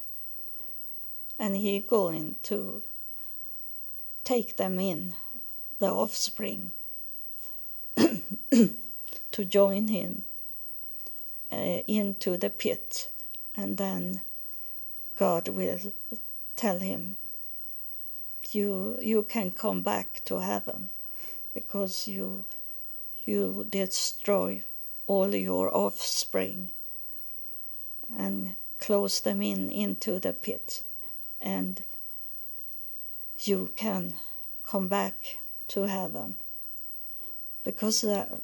and 1.40 1.56
he 1.56 1.80
going 1.80 2.36
to 2.42 2.82
take 4.24 4.58
them 4.58 4.78
in 4.78 5.14
the 5.78 5.90
offspring 5.90 6.70
to 7.96 9.44
join 9.46 9.88
him 9.88 10.22
uh, 11.50 11.80
into 11.88 12.36
the 12.36 12.50
pit 12.50 13.08
and 13.56 13.78
then 13.78 14.20
god 15.16 15.48
will 15.48 15.80
tell 16.56 16.78
him 16.78 17.16
you 18.52 18.98
you 19.00 19.22
can 19.22 19.50
come 19.50 19.80
back 19.80 20.20
to 20.26 20.40
heaven 20.40 20.90
because 21.54 22.06
you 22.06 22.44
you 23.24 23.66
destroy 23.70 24.62
all 25.06 25.34
your 25.34 25.74
offspring 25.74 26.68
and 28.18 28.54
close 28.78 29.20
them 29.20 29.40
in 29.40 29.70
into 29.70 30.18
the 30.20 30.32
pit 30.34 30.82
and 31.40 31.82
you 33.38 33.70
can 33.76 34.14
come 34.64 34.88
back 34.88 35.38
to 35.68 35.86
heaven. 35.86 36.36
Because 37.64 38.04
uh, 38.04 38.38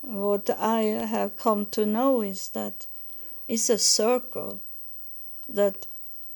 what 0.00 0.48
i 0.50 0.82
have 0.82 1.36
come 1.36 1.66
to 1.66 1.84
know 1.84 2.22
is 2.22 2.50
that 2.50 2.86
it's 3.48 3.68
a 3.68 3.78
circle 3.78 4.60
that 5.48 5.86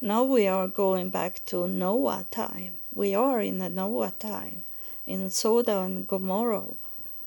now 0.01 0.25
we 0.25 0.49
are 0.49 0.67
going 0.67 1.11
back 1.11 1.45
to 1.47 1.69
noah 1.69 2.27
time. 2.31 2.75
We 2.93 3.15
are 3.15 3.41
in 3.41 3.59
the 3.59 3.69
noah 3.69 4.13
time 4.19 4.65
in 5.07 5.31
sodom 5.31 5.85
and 5.85 6.07
gomorrah 6.07 6.75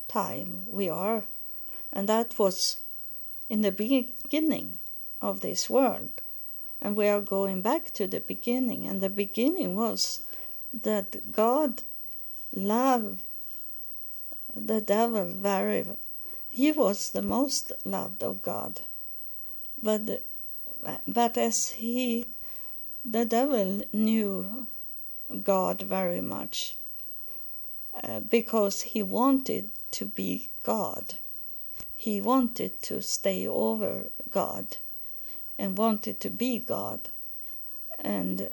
time 0.08 0.66
we 0.68 0.90
are. 0.90 1.24
And 1.94 2.10
that 2.10 2.38
was 2.38 2.80
in 3.50 3.62
the 3.62 3.72
beginning 3.72 4.78
of 5.22 5.42
this 5.42 5.70
world. 5.70 6.22
And 6.86 6.96
we 6.96 7.08
are 7.08 7.20
going 7.20 7.64
back 7.64 7.92
to 7.96 8.06
the 8.06 8.20
beginning. 8.20 8.86
And 8.86 9.02
the 9.02 9.10
beginning 9.10 9.76
was 9.76 10.22
that 10.72 11.32
God 11.32 11.82
loved 12.54 13.24
the 14.56 14.82
devil 14.82 15.26
very 15.26 15.84
he 16.52 16.72
was 16.72 17.10
the 17.10 17.24
most 17.24 17.72
loved 17.84 18.22
of 18.22 18.44
God. 18.44 18.82
But 19.82 20.22
but 21.08 21.38
as 21.40 21.70
he 21.70 22.28
the 23.04 23.26
devil 23.26 23.82
knew 23.92 24.68
God 25.42 25.82
very 25.82 26.22
much 26.22 26.78
uh, 28.04 28.20
because 28.20 28.84
he 28.94 29.02
wanted 29.02 29.72
to 29.98 30.06
be 30.06 30.50
God. 30.62 31.16
He 31.96 32.22
wanted 32.22 32.80
to 32.84 33.02
stay 33.02 33.48
over 33.48 34.12
God 34.30 34.78
and 35.58 35.78
wanted 35.78 36.20
to 36.20 36.30
be 36.30 36.60
God. 36.60 37.10
And 38.00 38.50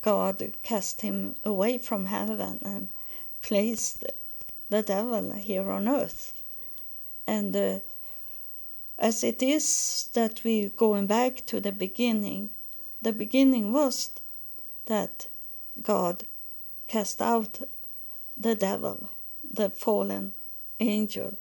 God 0.00 0.52
cast 0.62 1.00
him 1.00 1.36
away 1.44 1.78
from 1.78 2.06
heaven 2.06 2.60
and 2.64 2.88
placed 3.42 4.04
the 4.68 4.82
devil 4.82 5.32
here 5.32 5.70
on 5.70 5.88
earth. 5.88 6.34
And 7.26 7.56
uh, 7.56 7.80
as 8.98 9.22
it 9.24 9.42
is 9.42 10.08
that 10.14 10.42
we 10.44 10.68
going 10.70 11.06
back 11.06 11.44
to 11.46 11.60
the 11.60 11.72
beginning, 11.72 12.50
the 13.02 13.12
beginning 13.12 13.72
was 13.72 14.10
that 14.86 15.26
God 15.82 16.24
cast 16.86 17.20
out 17.20 17.60
the 18.36 18.54
devil, 18.54 19.10
the 19.42 19.70
fallen 19.70 20.32
angel. 20.80 21.36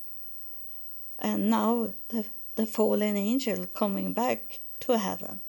And 1.20 1.50
now 1.50 1.94
the, 2.10 2.26
the 2.56 2.66
fallen 2.66 3.16
angel 3.16 3.68
coming 3.68 4.14
back 4.14 4.60
to 4.86 4.98
heaven. 4.98 5.40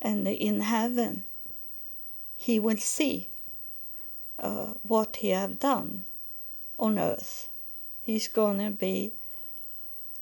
And 0.00 0.28
in 0.28 0.60
heaven, 0.60 1.24
he 2.36 2.60
will 2.60 2.76
see 2.76 3.28
uh, 4.38 4.74
what 4.82 5.16
he 5.16 5.30
have 5.30 5.58
done 5.58 6.04
on 6.78 6.98
earth. 6.98 7.48
He's 8.02 8.28
to 8.58 8.70
be 8.70 9.12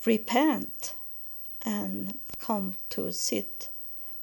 repent 0.05 0.95
and 1.62 2.19
come 2.41 2.75
to 2.91 3.12
sit 3.12 3.69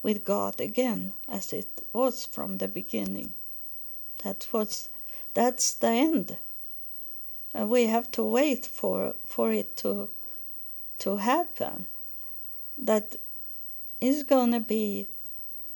with 0.02 0.24
God 0.24 0.60
again 0.60 1.14
as 1.28 1.54
it 1.54 1.86
was 1.94 2.26
from 2.26 2.58
the 2.58 2.68
beginning. 2.68 3.34
That 4.24 4.48
was 4.52 4.90
that's 5.34 5.74
the 5.74 5.90
end. 5.90 6.38
And 7.54 7.70
we 7.70 7.86
have 7.86 8.12
to 8.14 8.24
wait 8.24 8.66
for 8.66 9.16
for 9.26 9.52
it 9.52 9.78
to 9.78 10.10
to 11.00 11.18
happen. 11.18 11.88
That 12.78 13.16
is 14.04 14.24
gonna 14.24 14.60
be 14.60 15.08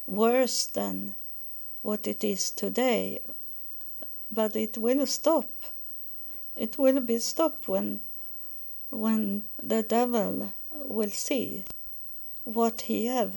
worse 0.05 0.65
than 0.65 1.13
what 1.82 2.05
it 2.05 2.23
is 2.23 2.51
today. 2.51 3.21
But 4.30 4.55
it 4.55 4.78
will 4.78 5.05
stop. 5.05 5.49
It 6.55 6.78
will 6.78 6.99
be 6.99 7.19
stopped 7.19 7.67
when 7.67 8.01
when 8.89 9.43
the 9.61 9.82
devil 9.84 10.53
will 10.71 11.09
see 11.09 11.63
what 12.43 12.82
he 12.82 13.05
have 13.05 13.34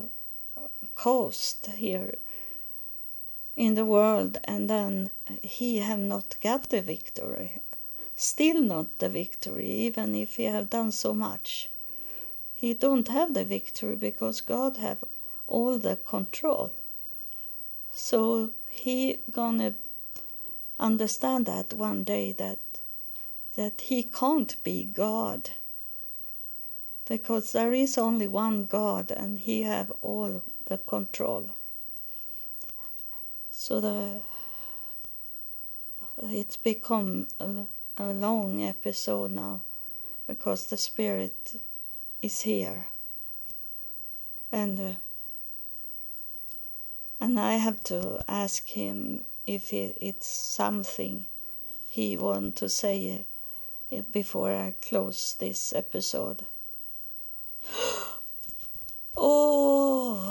caused 0.95 1.66
here 1.66 2.14
in 3.57 3.74
the 3.74 3.84
world 3.84 4.38
and 4.45 4.70
then 4.70 5.11
he 5.43 5.78
have 5.78 5.99
not 5.99 6.36
got 6.41 6.70
the 6.70 6.80
victory 6.80 7.59
still 8.14 8.61
not 8.61 8.86
the 8.99 9.09
victory 9.09 9.70
even 9.88 10.14
if 10.14 10.36
he 10.36 10.45
have 10.45 10.70
done 10.70 10.93
so 10.93 11.12
much 11.12 11.68
he 12.61 12.75
don't 12.75 13.09
have 13.09 13.35
the 13.35 13.45
victory 13.45 13.97
because 13.97 14.41
god 14.41 14.77
have 14.77 15.03
all 15.47 15.79
the 15.79 15.97
control 15.97 16.73
so 17.93 18.51
he 18.71 19.21
gonna 19.31 19.75
understand 20.79 21.47
that 21.47 21.73
one 21.73 22.03
day 22.05 22.33
that 22.33 22.59
that 23.55 23.81
he 23.83 24.03
can't 24.03 24.57
be 24.63 24.85
God 24.85 25.51
because 27.07 27.53
there 27.53 27.75
is 27.75 27.99
only 27.99 28.29
one 28.29 28.67
God 28.67 29.11
and 29.11 29.39
he 29.39 29.63
have 29.63 29.93
all 30.01 30.43
the 30.67 30.79
control. 30.79 31.51
So 33.51 33.81
the 33.81 34.23
it's 36.23 36.57
become 36.57 37.27
a, 37.41 37.67
a 37.99 38.13
long 38.13 38.63
episode 38.63 39.33
now 39.33 39.63
because 40.27 40.67
the 40.67 40.77
spirit 40.77 41.61
is 42.23 42.43
here 42.43 42.87
and 44.53 44.79
uh, 44.81 44.93
and 47.21 47.39
I 47.39 47.53
have 47.55 47.85
to 47.85 48.25
ask 48.27 48.66
him 48.68 49.25
if 49.47 49.73
it, 49.73 49.99
it's 50.01 50.27
something 50.27 51.27
he 51.89 52.16
want 52.16 52.57
to 52.57 52.68
say 52.68 53.27
before 54.12 54.55
I 54.55 54.75
close 54.81 55.35
this 55.35 55.73
episode. 55.75 56.45
oh, 59.16 60.23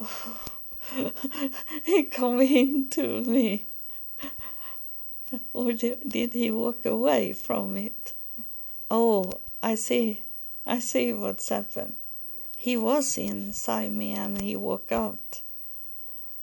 he 1.84 2.04
come 2.04 2.40
into 2.40 3.22
me. 3.22 3.66
Or 5.52 5.72
did 5.72 6.32
he 6.32 6.50
walk 6.50 6.84
away 6.84 7.32
from 7.34 7.76
it? 7.76 8.14
Oh, 8.90 9.40
I 9.62 9.76
see. 9.76 10.22
I 10.66 10.80
see 10.80 11.12
what's 11.12 11.48
happened. 11.48 11.96
He 12.56 12.76
was 12.76 13.16
inside 13.16 13.92
me 13.92 14.12
and 14.12 14.40
he 14.40 14.56
walked 14.56 14.92
out. 14.92 15.42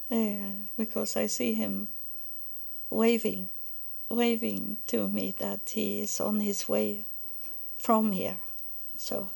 Uh, 0.10 0.66
because 0.78 1.18
I 1.18 1.28
see 1.28 1.54
him 1.54 1.90
waving 2.90 3.50
waving 4.10 4.78
to 4.88 5.08
me 5.08 5.34
that 5.40 5.70
he 5.70 6.02
is 6.02 6.20
on 6.22 6.40
his 6.40 6.70
way 6.70 7.04
from 7.78 8.12
here. 8.12 8.38
So 8.98 9.30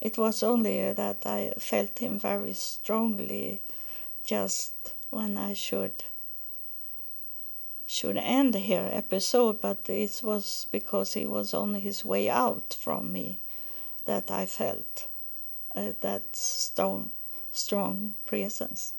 it 0.00 0.18
was 0.18 0.42
only 0.42 0.92
that 0.92 1.24
I 1.24 1.54
felt 1.58 1.98
him 1.98 2.18
very 2.18 2.54
strongly 2.54 3.62
just 4.24 4.72
when 5.10 5.36
I 5.38 5.52
should 5.52 6.04
should 7.92 8.16
end 8.16 8.54
here 8.54 8.88
episode, 8.90 9.60
but 9.60 9.86
it 9.86 10.20
was 10.22 10.66
because 10.72 11.12
he 11.12 11.26
was 11.26 11.52
on 11.52 11.74
his 11.74 12.02
way 12.02 12.30
out 12.30 12.72
from 12.72 13.12
me 13.12 13.38
that 14.06 14.30
I 14.30 14.46
felt 14.46 15.08
uh, 15.76 15.92
that 16.00 16.34
strong 16.34 17.10
strong 17.50 18.14
presence. 18.24 18.94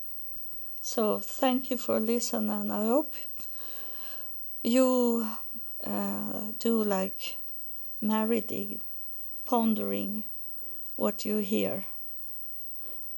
So 0.79 1.17
thank 1.17 1.71
you 1.71 1.77
for 1.77 1.99
listening. 1.99 2.51
and 2.51 2.71
I 2.71 2.85
hope 2.85 3.15
you 4.61 5.27
uh, 5.83 6.51
do 6.59 6.83
like 6.83 7.37
Mary 7.99 8.79
pondering 9.43 10.23
what 10.95 11.25
you 11.25 11.37
hear. 11.37 11.85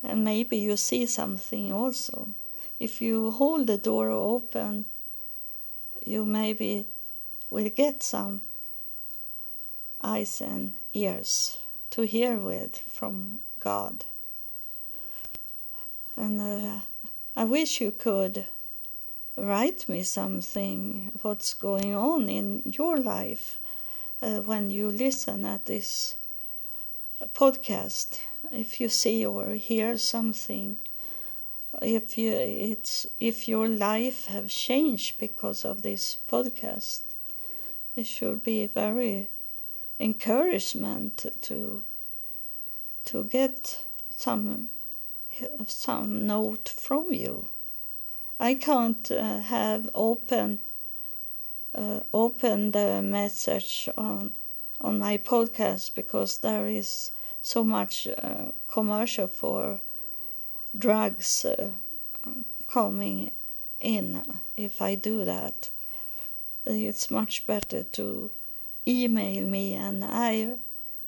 And 0.01 0.23
maybe 0.23 0.55
you 0.57 0.78
see 0.78 1.05
something 1.05 1.73
also. 1.73 2.30
If 2.80 3.01
you 3.01 3.32
hold 3.32 3.67
the 3.67 3.78
door 3.78 4.09
open, 4.09 4.86
you 6.06 6.26
maybe 6.26 6.86
will 7.49 7.70
get 7.70 8.03
some 8.03 8.41
eyes 10.01 10.41
and 10.41 10.74
ears 10.93 11.58
to 11.91 12.03
hear 12.03 12.38
with 12.38 12.78
from 12.78 13.39
God. 13.60 14.06
And 16.16 16.39
uh, 16.39 16.80
I 17.36 17.43
wish 17.43 17.82
you 17.82 17.91
could 17.91 18.45
write 19.38 19.89
me 19.89 20.03
something 20.03 21.12
what's 21.22 21.53
going 21.53 21.93
on 21.93 22.30
in 22.30 22.62
your 22.66 22.97
life 22.97 23.60
uh, 24.22 24.39
when 24.39 24.72
you 24.72 24.89
listen 24.89 25.45
at 25.45 25.66
this 25.66 26.16
podcast 27.34 28.20
if 28.51 28.80
you 28.80 28.88
see 28.88 29.26
or 29.26 29.56
hear 29.56 29.97
something 29.97 30.78
if 31.82 32.17
you 32.17 32.32
it's 32.34 33.05
if 33.19 33.47
your 33.47 33.67
life 33.67 34.26
have 34.26 34.49
changed 34.49 35.17
because 35.17 35.65
of 35.65 35.82
this 35.82 36.17
podcast 36.30 37.01
it 37.95 38.05
should 38.05 38.43
be 38.43 38.67
very 38.67 39.30
encouragement 39.99 41.26
to 41.41 41.84
to 43.05 43.23
get 43.26 43.84
some 44.09 44.69
some 45.67 46.26
note 46.26 46.69
from 46.69 47.11
you. 47.13 47.47
I 48.39 48.55
can't 48.55 49.11
uh, 49.11 49.39
have 49.39 49.89
open 49.93 50.59
uh, 51.73 52.01
open 52.13 52.71
the 52.71 53.01
message 53.01 53.89
on 53.97 54.34
on 54.82 54.99
my 54.99 55.17
podcast 55.17 55.95
because 55.95 56.39
there 56.39 56.67
is 56.67 57.11
so 57.41 57.63
much 57.63 58.07
uh, 58.07 58.51
commercial 58.67 59.28
for 59.28 59.80
drugs 60.78 61.45
uh, 61.45 61.69
coming 62.67 63.32
in 63.80 64.23
if 64.57 64.82
I 64.82 64.95
do 64.95 65.26
that. 65.26 65.69
It's 66.65 67.11
much 67.11 67.45
better 67.45 67.84
to 67.84 68.32
email 68.88 69.45
me 69.47 69.73
and 69.76 70.03
I 70.03 70.55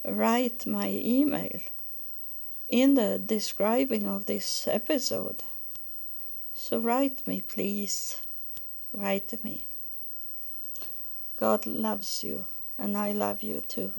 write 0.05 0.65
my 0.65 0.89
email 0.89 1.59
in 2.69 2.95
the 2.95 3.17
describing 3.17 4.05
of 4.07 4.25
this 4.25 4.67
episode. 4.67 5.43
So 6.53 6.79
write 6.79 7.25
me, 7.25 7.41
please. 7.41 8.17
Write 8.93 9.43
me. 9.43 9.65
God 11.37 11.65
loves 11.65 12.23
you, 12.23 12.45
and 12.77 12.97
I 12.97 13.11
love 13.11 13.43
you 13.43 13.61
too. 13.61 13.93